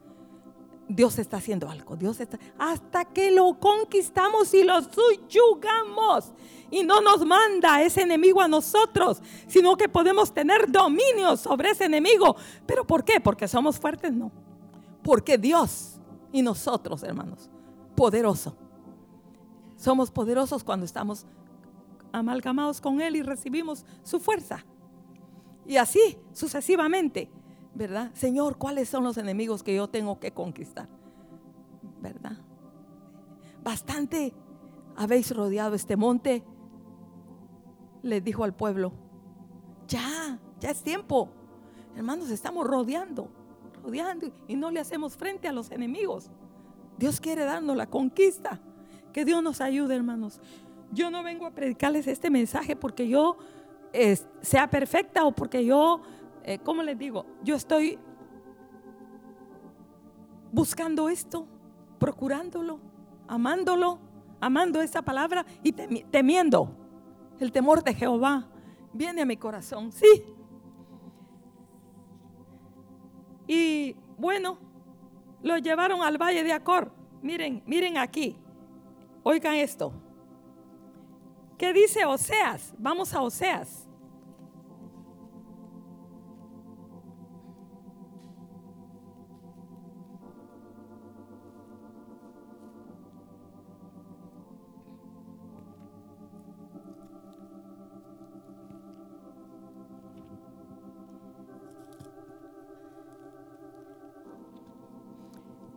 Dios 0.89 1.18
está 1.18 1.39
haciendo 1.39 1.68
algo. 1.68 1.97
Dios 1.97 2.21
está 2.21 2.39
hasta 2.59 3.05
que 3.05 3.33
lo 3.33 3.59
conquistamos 3.59 4.55
y 4.55 4.62
lo 4.62 4.81
subyugamos 4.83 6.33
y 6.71 6.85
no 6.85 7.01
nos 7.01 7.27
manda 7.27 7.83
ese 7.83 8.03
enemigo 8.03 8.41
a 8.41 8.47
nosotros, 8.47 9.21
sino 9.49 9.77
que 9.77 9.89
podemos 9.89 10.33
tener 10.33 10.71
dominio 10.71 11.37
sobre 11.37 11.71
ese 11.71 11.87
enemigo. 11.87 12.37
¿Pero 12.66 12.87
por 12.87 13.05
qué? 13.05 13.21
Porque 13.21 13.49
somos 13.49 13.81
fuertes, 13.81 14.12
no. 14.12 14.31
Porque 15.03 15.37
Dios 15.39 15.99
y 16.33 16.43
nosotros, 16.43 17.03
hermanos, 17.03 17.51
poderoso. 18.01 18.57
Somos 19.76 20.11
poderosos 20.11 20.64
cuando 20.64 20.86
estamos 20.86 21.26
amalgamados 22.12 22.80
con 22.80 23.03
él 23.03 23.14
y 23.14 23.22
recibimos 23.22 23.84
su 24.03 24.18
fuerza. 24.18 24.64
Y 25.66 25.76
así 25.76 26.16
sucesivamente. 26.32 27.30
¿verdad? 27.74 28.11
Señor, 28.14 28.57
¿cuáles 28.57 28.88
son 28.88 29.05
los 29.05 29.18
enemigos 29.18 29.62
que 29.62 29.76
yo 29.76 29.86
tengo 29.86 30.18
que 30.18 30.32
conquistar? 30.32 30.88
¿Verdad? 32.01 32.38
Bastante 33.62 34.32
habéis 34.96 35.36
rodeado 35.36 35.74
este 35.74 35.94
monte, 35.94 36.42
le 38.01 38.22
dijo 38.22 38.44
al 38.44 38.55
pueblo, 38.55 38.92
ya, 39.86 40.38
ya 40.59 40.70
es 40.70 40.82
tiempo. 40.82 41.28
Hermanos, 41.94 42.30
estamos 42.30 42.66
rodeando, 42.66 43.28
rodeando 43.84 44.32
y 44.48 44.57
no 44.57 44.70
le 44.70 44.80
hacemos 44.80 45.18
frente 45.18 45.48
a 45.48 45.53
los 45.53 45.70
enemigos. 45.70 46.30
Dios 47.01 47.18
quiere 47.18 47.46
darnos 47.46 47.74
la 47.78 47.86
conquista. 47.86 48.61
Que 49.14 49.24
Dios 49.24 49.42
nos 49.42 49.62
ayude, 49.62 49.96
hermanos. 49.96 50.38
Yo 50.92 51.11
no 51.11 51.22
vengo 51.22 51.46
a 51.46 51.51
predicarles 51.51 52.07
este 52.07 52.28
mensaje 52.28 52.76
porque 52.76 53.09
yo 53.09 53.38
sea 54.42 54.68
perfecta 54.68 55.24
o 55.24 55.32
porque 55.32 55.64
yo, 55.64 56.03
eh, 56.44 56.59
¿cómo 56.59 56.82
les 56.82 56.98
digo? 56.98 57.24
Yo 57.42 57.57
estoy 57.57 57.98
buscando 60.53 61.09
esto, 61.09 61.46
procurándolo, 61.98 62.78
amándolo, 63.26 63.98
amando 64.38 64.82
esa 64.82 65.01
palabra 65.01 65.46
y 65.62 65.72
temiendo. 65.72 66.76
El 67.38 67.51
temor 67.51 67.82
de 67.82 67.94
Jehová 67.94 68.46
viene 68.92 69.22
a 69.22 69.26
mi 69.26 69.38
corazón, 69.38 69.90
sí. 69.90 70.22
Y 73.48 73.96
bueno, 74.18 74.70
lo 75.43 75.59
llevaron 75.59 76.03
al 76.03 76.18
valle 76.18 76.45
de 76.45 76.53
Acor. 76.53 76.93
Miren, 77.22 77.62
miren 77.66 77.99
aquí. 77.99 78.36
Oigan 79.22 79.55
esto. 79.57 79.93
¿Qué 81.59 81.72
dice 81.72 82.05
Oseas? 82.05 82.74
Vamos 82.78 83.12
a 83.12 83.20
Oseas. 83.20 83.80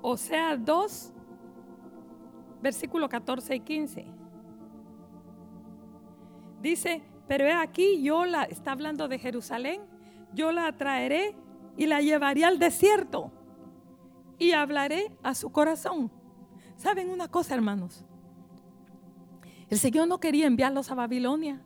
Oseas 0.04 0.64
2, 0.64 1.14
versículo 2.62 3.08
14 3.08 3.56
y 3.56 3.60
15. 3.62 4.06
Dice, 6.62 7.02
pero 7.28 7.46
he 7.46 7.54
aquí, 7.54 8.04
yo 8.04 8.26
la, 8.26 8.44
está 8.44 8.74
hablando 8.74 9.08
de 9.08 9.18
Jerusalén, 9.18 9.82
yo 10.34 10.52
la 10.52 10.72
traeré 10.78 11.36
y 11.78 11.86
la 11.86 12.02
llevaré 12.02 12.44
al 12.44 12.60
desierto 12.60 13.32
y 14.38 14.52
hablaré 14.52 15.16
a 15.24 15.34
su 15.34 15.52
corazón. 15.52 16.12
¿Saben 16.76 17.10
una 17.10 17.30
cosa, 17.30 17.56
hermanos? 17.56 18.04
El 19.70 19.80
Señor 19.80 20.10
no 20.10 20.20
quería 20.20 20.48
enviarlos 20.48 20.92
a 20.92 20.96
Babilonia 20.96 21.62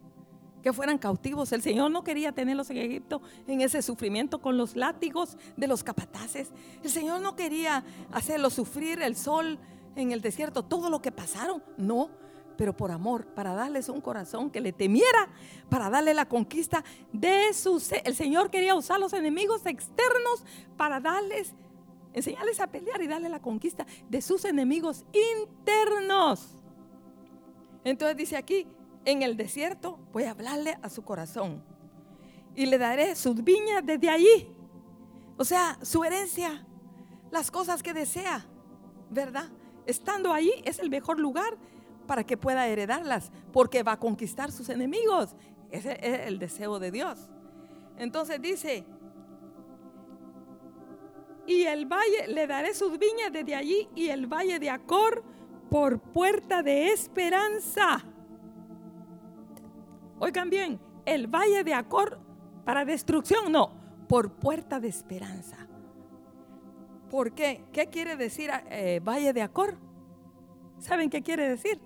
que 0.61 0.73
fueran 0.73 0.97
cautivos. 0.97 1.51
El 1.51 1.61
Señor 1.61 1.91
no 1.91 2.03
quería 2.03 2.31
tenerlos 2.31 2.69
en 2.69 2.77
Egipto 2.77 3.21
en 3.47 3.61
ese 3.61 3.81
sufrimiento 3.81 4.39
con 4.39 4.57
los 4.57 4.75
látigos 4.75 5.37
de 5.55 5.67
los 5.67 5.83
capataces. 5.83 6.51
El 6.83 6.89
Señor 6.89 7.21
no 7.21 7.35
quería 7.35 7.83
hacerlos 8.11 8.53
sufrir 8.53 9.01
el 9.01 9.15
sol 9.15 9.59
en 9.95 10.11
el 10.11 10.21
desierto, 10.21 10.63
todo 10.63 10.89
lo 10.89 11.01
que 11.01 11.11
pasaron. 11.11 11.63
No, 11.77 12.09
pero 12.57 12.75
por 12.75 12.91
amor, 12.91 13.25
para 13.27 13.53
darles 13.53 13.87
un 13.89 14.01
corazón 14.01 14.49
que 14.49 14.59
le 14.59 14.73
temiera, 14.73 15.29
para 15.69 15.89
darle 15.89 16.13
la 16.13 16.27
conquista 16.27 16.83
de 17.13 17.53
sus... 17.53 17.91
El 17.91 18.15
Señor 18.15 18.49
quería 18.49 18.75
usar 18.75 18.99
los 18.99 19.13
enemigos 19.13 19.65
externos 19.65 20.43
para 20.75 20.99
darles, 20.99 21.53
enseñarles 22.13 22.59
a 22.59 22.67
pelear 22.67 23.01
y 23.01 23.07
darle 23.07 23.29
la 23.29 23.41
conquista 23.41 23.85
de 24.09 24.21
sus 24.21 24.43
enemigos 24.45 25.05
internos. 25.13 26.49
Entonces 27.83 28.17
dice 28.17 28.35
aquí, 28.35 28.67
en 29.07 29.21
el 29.21 29.37
desierto, 29.37 29.97
voy 30.11 30.23
a 30.23 30.31
hablarle 30.31 30.77
a 30.81 30.89
su 30.89 31.01
corazón. 31.01 31.63
Y 32.55 32.65
le 32.65 32.77
daré 32.77 33.15
sus 33.15 33.41
viñas 33.41 33.85
desde 33.85 34.09
allí. 34.09 34.53
O 35.37 35.45
sea, 35.45 35.79
su 35.81 36.03
herencia, 36.03 36.67
las 37.31 37.49
cosas 37.49 37.81
que 37.81 37.93
desea, 37.93 38.45
¿verdad? 39.09 39.45
Estando 39.85 40.33
allí 40.33 40.51
es 40.65 40.79
el 40.79 40.89
mejor 40.89 41.19
lugar 41.19 41.57
para 42.05 42.25
que 42.25 42.35
pueda 42.35 42.67
heredarlas, 42.67 43.31
porque 43.53 43.81
va 43.81 43.93
a 43.93 43.99
conquistar 43.99 44.51
sus 44.51 44.67
enemigos. 44.67 45.37
Ese 45.71 45.97
es 46.01 46.27
el 46.27 46.37
deseo 46.37 46.77
de 46.77 46.91
Dios. 46.91 47.29
Entonces 47.97 48.41
dice, 48.41 48.83
y 51.45 51.63
el 51.63 51.85
valle, 51.85 52.27
le 52.27 52.45
daré 52.45 52.73
sus 52.73 52.99
viñas 52.99 53.31
desde 53.31 53.55
allí 53.55 53.87
y 53.95 54.09
el 54.09 54.27
valle 54.27 54.59
de 54.59 54.69
Acor 54.69 55.23
por 55.69 56.01
puerta 56.01 56.61
de 56.61 56.91
esperanza. 56.91 58.03
Oigan 60.19 60.49
bien, 60.49 60.79
el 61.05 61.27
valle 61.27 61.63
de 61.63 61.73
Acor 61.73 62.19
para 62.65 62.85
destrucción, 62.85 63.51
no, 63.51 63.71
por 64.07 64.33
puerta 64.33 64.79
de 64.79 64.87
esperanza. 64.87 65.67
¿Por 67.09 67.33
qué? 67.33 67.63
¿Qué 67.71 67.87
quiere 67.87 68.17
decir 68.17 68.49
eh, 68.69 68.99
valle 69.03 69.31
de 69.31 69.41
Acor? 69.41 69.77
¿Saben 70.79 71.09
qué 71.09 71.21
quiere 71.21 71.47
decir? 71.47 71.79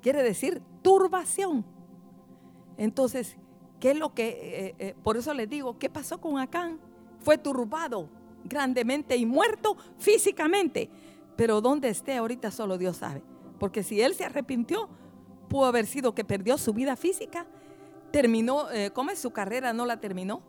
Quiere 0.00 0.22
decir 0.22 0.62
turbación. 0.82 1.64
Entonces, 2.76 3.36
¿qué 3.80 3.92
es 3.92 3.98
lo 3.98 4.14
que, 4.14 4.28
eh, 4.28 4.74
eh, 4.78 4.94
por 5.02 5.16
eso 5.16 5.32
les 5.32 5.48
digo, 5.48 5.78
¿qué 5.78 5.88
pasó 5.88 6.20
con 6.20 6.38
Acán? 6.38 6.78
Fue 7.20 7.38
turbado 7.38 8.08
grandemente 8.44 9.16
y 9.16 9.26
muerto 9.26 9.76
físicamente. 9.98 10.90
Pero 11.36 11.60
dónde 11.60 11.88
esté 11.88 12.16
ahorita 12.16 12.50
solo 12.50 12.78
Dios 12.78 12.98
sabe. 12.98 13.22
Porque 13.58 13.82
si 13.82 14.00
él 14.02 14.14
se 14.14 14.24
arrepintió, 14.24 14.88
pudo 15.52 15.66
haber 15.66 15.86
sido 15.86 16.14
que 16.14 16.24
perdió 16.24 16.56
su 16.56 16.72
vida 16.72 16.96
física, 16.96 17.44
terminó, 18.10 18.70
eh, 18.70 18.90
¿cómo 18.90 19.10
es 19.10 19.18
su 19.18 19.32
carrera? 19.32 19.74
No 19.74 19.84
la 19.84 20.00
terminó, 20.00 20.40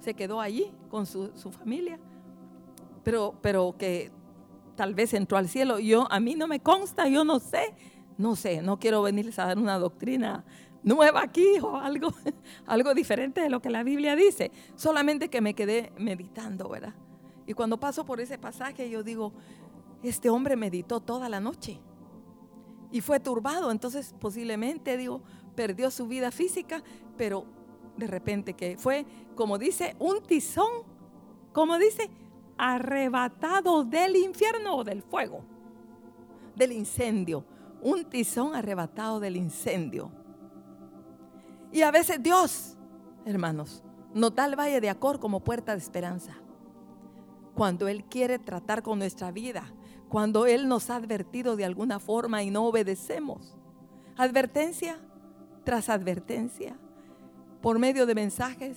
se 0.00 0.14
quedó 0.14 0.40
allí 0.40 0.72
con 0.90 1.06
su, 1.06 1.30
familia, 1.52 2.00
pero, 3.04 3.38
pero 3.40 3.76
que 3.78 4.10
tal 4.74 4.96
vez 4.96 5.14
entró 5.14 5.38
al 5.38 5.48
cielo. 5.48 5.78
Yo, 5.78 6.10
a 6.10 6.18
mí 6.18 6.34
no 6.34 6.48
me 6.48 6.58
consta, 6.58 7.06
yo 7.06 7.24
no 7.24 7.38
sé, 7.38 7.76
no 8.18 8.34
sé, 8.34 8.60
no 8.60 8.80
quiero 8.80 9.02
venirles 9.02 9.38
a 9.38 9.46
dar 9.46 9.56
una 9.56 9.78
doctrina 9.78 10.44
nueva 10.82 11.22
aquí 11.22 11.60
o 11.62 11.76
algo, 11.76 12.12
algo 12.66 12.94
diferente 12.94 13.40
de 13.40 13.50
lo 13.50 13.62
que 13.62 13.70
la 13.70 13.84
Biblia 13.84 14.16
dice, 14.16 14.50
solamente 14.74 15.28
que 15.28 15.40
me 15.40 15.54
quedé 15.54 15.92
meditando, 15.96 16.68
¿verdad? 16.68 16.94
Y 17.46 17.52
cuando 17.54 17.78
paso 17.78 18.04
por 18.04 18.20
ese 18.20 18.36
pasaje 18.36 18.90
yo 18.90 19.04
digo, 19.04 19.32
este 20.02 20.28
hombre 20.28 20.56
meditó 20.56 20.98
toda 20.98 21.28
la 21.28 21.38
noche 21.38 21.78
y 22.92 23.00
fue 23.00 23.18
turbado. 23.18 23.72
Entonces 23.72 24.14
posiblemente, 24.20 24.96
digo, 24.96 25.22
perdió 25.56 25.90
su 25.90 26.06
vida 26.06 26.30
física, 26.30 26.82
pero 27.16 27.44
de 27.96 28.06
repente 28.06 28.54
que 28.54 28.76
fue, 28.78 29.04
como 29.34 29.58
dice, 29.58 29.96
un 29.98 30.22
tizón, 30.22 30.70
como 31.52 31.78
dice, 31.78 32.08
arrebatado 32.56 33.84
del 33.84 34.16
infierno 34.16 34.76
o 34.76 34.84
del 34.84 35.02
fuego, 35.02 35.42
del 36.54 36.72
incendio. 36.72 37.44
Un 37.80 38.04
tizón 38.04 38.54
arrebatado 38.54 39.18
del 39.18 39.36
incendio. 39.36 40.10
Y 41.72 41.82
a 41.82 41.90
veces 41.90 42.22
Dios, 42.22 42.76
hermanos, 43.24 43.82
nos 44.14 44.34
da 44.34 44.44
el 44.44 44.54
valle 44.54 44.80
de 44.80 44.90
Acor 44.90 45.18
como 45.18 45.40
puerta 45.40 45.72
de 45.72 45.78
esperanza. 45.78 46.36
Cuando 47.54 47.88
Él 47.88 48.04
quiere 48.04 48.38
tratar 48.38 48.82
con 48.82 48.98
nuestra 48.98 49.32
vida, 49.32 49.64
cuando 50.12 50.44
Él 50.44 50.68
nos 50.68 50.90
ha 50.90 50.96
advertido 50.96 51.56
de 51.56 51.64
alguna 51.64 51.98
forma 51.98 52.42
y 52.42 52.50
no 52.50 52.66
obedecemos. 52.66 53.56
Advertencia 54.18 54.98
tras 55.64 55.88
advertencia, 55.88 56.76
por 57.62 57.78
medio 57.78 58.04
de 58.04 58.14
mensajes, 58.14 58.76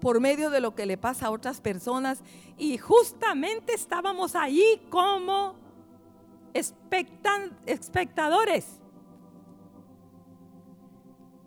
por 0.00 0.18
medio 0.18 0.48
de 0.48 0.62
lo 0.62 0.74
que 0.74 0.86
le 0.86 0.96
pasa 0.96 1.26
a 1.26 1.30
otras 1.30 1.60
personas. 1.60 2.22
Y 2.56 2.78
justamente 2.78 3.74
estábamos 3.74 4.34
allí 4.34 4.80
como 4.88 5.56
espectadores. 6.54 8.80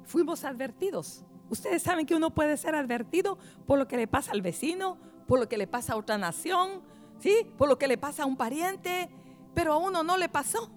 Fuimos 0.04 0.44
advertidos. 0.44 1.26
Ustedes 1.50 1.82
saben 1.82 2.06
que 2.06 2.14
uno 2.14 2.30
puede 2.30 2.58
ser 2.58 2.76
advertido 2.76 3.40
por 3.66 3.80
lo 3.80 3.88
que 3.88 3.98
le 3.98 4.06
pasa 4.06 4.34
al 4.34 4.44
vecino, 4.44 5.00
por 5.26 5.40
lo 5.40 5.50
que 5.50 5.58
le 5.58 5.66
pasa 5.66 5.94
a 5.94 5.96
otra 5.96 6.20
nación, 6.20 6.84
¿sí? 7.20 7.52
Por 7.58 7.70
lo 7.70 7.78
que 7.78 7.88
le 7.88 7.98
pasa 7.98 8.24
a 8.24 8.26
un 8.26 8.38
pariente, 8.38 9.10
pero 9.54 9.74
a 9.74 9.78
uno 9.78 10.04
no 10.04 10.18
le 10.18 10.30
pasó. 10.30 10.70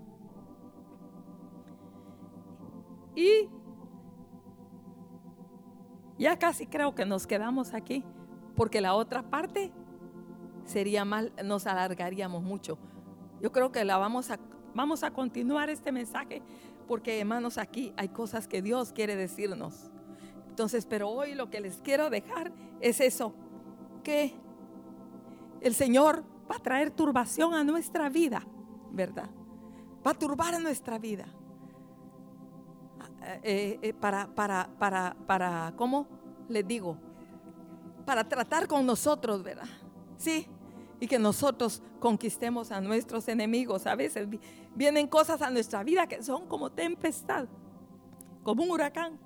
Y 3.15 3.49
ya 6.19 6.39
casi 6.39 6.67
creo 6.67 6.95
que 6.95 7.05
nos 7.05 7.27
quedamos 7.27 7.75
aquí, 7.75 8.05
porque 8.57 8.81
la 8.81 8.95
otra 8.95 9.23
parte 9.23 9.73
sería 10.65 11.05
mal, 11.05 11.33
nos 11.45 11.67
alargaríamos 11.67 12.43
mucho. 12.43 12.79
Yo 13.41 13.53
creo 13.53 13.73
que 13.73 13.85
la 13.85 13.99
vamos 13.99 14.31
a, 14.31 14.39
vamos 14.75 15.03
a 15.03 15.11
continuar 15.13 15.71
este 15.71 15.93
mensaje, 15.93 16.43
porque 16.87 17.21
hermanos, 17.21 17.59
aquí 17.59 17.93
hay 17.97 18.09
cosas 18.09 18.49
que 18.49 18.63
Dios 18.63 18.93
quiere 18.93 19.17
decirnos. 19.17 19.91
Entonces, 20.49 20.87
pero 20.87 21.09
hoy 21.09 21.35
lo 21.35 21.51
que 21.51 21.61
les 21.61 21.77
quiero 21.83 22.11
dejar 22.11 22.53
es 22.81 23.01
eso, 23.01 23.33
que 24.03 24.35
el 25.61 25.75
Señor 25.75 26.25
va 26.51 26.57
a 26.57 26.61
traer 26.61 26.91
turbación 26.91 27.55
a 27.55 27.65
nuestra 27.65 28.09
vida, 28.09 28.43
¿verdad? 28.91 29.29
va 30.09 30.13
a 30.13 30.15
turbar 30.15 30.61
nuestra 30.61 30.99
vida. 30.99 31.27
Eh, 33.43 33.79
eh, 33.83 33.93
para, 33.93 34.27
para, 34.27 34.71
para, 34.79 35.15
para, 35.27 35.73
¿cómo 35.77 36.07
les 36.49 36.67
digo? 36.67 36.97
Para 38.07 38.27
tratar 38.27 38.67
con 38.67 38.87
nosotros, 38.87 39.43
¿verdad? 39.43 39.69
Sí, 40.17 40.47
y 40.99 41.07
que 41.07 41.19
nosotros 41.19 41.83
conquistemos 42.01 42.73
a 42.73 42.81
nuestros 42.81 43.29
enemigos. 43.29 43.87
A 43.87 43.95
veces 43.95 44.27
vienen 44.75 45.07
cosas 45.07 45.43
a 45.43 45.51
nuestra 45.51 45.83
vida 45.83 46.07
que 46.07 46.23
son 46.23 46.47
como 46.47 46.71
tempestad, 46.71 47.47
como 48.43 48.63
un 48.63 48.71
huracán, 48.71 49.19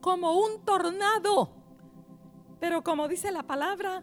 como 0.00 0.32
un 0.40 0.64
tornado. 0.64 1.50
Pero 2.58 2.82
como 2.82 3.06
dice 3.06 3.30
la 3.30 3.42
palabra, 3.42 4.02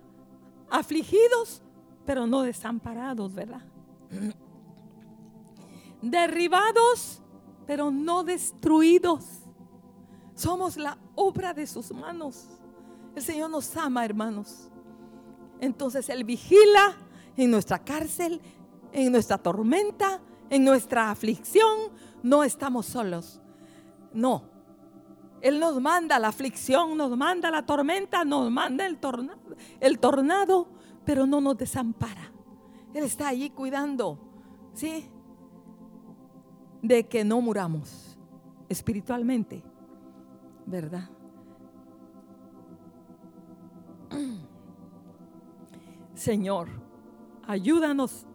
afligidos, 0.74 1.62
pero 2.04 2.26
no 2.26 2.42
desamparados, 2.42 3.34
¿verdad? 3.34 3.62
Derribados, 6.02 7.22
pero 7.68 7.92
no 7.92 8.24
destruidos. 8.24 9.24
Somos 10.34 10.76
la 10.76 10.98
obra 11.14 11.54
de 11.54 11.68
sus 11.68 11.92
manos. 11.92 12.48
El 13.16 13.22
Señor 13.22 13.52
nos 13.52 13.78
ama, 13.78 14.04
hermanos. 14.04 14.68
Entonces 15.62 16.10
Él 16.10 16.24
vigila 16.24 16.98
en 17.38 17.52
nuestra 17.52 17.78
cárcel, 17.78 18.42
en 18.92 19.12
nuestra 19.12 19.38
tormenta, 19.38 20.22
en 20.50 20.66
nuestra 20.66 21.12
aflicción. 21.12 21.92
No 22.24 22.44
estamos 22.44 22.88
solos. 22.88 23.40
No. 24.12 24.53
Él 25.44 25.60
nos 25.60 25.80
manda 25.82 26.18
la 26.20 26.30
aflicción, 26.30 26.96
nos 26.96 27.18
manda 27.18 27.52
la 27.52 27.66
tormenta, 27.66 28.24
nos 28.24 28.50
manda 28.50 28.86
el 28.86 28.98
tornado, 28.98 29.42
el 29.82 30.00
tornado, 30.00 30.70
pero 31.04 31.28
no 31.28 31.42
nos 31.42 31.58
desampara. 31.58 32.32
Él 32.94 33.04
está 33.04 33.28
allí 33.28 33.50
cuidando, 33.50 34.18
¿sí? 34.74 35.10
de 36.82 37.08
que 37.10 37.26
no 37.26 37.42
muramos 37.42 38.18
espiritualmente, 38.70 39.62
¿verdad? 40.66 41.10
Señor, 46.14 46.70
ayúdanos 47.46 48.26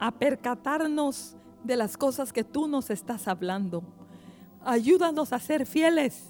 a 0.00 0.10
percatarnos 0.10 1.36
de 1.62 1.76
las 1.76 1.96
cosas 1.96 2.32
que 2.32 2.42
tú 2.42 2.66
nos 2.66 2.90
estás 2.90 3.28
hablando. 3.28 3.84
Ayúdanos 4.66 5.32
a 5.32 5.38
ser 5.38 5.64
fieles. 5.64 6.24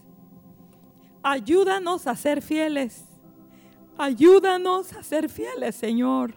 Ayúdanos 1.23 2.07
a 2.07 2.15
ser 2.15 2.43
fieles. 2.43 3.07
Ayúdanos 3.97 4.93
a 4.93 5.03
ser 5.03 5.31
fieles, 5.31 5.75
Señor. 5.75 6.35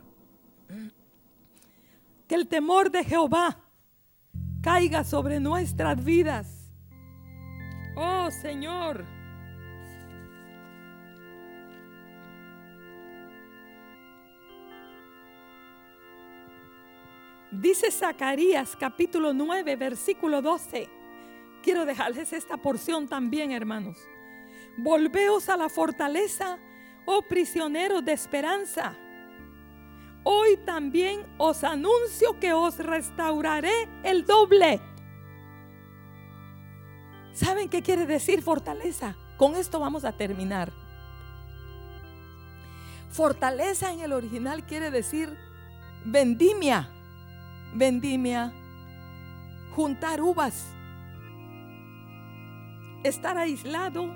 Que 2.26 2.36
el 2.36 2.48
temor 2.48 2.90
de 2.90 3.04
Jehová 3.04 3.58
caiga 4.62 5.04
sobre 5.04 5.42
nuestras 5.42 6.02
vidas. 6.02 6.72
Oh 7.98 8.32
Señor. 8.32 9.04
Dice 17.52 17.92
Zacarías 17.92 18.74
capítulo 18.78 19.34
9, 19.34 19.76
versículo 19.76 20.42
12. 20.42 20.99
Quiero 21.64 21.86
dejarles 21.86 22.34
esta 22.34 22.58
porción 22.58 23.08
también, 23.08 23.52
hermanos. 23.52 23.98
Volveos 24.78 25.50
a 25.50 25.58
la 25.58 25.70
fortaleza, 25.70 26.58
oh 27.06 27.22
prisioneros 27.24 28.04
de 28.06 28.14
esperanza 28.14 28.98
Hoy 30.24 30.58
también 30.58 31.26
os 31.38 31.64
anuncio 31.64 32.40
que 32.40 32.54
os 32.54 32.78
restauraré 32.78 33.88
el 34.04 34.26
doble. 34.26 34.82
¿Saben 37.34 37.70
qué 37.70 37.82
quiere 37.82 38.06
decir 38.06 38.42
fortaleza? 38.42 39.16
Con 39.38 39.56
esto 39.56 39.80
vamos 39.80 40.04
a 40.04 40.12
terminar. 40.12 40.74
Fortaleza 43.10 43.92
en 43.92 44.02
el 44.02 44.12
original 44.12 44.66
quiere 44.66 44.92
decir 44.92 45.36
vendimia. 46.06 46.90
Vendimia. 47.74 48.54
Juntar 49.76 50.22
uvas. 50.22 50.76
Estar 53.04 53.38
aislado. 53.38 54.14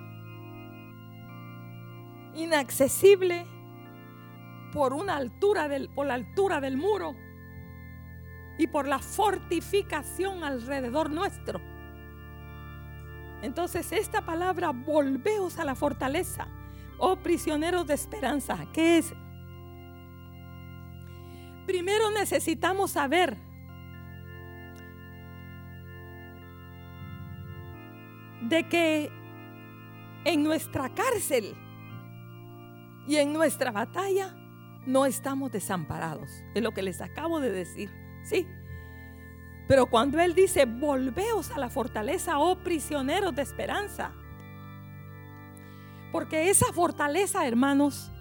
Inaccesible 2.35 3.45
por 4.73 4.93
una 4.93 5.17
altura 5.17 5.67
del, 5.67 5.89
por 5.89 6.07
la 6.07 6.15
altura 6.15 6.59
del 6.59 6.77
muro 6.77 7.15
y 8.57 8.67
por 8.67 8.87
la 8.87 8.99
fortificación 8.99 10.43
alrededor 10.43 11.09
nuestro. 11.09 11.61
Entonces 13.41 13.91
esta 13.91 14.25
palabra, 14.25 14.71
volveos 14.71 15.59
a 15.59 15.65
la 15.65 15.75
fortaleza, 15.75 16.47
oh 16.97 17.17
prisioneros 17.17 17.85
de 17.85 17.93
esperanza, 17.93 18.57
¿qué 18.73 18.99
es? 18.99 19.13
Primero 21.65 22.09
necesitamos 22.11 22.91
saber 22.91 23.37
de 28.49 28.67
que 28.67 29.09
en 30.25 30.43
nuestra 30.43 30.93
cárcel 30.93 31.55
y 33.07 33.17
en 33.17 33.33
nuestra 33.33 33.71
batalla 33.71 34.33
no 34.85 35.05
estamos 35.05 35.51
desamparados. 35.51 36.29
Es 36.53 36.63
lo 36.63 36.71
que 36.71 36.81
les 36.81 37.01
acabo 37.01 37.39
de 37.39 37.51
decir. 37.51 37.89
Sí. 38.23 38.47
Pero 39.67 39.85
cuando 39.85 40.19
Él 40.19 40.35
dice, 40.35 40.65
volveos 40.65 41.51
a 41.51 41.57
la 41.57 41.69
fortaleza, 41.69 42.37
oh 42.37 42.57
prisioneros 42.57 43.35
de 43.35 43.41
esperanza. 43.41 44.11
Porque 46.11 46.49
esa 46.49 46.71
fortaleza, 46.73 47.47
hermanos, 47.47 48.11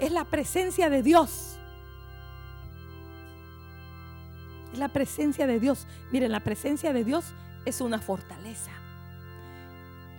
es 0.00 0.12
la 0.12 0.24
presencia 0.24 0.90
de 0.90 1.02
Dios. 1.02 1.58
Es 4.72 4.78
la 4.78 4.88
presencia 4.88 5.46
de 5.46 5.58
Dios. 5.58 5.86
Miren, 6.12 6.32
la 6.32 6.40
presencia 6.40 6.92
de 6.92 7.04
Dios 7.04 7.32
es 7.64 7.80
una 7.80 8.00
fortaleza. 8.00 8.77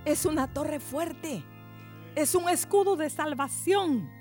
Es 0.10 0.26
una 0.26 0.52
torre 0.54 0.80
fuerte. 0.80 1.44
Es 2.16 2.36
un 2.36 2.50
escudo 2.50 2.96
de 2.96 3.10
salvación 3.10 4.20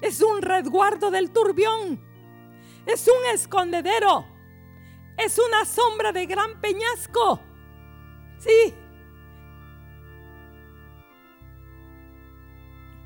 es 0.00 0.22
un 0.22 0.42
resguardo 0.42 1.10
del 1.10 1.30
turbión. 1.30 2.00
Es 2.86 3.08
un 3.08 3.34
escondedero. 3.34 4.24
Es 5.16 5.38
una 5.38 5.64
sombra 5.64 6.12
de 6.12 6.26
gran 6.26 6.60
peñasco. 6.60 7.40
Sí. 8.38 8.74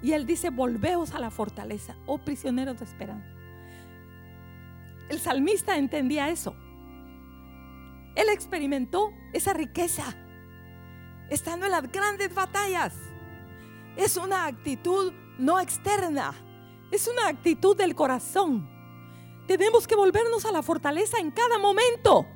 Y 0.03 0.13
él 0.13 0.27
dice, 0.27 0.51
volveos 0.51 1.15
a 1.15 1.21
la 1.21 1.31
fortaleza, 1.31 1.97
oh 2.07 2.19
prisioneros 2.19 2.79
de 2.79 2.85
esperanza. 2.85 3.29
El 5.09 5.19
salmista 5.21 5.77
entendía 5.77 6.29
eso. 6.29 6.55
Él 8.15 8.29
experimentó 8.29 9.13
esa 9.33 9.55
riqueza 9.55 10.15
estando 11.31 11.67
en 11.67 11.73
las 11.73 11.91
grandes 11.91 12.35
batallas. 12.35 12.95
Es 13.97 14.17
una 14.17 14.47
actitud 14.47 15.13
no 15.39 15.61
externa, 15.61 16.35
es 16.91 17.09
una 17.09 17.29
actitud 17.29 17.77
del 17.77 17.95
corazón. 17.95 18.69
Tenemos 19.47 19.87
que 19.87 19.97
volvernos 19.97 20.45
a 20.45 20.53
la 20.53 20.63
fortaleza 20.63 21.19
en 21.19 21.31
cada 21.31 21.59
momento, 21.59 22.27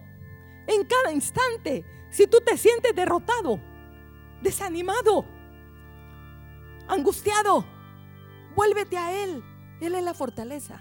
en 0.66 0.84
cada 0.84 1.12
instante. 1.12 1.84
Si 2.10 2.26
tú 2.26 2.38
te 2.44 2.56
sientes 2.56 2.94
derrotado, 2.94 3.60
desanimado, 4.42 5.24
angustiado, 6.88 7.64
vuélvete 8.54 8.96
a 8.96 9.22
Él. 9.22 9.42
Él 9.80 9.94
es 9.94 10.02
la 10.02 10.14
fortaleza. 10.14 10.80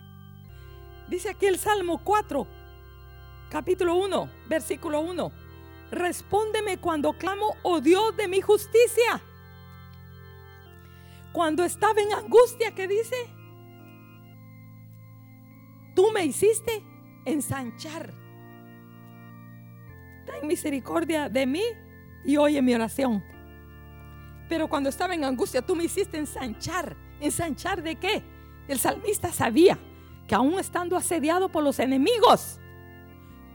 Dice 1.10 1.30
aquí 1.30 1.45
el 1.45 1.60
Salmo 1.60 2.01
4, 2.03 2.47
capítulo 3.49 3.95
1, 3.95 4.30
versículo 4.47 5.01
1. 5.01 5.45
Respóndeme 5.92 6.78
cuando 6.78 7.14
clamo, 7.14 7.56
oh 7.64 7.82
Dios 7.82 8.16
de 8.18 8.28
mi 8.28 8.42
justicia. 8.42 9.22
Cuando 11.32 11.64
estaba 11.64 12.02
en 12.02 12.14
angustia, 12.14 12.74
¿qué 12.74 12.88
dice? 12.88 13.16
tú 15.96 16.12
me 16.12 16.26
hiciste 16.26 16.84
ensanchar. 17.24 18.14
Ten 20.26 20.48
misericordia 20.48 21.30
de 21.30 21.48
mí 21.48 21.64
y 22.26 22.38
oye 22.38 22.62
mi 22.62 22.76
oración. 22.76 23.24
Pero 24.48 24.68
cuando 24.68 24.90
estaba 24.90 25.16
en 25.16 25.24
angustia, 25.24 25.64
tú 25.64 25.76
me 25.76 25.86
hiciste 25.86 26.18
ensanchar. 26.18 26.96
¿Ensanchar 27.20 27.82
de 27.82 27.96
qué? 27.96 28.22
El 28.68 28.78
salmista 28.78 29.32
sabía 29.32 29.80
que 30.28 30.36
aún 30.36 30.60
estando 30.60 30.98
asediado 30.98 31.50
por 31.50 31.64
los 31.64 31.80
enemigos, 31.80 32.60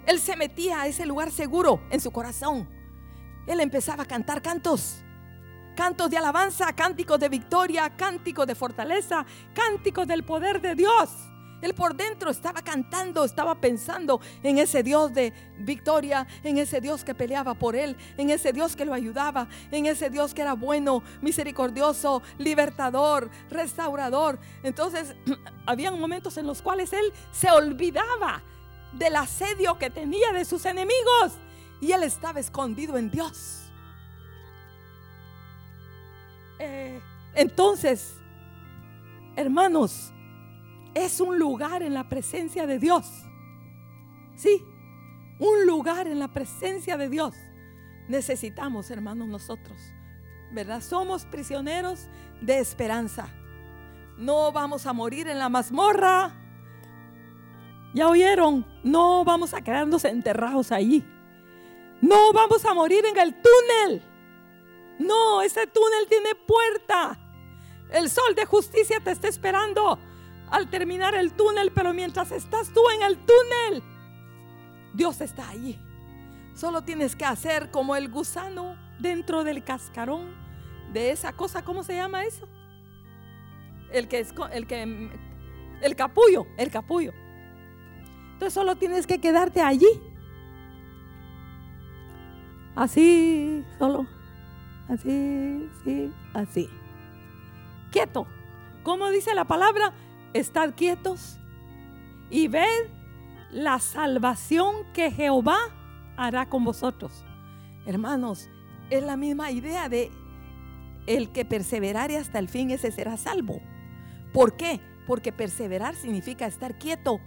él 0.06 0.18
se 0.18 0.36
metía 0.36 0.82
a 0.82 0.86
ese 0.86 1.06
lugar 1.06 1.30
seguro 1.30 1.80
en 1.90 2.00
su 2.00 2.10
corazón. 2.10 2.68
Él 3.46 3.60
empezaba 3.60 4.04
a 4.04 4.06
cantar 4.06 4.42
cantos. 4.42 5.02
Cantos 5.76 6.10
de 6.10 6.18
alabanza, 6.18 6.72
cánticos 6.74 7.18
de 7.18 7.28
victoria, 7.28 7.96
cánticos 7.96 8.46
de 8.46 8.54
fortaleza, 8.54 9.24
cánticos 9.54 10.06
del 10.06 10.24
poder 10.24 10.60
de 10.60 10.74
Dios 10.74 11.10
Él 11.62 11.74
por 11.74 11.94
dentro 11.94 12.30
estaba 12.30 12.62
cantando, 12.62 13.24
estaba 13.24 13.54
pensando 13.54 14.20
en 14.42 14.58
ese 14.58 14.82
Dios 14.82 15.12
de 15.12 15.32
victoria, 15.58 16.26
en 16.42 16.58
ese 16.58 16.80
Dios 16.80 17.04
que 17.04 17.14
peleaba 17.14 17.54
por 17.54 17.76
él, 17.76 17.96
en 18.16 18.30
ese 18.30 18.52
Dios 18.52 18.76
que 18.76 18.84
lo 18.84 18.94
ayudaba, 18.94 19.48
en 19.70 19.86
ese 19.86 20.10
Dios 20.10 20.34
que 20.34 20.42
era 20.42 20.54
bueno, 20.54 21.02
misericordioso, 21.20 22.22
libertador, 22.38 23.30
restaurador. 23.50 24.38
Entonces, 24.62 25.14
habían 25.66 25.98
momentos 25.98 26.36
en 26.36 26.46
los 26.46 26.62
cuales 26.62 26.92
él 26.92 27.12
se 27.30 27.50
olvidaba 27.50 28.42
del 28.92 29.16
asedio 29.16 29.78
que 29.78 29.90
tenía 29.90 30.32
de 30.32 30.44
sus 30.44 30.64
enemigos 30.66 31.38
y 31.80 31.92
él 31.92 32.02
estaba 32.02 32.40
escondido 32.40 32.96
en 32.96 33.10
Dios. 33.10 33.62
Eh, 36.58 37.00
entonces, 37.34 38.14
hermanos, 39.36 40.12
es 40.94 41.20
un 41.20 41.38
lugar 41.38 41.82
en 41.82 41.94
la 41.94 42.08
presencia 42.08 42.66
de 42.66 42.78
Dios. 42.78 43.06
Sí, 44.36 44.62
un 45.38 45.66
lugar 45.66 46.06
en 46.06 46.18
la 46.18 46.28
presencia 46.28 46.96
de 46.96 47.08
Dios. 47.08 47.34
Necesitamos, 48.08 48.90
hermanos, 48.90 49.28
nosotros, 49.28 49.78
¿verdad? 50.52 50.82
Somos 50.82 51.24
prisioneros 51.24 52.08
de 52.40 52.58
esperanza. 52.58 53.28
No 54.18 54.52
vamos 54.52 54.84
a 54.86 54.92
morir 54.92 55.28
en 55.28 55.38
la 55.38 55.48
mazmorra. 55.48 56.39
¿Ya 57.92 58.08
oyeron? 58.08 58.64
No 58.82 59.24
vamos 59.24 59.52
a 59.54 59.62
quedarnos 59.62 60.04
enterrados 60.04 60.70
ahí. 60.72 61.04
No 62.00 62.32
vamos 62.32 62.64
a 62.64 62.74
morir 62.74 63.04
en 63.04 63.18
el 63.18 63.34
túnel. 63.34 64.02
No, 64.98 65.42
ese 65.42 65.66
túnel 65.66 66.06
tiene 66.08 66.34
puerta. 66.34 67.18
El 67.90 68.08
sol 68.08 68.34
de 68.34 68.46
justicia 68.46 69.00
te 69.00 69.10
está 69.10 69.28
esperando 69.28 69.98
al 70.50 70.68
terminar 70.68 71.14
el 71.14 71.32
túnel, 71.32 71.72
pero 71.72 71.92
mientras 71.92 72.30
estás 72.32 72.72
tú 72.72 72.80
en 72.90 73.02
el 73.02 73.18
túnel, 73.18 73.82
Dios 74.94 75.20
está 75.20 75.48
allí. 75.48 75.78
Solo 76.54 76.82
tienes 76.82 77.16
que 77.16 77.24
hacer 77.24 77.70
como 77.70 77.96
el 77.96 78.08
gusano 78.08 78.76
dentro 78.98 79.44
del 79.44 79.64
cascarón 79.64 80.34
de 80.92 81.10
esa 81.10 81.32
cosa, 81.32 81.64
¿cómo 81.64 81.82
se 81.82 81.94
llama 81.94 82.24
eso? 82.24 82.48
El 83.92 84.08
que 84.08 84.20
es 84.20 84.34
el 84.52 84.66
que 84.66 85.10
el 85.82 85.96
capullo, 85.96 86.46
el 86.56 86.70
capullo. 86.70 87.12
Entonces 88.40 88.54
solo 88.54 88.74
tienes 88.76 89.06
que 89.06 89.20
quedarte 89.20 89.60
allí. 89.60 90.00
Así, 92.74 93.62
solo. 93.78 94.06
Así, 94.88 95.68
sí, 95.84 96.10
así. 96.32 96.70
Quieto. 97.92 98.26
¿Cómo 98.82 99.10
dice 99.10 99.34
la 99.34 99.44
palabra? 99.44 99.92
Estad 100.32 100.72
quietos 100.74 101.38
y 102.30 102.48
ved 102.48 102.88
la 103.50 103.78
salvación 103.78 104.86
que 104.94 105.10
Jehová 105.10 105.58
hará 106.16 106.48
con 106.48 106.64
vosotros. 106.64 107.26
Hermanos, 107.84 108.48
es 108.88 109.04
la 109.04 109.18
misma 109.18 109.50
idea 109.50 109.90
de 109.90 110.10
el 111.06 111.30
que 111.30 111.44
perseverare 111.44 112.16
hasta 112.16 112.38
el 112.38 112.48
fin, 112.48 112.70
ese 112.70 112.90
será 112.90 113.18
salvo. 113.18 113.60
¿Por 114.32 114.56
qué? 114.56 114.80
Porque 115.06 115.30
perseverar 115.30 115.94
significa 115.94 116.46
estar 116.46 116.78
quieto 116.78 117.20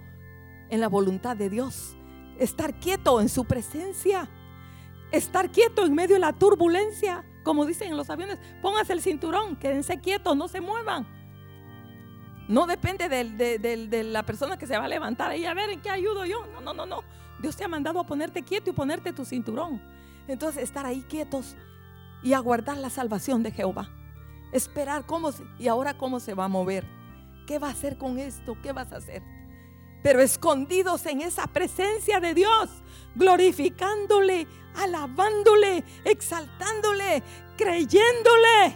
en 0.70 0.82
la 0.82 0.90
voluntad 0.90 1.36
de 1.38 1.50
Dios, 1.50 1.96
estar 2.40 2.74
quieto 2.80 3.22
en 3.22 3.30
su 3.30 3.46
presencia, 3.46 4.30
estar 5.12 5.52
quieto 5.52 5.86
en 5.86 5.94
medio 5.94 6.16
de 6.16 6.20
la 6.20 6.34
turbulencia, 6.34 7.24
como 7.44 7.66
dicen 7.66 7.92
en 7.92 7.98
los 7.98 8.10
aviones, 8.10 8.40
póngase 8.62 8.94
el 8.94 9.02
cinturón, 9.02 9.56
quédense 9.58 10.00
quietos, 10.00 10.36
no 10.36 10.48
se 10.48 10.62
muevan. 10.62 11.06
No 12.48 12.68
depende 12.68 13.08
de, 13.08 14.04
la 14.04 14.24
persona 14.24 14.58
que 14.58 14.68
se 14.68 14.78
va 14.78 14.86
a 14.86 14.88
levantar 14.88 15.32
ahí 15.32 15.46
a 15.46 15.54
ver 15.54 15.70
en 15.70 15.82
qué 15.82 15.90
ayudo 15.90 16.26
yo. 16.26 16.46
No, 16.54 16.62
no, 16.62 16.74
no, 16.74 16.86
no. 16.86 17.04
Dios 17.42 17.56
te 17.56 17.64
ha 17.64 17.68
mandado 17.68 18.00
a 18.00 18.06
ponerte 18.06 18.44
quieto 18.44 18.70
y 18.70 18.74
ponerte 18.74 19.14
tu 19.14 19.24
cinturón. 19.24 19.82
Entonces 20.28 20.64
estar 20.64 20.86
ahí 20.86 21.04
quietos 21.04 21.56
y 22.22 22.34
aguardar 22.34 22.78
la 22.78 22.90
salvación 22.90 23.44
de 23.44 23.52
Jehová. 23.52 23.90
Esperar 24.52 25.06
cómo 25.06 25.32
y 25.58 25.68
ahora 25.68 25.98
cómo 25.98 26.20
se 26.20 26.34
va 26.34 26.46
a 26.46 26.50
mover. 26.50 26.86
¿Qué 27.48 27.60
va 27.60 27.68
a 27.68 27.72
hacer 27.72 27.98
con 27.98 28.20
esto? 28.20 28.58
¿Qué 28.62 28.72
vas 28.72 28.92
a 28.92 28.98
hacer? 28.98 29.22
Pero 30.04 30.22
escondidos 30.22 31.06
en 31.06 31.22
esa 31.22 31.48
presencia 31.48 32.20
de 32.20 32.34
Dios, 32.34 32.70
glorificándole, 33.16 34.48
alabándole, 34.76 35.84
exaltándole, 36.04 37.24
creyéndole. 37.58 38.76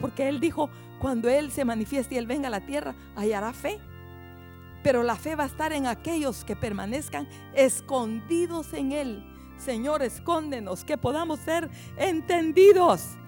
Porque 0.00 0.28
Él 0.28 0.40
dijo, 0.40 0.68
cuando 0.98 1.28
Él 1.28 1.52
se 1.52 1.64
manifieste 1.64 2.16
y 2.16 2.18
Él 2.18 2.26
venga 2.26 2.48
a 2.48 2.50
la 2.50 2.66
tierra, 2.66 2.94
hallará 3.16 3.52
fe. 3.52 3.78
Pero 4.82 5.02
la 5.02 5.16
fe 5.16 5.36
va 5.36 5.44
a 5.44 5.46
estar 5.46 5.72
en 5.72 5.86
aquellos 5.86 6.44
que 6.44 6.56
permanezcan 6.56 7.28
escondidos 7.54 8.72
en 8.72 8.92
Él. 8.92 9.26
Señor, 9.56 10.02
escóndenos, 10.02 10.84
que 10.84 10.96
podamos 10.96 11.38
ser 11.40 11.70
entendidos 11.96 13.18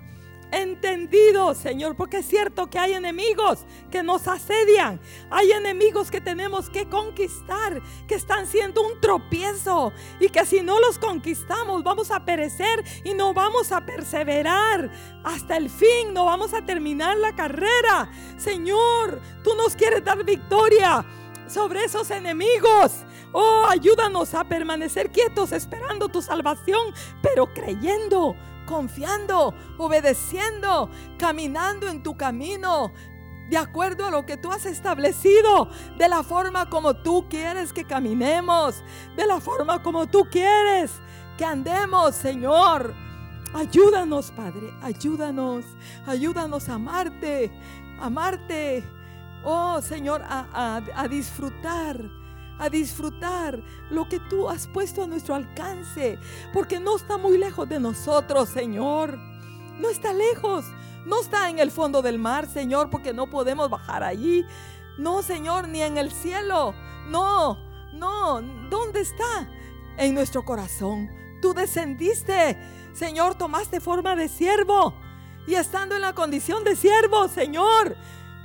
entendido, 0.52 1.54
Señor, 1.54 1.96
porque 1.96 2.18
es 2.18 2.26
cierto 2.26 2.68
que 2.68 2.78
hay 2.78 2.92
enemigos 2.92 3.64
que 3.90 4.02
nos 4.02 4.28
asedian, 4.28 5.00
hay 5.30 5.50
enemigos 5.50 6.10
que 6.10 6.20
tenemos 6.20 6.70
que 6.70 6.88
conquistar, 6.88 7.82
que 8.06 8.14
están 8.14 8.46
siendo 8.46 8.82
un 8.82 9.00
tropiezo 9.00 9.92
y 10.20 10.28
que 10.28 10.44
si 10.44 10.60
no 10.60 10.78
los 10.78 10.98
conquistamos 10.98 11.82
vamos 11.82 12.10
a 12.10 12.24
perecer 12.24 12.84
y 13.02 13.14
no 13.14 13.32
vamos 13.34 13.72
a 13.72 13.84
perseverar 13.84 14.90
hasta 15.24 15.56
el 15.56 15.70
fin, 15.70 16.12
no 16.12 16.26
vamos 16.26 16.52
a 16.52 16.64
terminar 16.64 17.16
la 17.16 17.34
carrera. 17.34 18.10
Señor, 18.36 19.20
tú 19.42 19.54
nos 19.56 19.74
quieres 19.74 20.04
dar 20.04 20.22
victoria 20.24 21.04
sobre 21.48 21.84
esos 21.84 22.10
enemigos. 22.10 23.04
Oh, 23.32 23.64
ayúdanos 23.66 24.34
a 24.34 24.44
permanecer 24.44 25.10
quietos 25.10 25.52
esperando 25.52 26.08
tu 26.08 26.20
salvación, 26.20 26.92
pero 27.22 27.52
creyendo 27.54 28.36
confiando, 28.66 29.54
obedeciendo, 29.78 30.90
caminando 31.18 31.88
en 31.88 32.02
tu 32.02 32.16
camino, 32.16 32.92
de 33.48 33.56
acuerdo 33.56 34.06
a 34.06 34.10
lo 34.10 34.24
que 34.24 34.36
tú 34.36 34.50
has 34.50 34.66
establecido, 34.66 35.68
de 35.98 36.08
la 36.08 36.22
forma 36.22 36.70
como 36.70 36.94
tú 36.94 37.26
quieres 37.28 37.72
que 37.72 37.84
caminemos, 37.84 38.82
de 39.16 39.26
la 39.26 39.40
forma 39.40 39.82
como 39.82 40.06
tú 40.06 40.26
quieres 40.30 40.92
que 41.36 41.44
andemos, 41.44 42.14
Señor. 42.14 42.94
Ayúdanos, 43.54 44.30
Padre, 44.30 44.72
ayúdanos, 44.82 45.64
ayúdanos 46.06 46.68
a 46.70 46.74
amarte, 46.74 47.50
amarte, 48.00 48.82
oh 49.44 49.82
Señor, 49.82 50.22
a, 50.24 50.80
a 50.94 51.08
disfrutar 51.08 52.21
a 52.62 52.70
disfrutar 52.70 53.60
lo 53.90 54.08
que 54.08 54.20
tú 54.20 54.48
has 54.48 54.68
puesto 54.68 55.02
a 55.02 55.06
nuestro 55.08 55.34
alcance, 55.34 56.16
porque 56.52 56.78
no 56.78 56.94
está 56.94 57.18
muy 57.18 57.36
lejos 57.36 57.68
de 57.68 57.80
nosotros, 57.80 58.50
Señor. 58.50 59.18
No 59.80 59.90
está 59.90 60.12
lejos, 60.12 60.64
no 61.04 61.20
está 61.20 61.50
en 61.50 61.58
el 61.58 61.72
fondo 61.72 62.02
del 62.02 62.20
mar, 62.20 62.46
Señor, 62.46 62.88
porque 62.88 63.12
no 63.12 63.28
podemos 63.28 63.68
bajar 63.68 64.04
allí. 64.04 64.46
No, 64.96 65.22
Señor, 65.22 65.66
ni 65.66 65.82
en 65.82 65.98
el 65.98 66.12
cielo. 66.12 66.72
No, 67.08 67.58
no, 67.94 68.40
¿dónde 68.70 69.00
está? 69.00 69.50
En 69.96 70.14
nuestro 70.14 70.44
corazón. 70.44 71.10
Tú 71.40 71.54
descendiste, 71.54 72.56
Señor, 72.92 73.34
tomaste 73.34 73.80
forma 73.80 74.14
de 74.14 74.28
siervo. 74.28 74.94
Y 75.48 75.54
estando 75.56 75.96
en 75.96 76.02
la 76.02 76.12
condición 76.12 76.62
de 76.62 76.76
siervo, 76.76 77.26
Señor, 77.26 77.96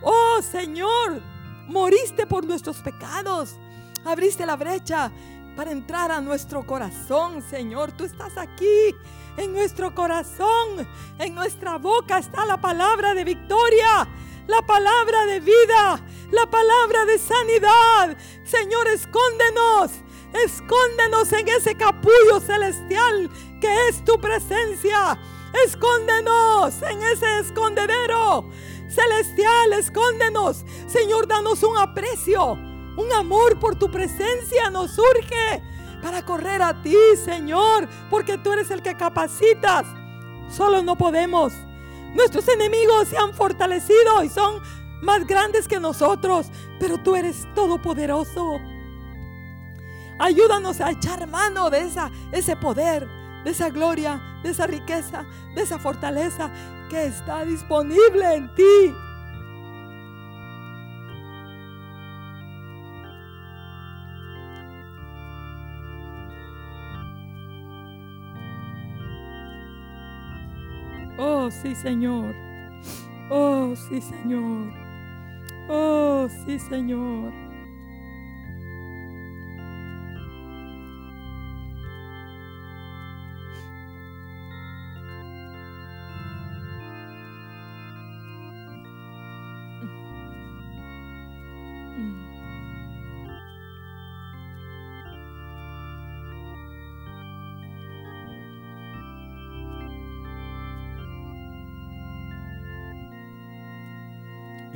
oh 0.02 0.42
Señor, 0.42 1.22
moriste 1.68 2.26
por 2.26 2.48
nuestros 2.48 2.78
pecados 2.78 3.60
Abriste 4.08 4.46
la 4.46 4.56
brecha 4.56 5.12
para 5.58 5.72
entrar 5.72 6.14
a 6.14 6.22
nuestro 6.22 6.66
corazón, 6.66 7.44
Señor. 7.50 7.92
Tú 7.92 8.06
estás 8.06 8.38
aquí 8.38 8.96
en 9.36 9.52
nuestro 9.52 9.94
corazón. 9.94 10.88
En 11.20 11.36
nuestra 11.36 11.78
boca 11.78 12.18
está 12.18 12.46
la 12.46 12.56
palabra 12.56 13.14
de 13.14 13.26
victoria, 13.26 14.08
la 14.48 14.62
palabra 14.62 15.26
de 15.26 15.42
vida, 15.42 16.02
la 16.32 16.50
palabra 16.50 17.04
de 17.04 17.20
sanidad. 17.20 18.18
Señor, 18.46 18.88
escóndenos. 18.88 19.92
Escóndenos 20.46 21.34
en 21.34 21.50
ese 21.50 21.76
capullo 21.76 22.40
celestial 22.40 23.30
que 23.60 23.90
es 23.90 24.06
tu 24.06 24.18
presencia. 24.22 25.20
Escóndenos 25.66 26.82
en 26.82 27.04
ese 27.04 27.40
escondedero 27.40 28.50
celestial. 28.88 29.74
Escóndenos. 29.74 30.64
Señor, 30.88 31.28
danos 31.28 31.62
un 31.64 31.78
aprecio 31.78 32.67
un 32.98 33.14
amor 33.14 33.60
por 33.60 33.76
tu 33.76 33.90
presencia 33.90 34.70
nos 34.70 34.92
surge 34.92 35.64
para 36.02 36.26
correr 36.26 36.62
a 36.62 36.82
ti, 36.82 36.96
Señor, 37.24 37.88
porque 38.10 38.38
tú 38.38 38.52
eres 38.54 38.70
el 38.72 38.82
que 38.82 38.96
capacitas. 38.96 39.86
Solo 40.50 40.82
no 40.82 40.98
podemos. 40.98 41.54
Nuestros 42.16 42.48
enemigos 42.48 43.08
se 43.08 43.18
han 43.18 43.34
fortalecido 43.34 44.24
y 44.24 44.30
son 44.30 44.62
más 45.02 45.26
grandes 45.28 45.68
que 45.68 45.80
nosotros, 45.80 46.48
pero 46.80 46.98
tú 46.98 47.16
eres 47.16 47.48
todopoderoso. 47.54 48.60
Ayúdanos 50.20 50.82
a 50.82 50.92
echar 50.92 51.28
mano 51.28 51.70
de 51.70 51.82
esa, 51.82 52.12
ese 52.32 52.56
poder, 52.56 53.08
de 53.44 53.52
esa 53.52 53.70
gloria, 53.70 54.20
de 54.42 54.50
esa 54.50 54.66
riqueza, 54.66 55.26
de 55.54 55.62
esa 55.62 55.78
fortaleza 55.78 56.52
que 56.90 57.06
está 57.06 57.46
disponible 57.46 58.34
en 58.34 58.56
ti. 58.56 58.96
Oh, 71.18 71.50
sí, 71.50 71.74
Señor. 71.74 72.36
Oh, 73.30 73.74
sí, 73.76 74.02
Señor. 74.02 74.72
Oh, 75.68 76.28
sí, 76.46 76.60
Señor. 76.60 77.47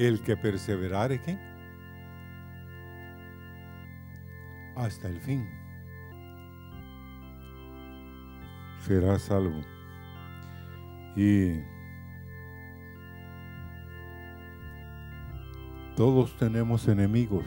El 0.02 0.24
que 0.24 0.36
perseverare 0.36 1.22
¿qué? 1.22 1.38
hasta 4.76 5.08
el 5.08 5.22
fin 5.22 5.47
será 8.80 9.20
salvo. 9.20 9.62
Y 11.16 11.62
todos 15.95 16.36
tenemos 16.36 16.88
enemigos. 16.88 17.45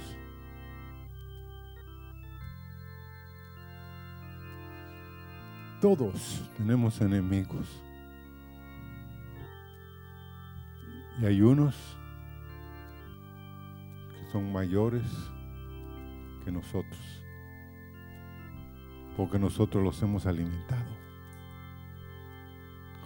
Todos 5.81 6.49
tenemos 6.57 7.01
enemigos. 7.01 7.83
Y 11.21 11.27
hay 11.27 11.43
unos 11.43 11.97
son 14.35 14.53
mayores 14.53 15.05
que 16.45 16.51
nosotros, 16.51 17.23
porque 19.17 19.39
nosotros 19.39 19.81
los 19.81 20.03
hemos 20.03 20.27
alimentado. 20.27 20.91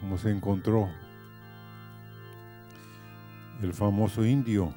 Como 0.00 0.16
se 0.16 0.30
encontró 0.30 0.88
el 3.60 3.74
famoso 3.74 4.24
indio 4.24 4.72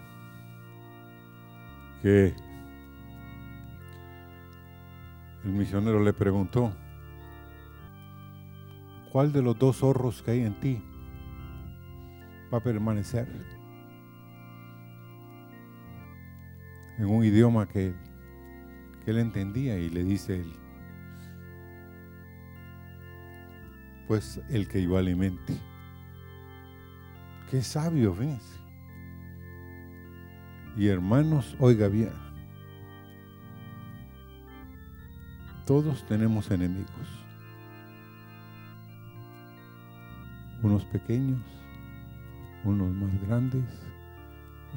que 2.02 2.36
el 5.46 5.52
misionero 5.54 6.04
le 6.04 6.12
preguntó, 6.12 6.74
¿cuál 9.10 9.32
de 9.32 9.42
los 9.42 9.58
dos 9.58 9.78
zorros 9.78 10.22
que 10.22 10.32
hay 10.32 10.42
en 10.42 10.60
ti 10.60 10.84
va 12.54 12.58
a 12.58 12.62
permanecer? 12.62 13.61
En 17.02 17.10
un 17.10 17.26
idioma 17.26 17.68
que, 17.68 17.96
él 19.08 19.18
entendía 19.18 19.76
y 19.80 19.90
le 19.90 20.04
dice 20.04 20.42
él, 20.42 20.54
pues 24.08 24.40
el 24.50 24.68
que 24.68 24.84
yo 24.84 24.96
alimente. 24.96 25.58
Qué 27.50 27.64
sabio, 27.64 28.16
ves. 28.16 28.60
Y 30.78 30.88
hermanos, 30.88 31.56
oiga 31.60 31.88
bien, 31.88 32.14
todos 35.66 36.06
tenemos 36.06 36.52
enemigos. 36.52 37.26
Unos 40.62 40.86
pequeños, 40.86 41.42
unos 42.64 42.94
más 42.94 43.28
grandes 43.28 43.66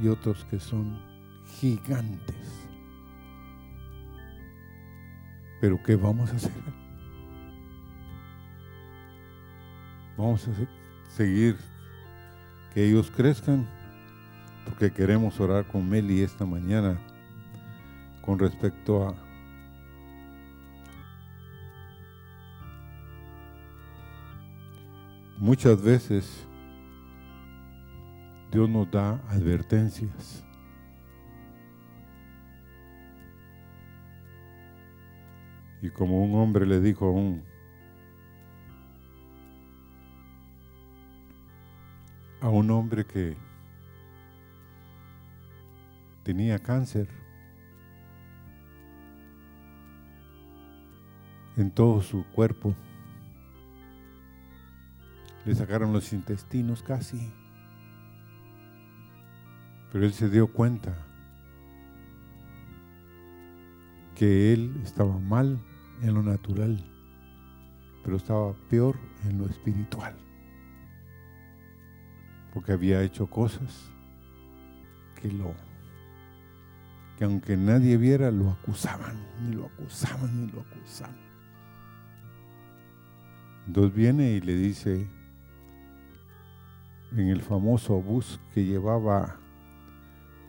y 0.02 0.08
otros 0.08 0.46
que 0.46 0.58
son 0.58 1.13
gigantes. 1.60 2.36
Pero 5.60 5.82
¿qué 5.82 5.96
vamos 5.96 6.30
a 6.30 6.36
hacer? 6.36 6.52
Vamos 10.16 10.46
a 10.46 10.52
seguir 11.16 11.56
que 12.72 12.86
ellos 12.86 13.10
crezcan, 13.10 13.66
porque 14.64 14.92
queremos 14.92 15.40
orar 15.40 15.66
con 15.66 15.88
Meli 15.88 16.22
esta 16.22 16.44
mañana 16.44 16.98
con 18.20 18.38
respecto 18.38 19.08
a 19.08 19.14
muchas 25.38 25.82
veces 25.82 26.46
Dios 28.50 28.68
nos 28.68 28.90
da 28.90 29.20
advertencias. 29.28 30.43
Y 35.84 35.90
como 35.90 36.24
un 36.24 36.34
hombre 36.36 36.64
le 36.64 36.80
dijo 36.80 37.04
a 37.04 37.10
un 37.10 37.44
a 42.40 42.48
un 42.48 42.70
hombre 42.70 43.04
que 43.04 43.36
tenía 46.22 46.58
cáncer 46.58 47.06
en 51.58 51.70
todo 51.70 52.00
su 52.00 52.24
cuerpo. 52.28 52.74
Le 55.44 55.54
sacaron 55.54 55.92
los 55.92 56.14
intestinos 56.14 56.82
casi. 56.82 57.30
Pero 59.92 60.06
él 60.06 60.14
se 60.14 60.30
dio 60.30 60.50
cuenta 60.50 60.96
que 64.14 64.54
él 64.54 64.80
estaba 64.82 65.18
mal 65.18 65.60
en 66.02 66.14
lo 66.14 66.22
natural, 66.22 66.78
pero 68.02 68.16
estaba 68.16 68.52
peor 68.68 68.96
en 69.24 69.38
lo 69.38 69.46
espiritual, 69.46 70.14
porque 72.52 72.72
había 72.72 73.02
hecho 73.02 73.26
cosas 73.28 73.90
que 75.20 75.30
lo 75.32 75.54
que 77.18 77.24
aunque 77.24 77.56
nadie 77.56 77.96
viera 77.96 78.30
lo 78.30 78.50
acusaban, 78.50 79.16
ni 79.40 79.54
lo 79.54 79.66
acusaban, 79.66 80.46
ni 80.46 80.52
lo 80.52 80.62
acusaban. 80.62 81.16
Entonces 83.66 83.94
viene 83.94 84.32
y 84.32 84.40
le 84.40 84.56
dice 84.56 85.08
en 87.12 87.28
el 87.28 87.40
famoso 87.40 88.00
bus 88.02 88.40
que 88.52 88.64
llevaba 88.64 89.36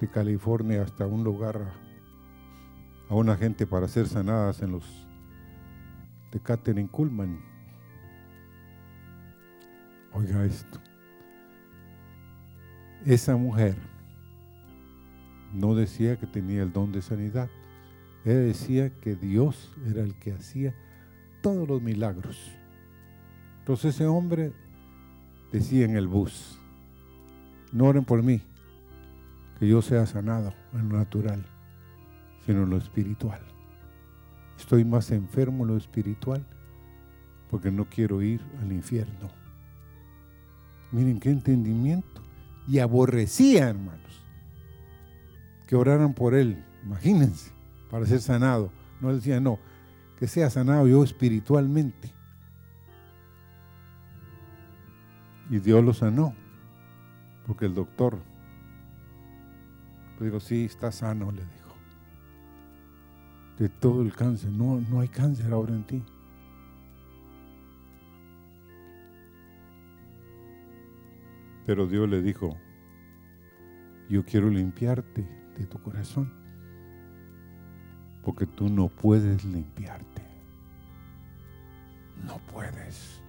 de 0.02 0.10
California 0.10 0.82
hasta 0.82 1.06
un 1.06 1.24
lugar 1.24 1.72
a 3.10 3.14
una 3.14 3.38
gente 3.38 3.68
para 3.68 3.88
ser 3.88 4.08
sanadas 4.08 4.62
en 4.62 4.72
los 4.72 5.05
de 6.36 6.42
Catherine 6.42 6.90
Kuhlman. 6.90 7.40
Oiga 10.12 10.44
esto. 10.44 10.82
Esa 13.06 13.38
mujer 13.38 13.78
no 15.54 15.76
decía 15.76 16.20
que 16.20 16.28
tenía 16.28 16.64
el 16.64 16.74
don 16.74 16.92
de 16.92 17.02
sanidad. 17.02 17.50
Ella 18.26 18.40
decía 18.40 18.90
que 19.00 19.16
Dios 19.16 19.74
era 19.88 20.02
el 20.02 20.20
que 20.20 20.34
hacía 20.34 20.76
todos 21.42 21.70
los 21.70 21.82
milagros. 21.82 22.52
Entonces 23.60 23.96
ese 23.96 24.06
hombre 24.06 24.52
decía 25.54 25.86
en 25.86 25.96
el 25.96 26.10
bus, 26.10 26.60
no 27.72 27.86
oren 27.86 28.04
por 28.04 28.22
mí, 28.22 28.42
que 29.58 29.70
yo 29.70 29.82
sea 29.82 30.06
sanado 30.06 30.54
en 30.74 30.90
lo 30.90 30.98
natural, 30.98 31.46
sino 32.46 32.64
en 32.64 32.72
lo 32.72 32.78
espiritual. 32.78 33.55
Estoy 34.58 34.86
más 34.86 35.12
enfermo 35.12 35.64
en 35.64 35.72
lo 35.72 35.78
espiritual 35.78 36.46
porque 37.50 37.72
no 37.72 37.86
quiero 37.86 38.22
ir 38.22 38.42
al 38.62 38.72
infierno. 38.72 39.30
Miren 40.92 41.20
qué 41.20 41.30
entendimiento. 41.30 42.22
Y 42.68 42.80
aborrecía, 42.80 43.70
hermanos, 43.70 44.24
que 45.68 45.76
oraran 45.76 46.14
por 46.14 46.34
él. 46.34 46.64
Imagínense, 46.84 47.52
para 47.92 48.06
ser 48.06 48.22
sanado. 48.22 48.72
No 49.02 49.14
decía, 49.14 49.40
no, 49.40 49.60
que 50.18 50.28
sea 50.28 50.50
sanado 50.50 50.88
yo 50.88 51.04
espiritualmente. 51.04 52.12
Y 55.50 55.60
Dios 55.60 55.84
lo 55.84 55.94
sanó, 55.94 56.34
porque 57.46 57.66
el 57.66 57.76
doctor, 57.76 58.18
pues 60.18 60.30
digo, 60.30 60.40
sí, 60.40 60.66
está 60.66 60.92
sano, 60.92 61.32
le 61.32 61.44
de 63.58 63.70
todo 63.70 64.02
el 64.02 64.14
cáncer. 64.14 64.52
No, 64.52 64.82
no 64.82 65.00
hay 65.00 65.08
cáncer 65.08 65.52
ahora 65.52 65.74
en 65.74 65.84
ti. 65.86 66.04
Pero 71.66 71.88
Dios 71.88 72.08
le 72.08 72.22
dijo, 72.22 72.56
yo 74.08 74.24
quiero 74.24 74.50
limpiarte 74.50 75.26
de 75.58 75.66
tu 75.66 75.82
corazón, 75.82 76.32
porque 78.24 78.46
tú 78.46 78.70
no 78.70 78.88
puedes 78.88 79.44
limpiarte. 79.46 80.22
No 82.24 82.40
puedes. 82.52 83.22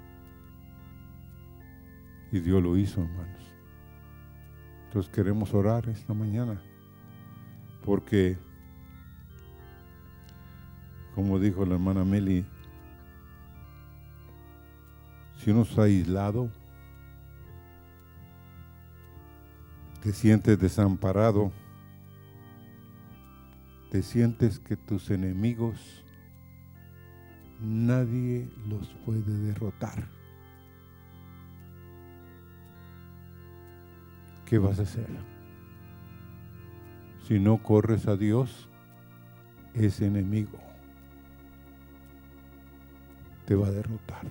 Y 2.30 2.40
Dios 2.40 2.62
lo 2.62 2.76
hizo, 2.76 3.02
hermanos. 3.02 3.54
Entonces 4.86 5.12
queremos 5.12 5.54
orar 5.54 5.88
esta 5.88 6.12
mañana. 6.12 6.60
Porque, 7.84 8.36
como 11.16 11.38
dijo 11.38 11.64
la 11.64 11.76
hermana 11.76 12.04
Meli, 12.04 12.44
si 15.38 15.50
uno 15.50 15.62
está 15.62 15.84
aislado, 15.84 16.50
te 20.02 20.12
sientes 20.12 20.58
desamparado, 20.58 21.52
te 23.90 24.02
sientes 24.02 24.58
que 24.58 24.76
tus 24.76 25.10
enemigos 25.10 26.04
nadie 27.62 28.50
los 28.68 28.86
puede 29.06 29.38
derrotar. 29.38 30.06
¿Qué 34.44 34.58
vas 34.58 34.78
a 34.80 34.82
hacer? 34.82 35.08
Si 37.26 37.40
no 37.40 37.62
corres 37.62 38.06
a 38.06 38.16
Dios, 38.16 38.68
ese 39.72 40.06
enemigo 40.06 40.65
te 43.46 43.54
va 43.54 43.68
a 43.68 43.70
derrotar. 43.70 44.22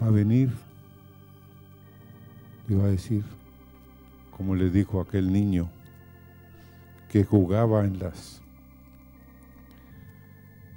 Va 0.00 0.06
a 0.06 0.10
venir 0.10 0.50
y 2.68 2.74
va 2.74 2.84
a 2.84 2.88
decir, 2.88 3.24
como 4.30 4.54
le 4.54 4.70
dijo 4.70 5.00
aquel 5.00 5.32
niño 5.32 5.68
que 7.08 7.24
jugaba 7.24 7.84
en 7.84 7.98
las 7.98 8.40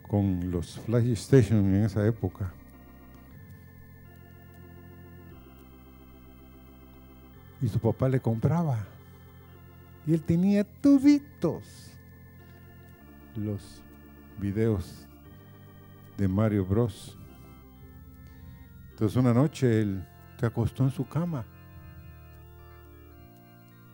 con 0.07 0.51
los 0.51 0.79
Flash 0.79 1.07
Station 1.11 1.59
en 1.73 1.85
esa 1.85 2.05
época. 2.05 2.51
Y 7.61 7.67
su 7.67 7.79
papá 7.79 8.09
le 8.09 8.19
compraba. 8.19 8.85
Y 10.05 10.13
él 10.13 10.21
tenía 10.21 10.63
toditos 10.63 11.63
los 13.35 13.81
videos 14.39 15.07
de 16.17 16.27
Mario 16.27 16.65
Bros. 16.65 17.17
Entonces 18.91 19.17
una 19.17 19.33
noche 19.33 19.81
él 19.81 20.07
se 20.39 20.45
acostó 20.45 20.83
en 20.83 20.91
su 20.91 21.07
cama 21.07 21.45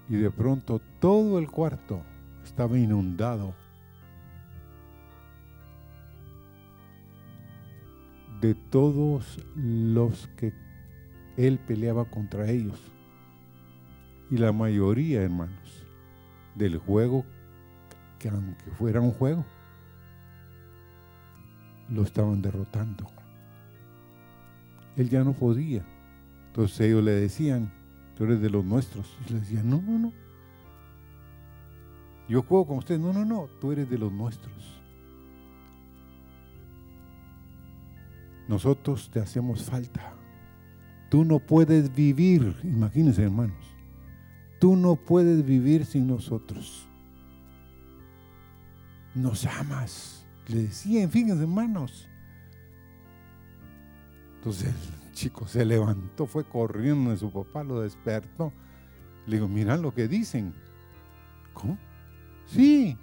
y 0.09 0.15
de 0.17 0.29
pronto 0.29 0.81
todo 0.99 1.39
el 1.39 1.49
cuarto 1.49 2.03
estaba 2.43 2.77
inundado 2.77 3.55
de 8.41 8.55
todos 8.55 9.39
los 9.55 10.27
que 10.35 10.53
él 11.37 11.59
peleaba 11.59 12.05
contra 12.05 12.49
ellos. 12.49 12.81
Y 14.29 14.37
la 14.37 14.51
mayoría, 14.51 15.21
hermanos, 15.21 15.85
del 16.55 16.77
juego, 16.77 17.23
que 18.19 18.29
aunque 18.29 18.71
fuera 18.71 18.99
un 18.99 19.11
juego, 19.11 19.45
lo 21.91 22.03
estaban 22.03 22.41
derrotando. 22.41 23.07
Él 24.95 25.09
ya 25.09 25.23
no 25.23 25.33
podía. 25.33 25.85
Entonces 26.47 26.81
ellos 26.81 27.03
le 27.03 27.11
decían, 27.11 27.71
tú 28.15 28.23
eres 28.23 28.41
de 28.41 28.49
los 28.49 28.65
nuestros. 28.65 29.17
Y 29.27 29.33
le 29.33 29.39
decían, 29.39 29.69
no, 29.69 29.81
no, 29.81 29.99
no. 29.99 30.13
Yo 32.27 32.43
juego 32.43 32.67
con 32.67 32.77
usted. 32.77 32.99
No, 32.99 33.13
no, 33.13 33.25
no, 33.25 33.47
tú 33.59 33.71
eres 33.71 33.89
de 33.89 33.97
los 33.97 34.11
nuestros. 34.11 34.81
Nosotros 38.47 39.09
te 39.11 39.19
hacemos 39.19 39.63
falta. 39.63 40.13
Tú 41.09 41.25
no 41.25 41.39
puedes 41.39 41.93
vivir, 41.93 42.55
imagínense 42.63 43.23
hermanos, 43.23 43.75
tú 44.59 44.77
no 44.77 44.95
puedes 44.95 45.45
vivir 45.45 45.85
sin 45.85 46.07
nosotros. 46.07 46.87
Nos 49.13 49.45
amas. 49.45 50.20
Le 50.47 50.63
decían, 50.63 51.09
fíjense 51.09 51.41
hermanos. 51.43 52.07
Entonces 54.35 54.73
el 54.73 55.11
chico 55.13 55.47
se 55.47 55.63
levantó, 55.63 56.25
fue 56.25 56.43
corriendo 56.43 57.11
de 57.11 57.17
su 57.17 57.31
papá, 57.31 57.63
lo 57.63 57.81
despertó. 57.81 58.51
Le 59.27 59.35
digo, 59.35 59.47
mira 59.47 59.77
lo 59.77 59.93
que 59.93 60.07
dicen. 60.07 60.53
¿Cómo? 61.53 61.77
Sí, 62.47 62.97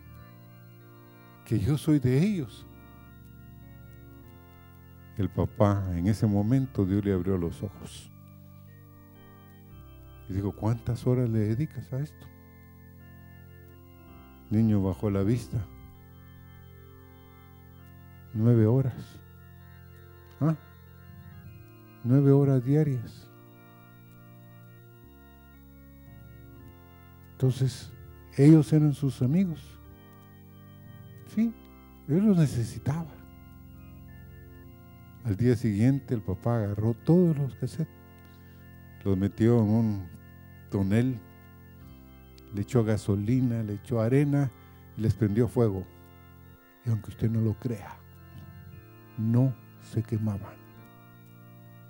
que 1.44 1.58
yo 1.58 1.78
soy 1.78 1.98
de 1.98 2.22
ellos. 2.22 2.66
El 5.16 5.30
papá, 5.30 5.84
en 5.96 6.06
ese 6.06 6.26
momento, 6.26 6.84
Dios 6.84 7.04
le 7.04 7.12
abrió 7.12 7.38
los 7.38 7.62
ojos. 7.62 8.10
Y 10.28 10.34
dijo, 10.34 10.52
¿cuántas 10.52 11.06
horas 11.06 11.28
le 11.30 11.38
dedicas 11.38 11.92
a 11.92 12.00
esto? 12.00 12.26
Niño 14.50 14.82
bajó 14.82 15.10
la 15.10 15.22
vista. 15.22 15.64
Nueve 18.38 18.68
horas. 18.68 19.18
¿Ah? 20.40 20.54
Nueve 22.04 22.30
horas 22.30 22.64
diarias. 22.64 23.28
Entonces, 27.32 27.90
ellos 28.36 28.72
eran 28.72 28.94
sus 28.94 29.22
amigos. 29.22 29.60
Sí, 31.34 31.52
él 32.06 32.26
los 32.26 32.38
necesitaba. 32.38 33.10
Al 35.24 35.36
día 35.36 35.56
siguiente 35.56 36.14
el 36.14 36.22
papá 36.22 36.58
agarró 36.58 36.94
todos 36.94 37.36
los 37.36 37.56
cassettes, 37.56 37.92
los 39.04 39.18
metió 39.18 39.58
en 39.60 39.68
un 39.68 40.08
tonel, 40.70 41.18
le 42.54 42.62
echó 42.62 42.84
gasolina, 42.84 43.64
le 43.64 43.74
echó 43.74 44.00
arena 44.00 44.48
y 44.96 45.00
les 45.00 45.14
prendió 45.14 45.48
fuego. 45.48 45.84
Y 46.86 46.90
aunque 46.90 47.10
usted 47.10 47.28
no 47.28 47.40
lo 47.40 47.54
crea, 47.54 47.98
no 49.18 49.54
se 49.82 50.02
quemaban. 50.02 50.56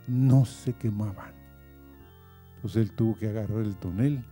No 0.06 0.44
se 0.44 0.72
quemaban. 0.72 1.32
Entonces 2.56 2.88
él 2.88 2.92
tuvo 2.96 3.16
que 3.16 3.28
agarrar 3.28 3.60
el 3.60 3.76
tonel, 3.76 4.24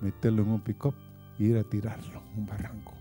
meterlo 0.00 0.42
en 0.42 0.50
un 0.50 0.60
pick-up 0.60 0.94
y 1.38 1.46
ir 1.46 1.56
a 1.56 1.64
tirarlo 1.64 2.22
un 2.36 2.46
barranco. 2.46 2.94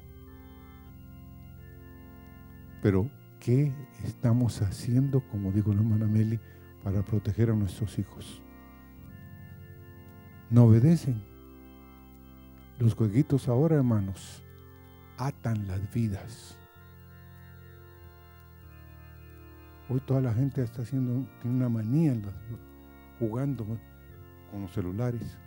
Pero 2.81 3.09
¿Qué 3.39 3.71
estamos 4.03 4.61
haciendo, 4.61 5.21
como 5.29 5.51
dijo 5.51 5.73
la 5.73 5.79
hermana 5.79 6.07
Meli, 6.07 6.39
para 6.83 7.01
proteger 7.01 7.49
a 7.49 7.55
nuestros 7.55 7.97
hijos? 7.99 8.41
No 10.49 10.65
obedecen. 10.65 11.21
Los 12.79 12.93
jueguitos 12.95 13.47
ahora, 13.47 13.75
hermanos, 13.75 14.43
atan 15.17 15.67
las 15.67 15.91
vidas. 15.93 16.56
Hoy 19.89 20.01
toda 20.01 20.19
la 20.19 20.33
gente 20.33 20.61
está 20.61 20.81
haciendo, 20.81 21.25
tiene 21.41 21.55
una 21.55 21.69
manía 21.69 22.13
jugando 23.19 23.65
con 24.51 24.61
los 24.61 24.71
celulares. 24.73 25.37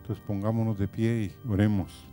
Entonces 0.00 0.22
pongámonos 0.26 0.78
de 0.78 0.88
pie 0.88 1.22
y 1.24 1.48
oremos. 1.48 2.06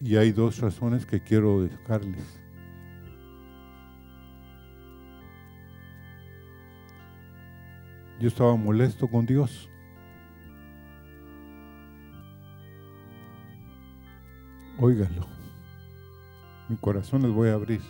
Y 0.00 0.16
hay 0.16 0.32
dos 0.32 0.58
razones 0.58 1.06
que 1.06 1.22
quiero 1.22 1.62
dejarles. 1.62 2.40
Yo 8.18 8.28
estaba 8.28 8.56
molesto 8.56 9.08
con 9.08 9.26
Dios. 9.26 9.69
Óigalo. 14.82 15.26
Mi 16.70 16.76
corazón 16.76 17.20
les 17.22 17.32
voy 17.32 17.50
a 17.50 17.54
abrir. 17.54 17.82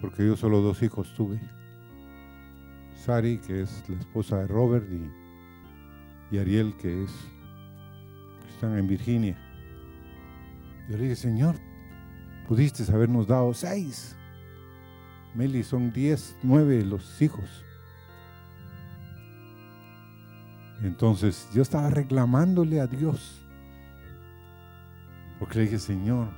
Porque 0.00 0.24
yo 0.24 0.36
solo 0.36 0.60
dos 0.60 0.80
hijos 0.84 1.12
tuve. 1.16 1.40
Sari, 2.96 3.38
que 3.38 3.62
es 3.62 3.82
la 3.88 3.98
esposa 3.98 4.38
de 4.38 4.46
Robert, 4.46 4.86
y, 6.30 6.38
Ariel, 6.38 6.76
que 6.76 7.02
es, 7.04 7.10
que 8.42 8.48
están 8.54 8.78
en 8.78 8.86
Virginia. 8.86 9.36
Yo 10.88 10.96
le 10.96 11.04
dije, 11.04 11.16
Señor, 11.16 11.56
pudiste 12.46 12.84
habernos 12.92 13.26
dado 13.26 13.52
seis. 13.52 14.14
Meli, 15.34 15.64
son 15.64 15.92
diez, 15.92 16.36
nueve 16.44 16.84
los 16.84 17.20
hijos. 17.20 17.64
Entonces 20.82 21.48
yo 21.52 21.62
estaba 21.62 21.90
reclamándole 21.90 22.80
a 22.80 22.86
Dios. 22.86 23.43
Porque 25.38 25.58
le 25.58 25.64
dije, 25.64 25.78
Señor, 25.78 26.28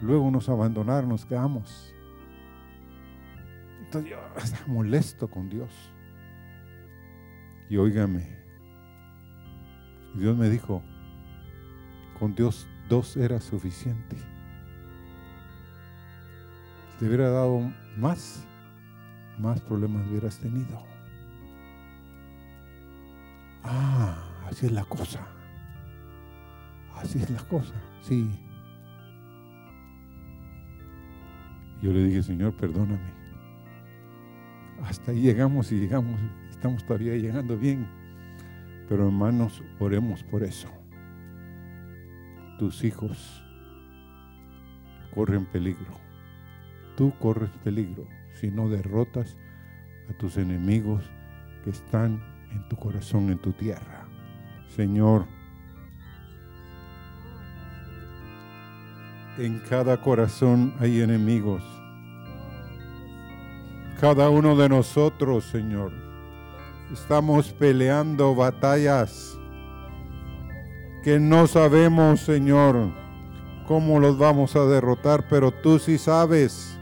luego 0.00 0.30
nos 0.30 0.48
abandonaron, 0.48 1.10
nos 1.10 1.26
quedamos. 1.26 1.94
Entonces 3.82 4.10
yo 4.10 4.18
estaba 4.42 4.66
molesto 4.66 5.28
con 5.28 5.48
Dios. 5.48 5.70
Y 7.68 7.76
óigame, 7.76 8.40
Dios 10.16 10.36
me 10.36 10.48
dijo, 10.48 10.82
con 12.18 12.34
Dios 12.34 12.66
dos 12.88 13.16
era 13.16 13.40
suficiente. 13.40 14.16
Te 16.98 17.06
hubiera 17.06 17.30
dado 17.30 17.72
más, 17.96 18.44
más 19.38 19.60
problemas 19.60 20.06
hubieras 20.08 20.38
tenido. 20.38 20.84
Ah, 23.62 24.16
así 24.50 24.66
es 24.66 24.72
la 24.72 24.84
cosa. 24.84 25.26
Así 27.02 27.18
es 27.18 27.30
la 27.30 27.42
cosa, 27.44 27.74
sí. 28.02 28.28
Yo 31.82 31.92
le 31.92 32.04
dije, 32.04 32.22
Señor, 32.22 32.54
perdóname. 32.56 33.20
Hasta 34.82 35.12
ahí 35.12 35.22
llegamos 35.22 35.72
y 35.72 35.78
llegamos, 35.78 36.20
estamos 36.50 36.84
todavía 36.84 37.16
llegando 37.16 37.56
bien. 37.56 37.88
Pero 38.88 39.06
hermanos, 39.06 39.62
oremos 39.78 40.22
por 40.24 40.42
eso. 40.42 40.68
Tus 42.58 42.84
hijos 42.84 43.42
corren 45.14 45.46
peligro. 45.46 45.98
Tú 46.96 47.14
corres 47.18 47.50
peligro 47.64 48.06
si 48.34 48.50
no 48.50 48.68
derrotas 48.68 49.38
a 50.10 50.18
tus 50.18 50.36
enemigos 50.36 51.10
que 51.64 51.70
están 51.70 52.22
en 52.52 52.68
tu 52.68 52.76
corazón, 52.76 53.30
en 53.30 53.38
tu 53.38 53.52
tierra. 53.52 54.06
Señor, 54.68 55.26
en 59.40 59.58
cada 59.70 59.96
corazón 59.96 60.74
hay 60.80 61.00
enemigos. 61.00 61.62
Cada 63.98 64.28
uno 64.28 64.54
de 64.54 64.68
nosotros, 64.68 65.44
Señor, 65.44 65.92
estamos 66.92 67.50
peleando 67.52 68.34
batallas 68.34 69.38
que 71.02 71.18
no 71.18 71.46
sabemos, 71.46 72.20
Señor, 72.20 72.92
cómo 73.66 73.98
los 73.98 74.18
vamos 74.18 74.56
a 74.56 74.66
derrotar, 74.66 75.26
pero 75.30 75.50
tú 75.50 75.78
sí 75.78 75.96
sabes. 75.96 76.76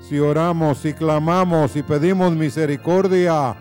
Si 0.00 0.18
oramos, 0.18 0.78
si 0.78 0.94
clamamos, 0.94 1.76
y 1.76 1.82
pedimos 1.82 2.32
misericordia, 2.32 3.54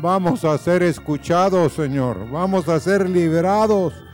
vamos 0.00 0.44
a 0.44 0.56
ser 0.58 0.84
escuchados, 0.84 1.72
Señor. 1.72 2.30
Vamos 2.30 2.68
a 2.68 2.78
ser 2.78 3.10
liberados 3.10 4.07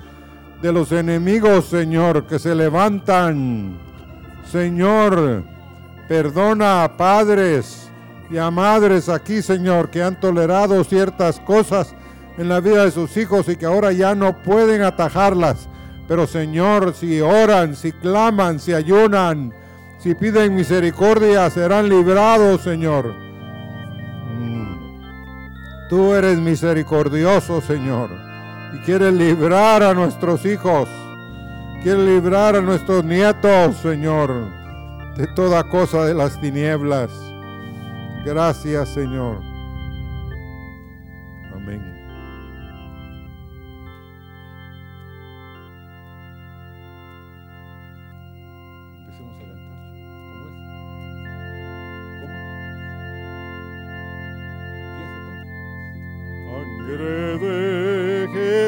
de 0.65 0.73
los 0.73 0.93
enemigos, 0.93 1.67
Señor, 1.67 2.27
que 2.27 2.39
se 2.39 2.55
levantan. 2.55 3.79
Señor, 4.51 5.45
perdona 6.09 6.85
a 6.85 6.97
padres 6.97 7.91
y 8.31 8.39
a 8.39 8.51
madres 8.51 9.11
aquí, 9.11 9.43
Señor, 9.43 9.91
que 9.91 10.03
han 10.03 10.19
tolerado 10.19 10.83
ciertas 10.83 11.39
cosas 11.41 11.95
en 12.39 12.49
la 12.49 12.61
vida 12.61 12.87
de 12.87 12.93
sus 12.93 13.15
hijos 13.19 13.47
y 13.51 13.57
que 13.57 13.67
ahora 13.67 13.93
ya 13.93 14.15
no 14.15 14.43
pueden 14.43 14.81
atajarlas. 14.81 15.69
Pero 16.09 16.27
Señor, 16.27 16.95
si 16.95 17.21
oran, 17.21 17.77
si 17.77 17.93
claman, 17.93 18.59
si 18.59 18.73
ayunan, 18.73 19.53
si 19.99 20.15
piden 20.15 20.55
misericordia, 20.55 21.51
serán 21.51 21.91
librados, 21.91 22.63
Señor. 22.63 23.13
Mm. 24.39 24.79
Tú 25.91 26.15
eres 26.15 26.39
misericordioso, 26.39 27.61
Señor 27.61 28.24
y 28.75 28.79
quiere 28.79 29.13
librar 29.13 29.83
a 29.83 29.95
nuestros 29.95 30.45
hijos, 30.45 30.89
quiere 31.83 32.05
librar 32.05 32.57
a 32.57 32.61
nuestros 32.61 33.05
nietos, 33.05 33.77
Señor, 33.77 34.49
de 35.17 35.27
toda 35.29 35.63
cosa 35.65 36.05
de 36.05 36.15
las 36.15 36.41
tinieblas. 36.41 37.11
Gracias, 38.25 38.89
Señor. 38.89 39.54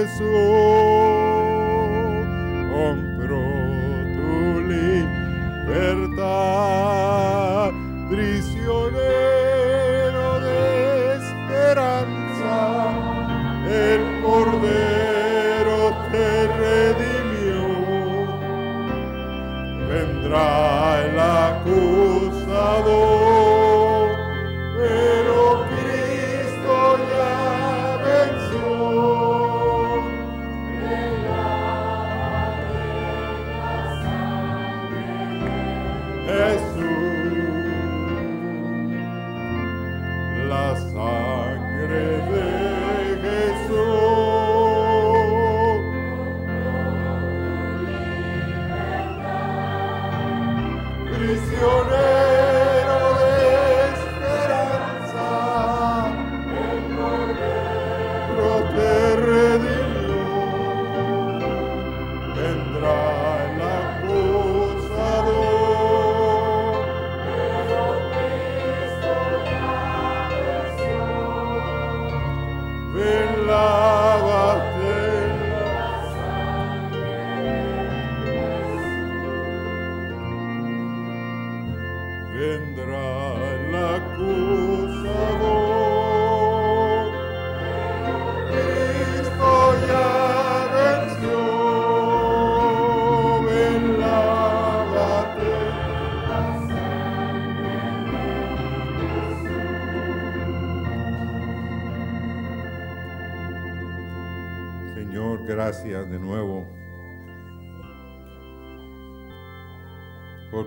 De 0.07 0.66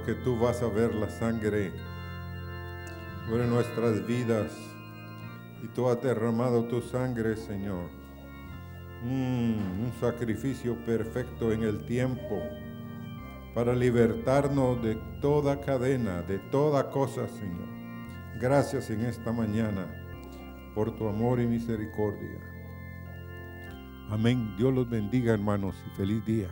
porque 0.09 0.23
tú 0.23 0.39
vas 0.39 0.61
a 0.63 0.67
ver 0.67 0.95
la 0.95 1.09
sangre 1.09 1.71
sobre 3.27 3.45
nuestras 3.45 4.05
vidas 4.07 4.51
y 5.61 5.67
tú 5.67 5.87
has 5.87 6.01
derramado 6.01 6.63
tu 6.63 6.81
sangre, 6.81 7.35
Señor. 7.35 7.89
Mm, 9.03 9.83
un 9.83 9.93
sacrificio 9.99 10.75
perfecto 10.85 11.51
en 11.51 11.63
el 11.63 11.85
tiempo 11.85 12.41
para 13.53 13.75
libertarnos 13.75 14.81
de 14.81 14.95
toda 15.21 15.61
cadena, 15.61 16.23
de 16.23 16.39
toda 16.39 16.89
cosa, 16.89 17.27
Señor. 17.27 17.67
Gracias 18.39 18.89
en 18.89 19.01
esta 19.01 19.31
mañana 19.31 19.85
por 20.73 20.97
tu 20.97 21.07
amor 21.07 21.39
y 21.39 21.45
misericordia. 21.45 22.39
Amén. 24.09 24.55
Dios 24.57 24.73
los 24.73 24.89
bendiga, 24.89 25.33
hermanos, 25.33 25.75
y 25.85 25.95
feliz 25.95 26.25
día. 26.25 26.49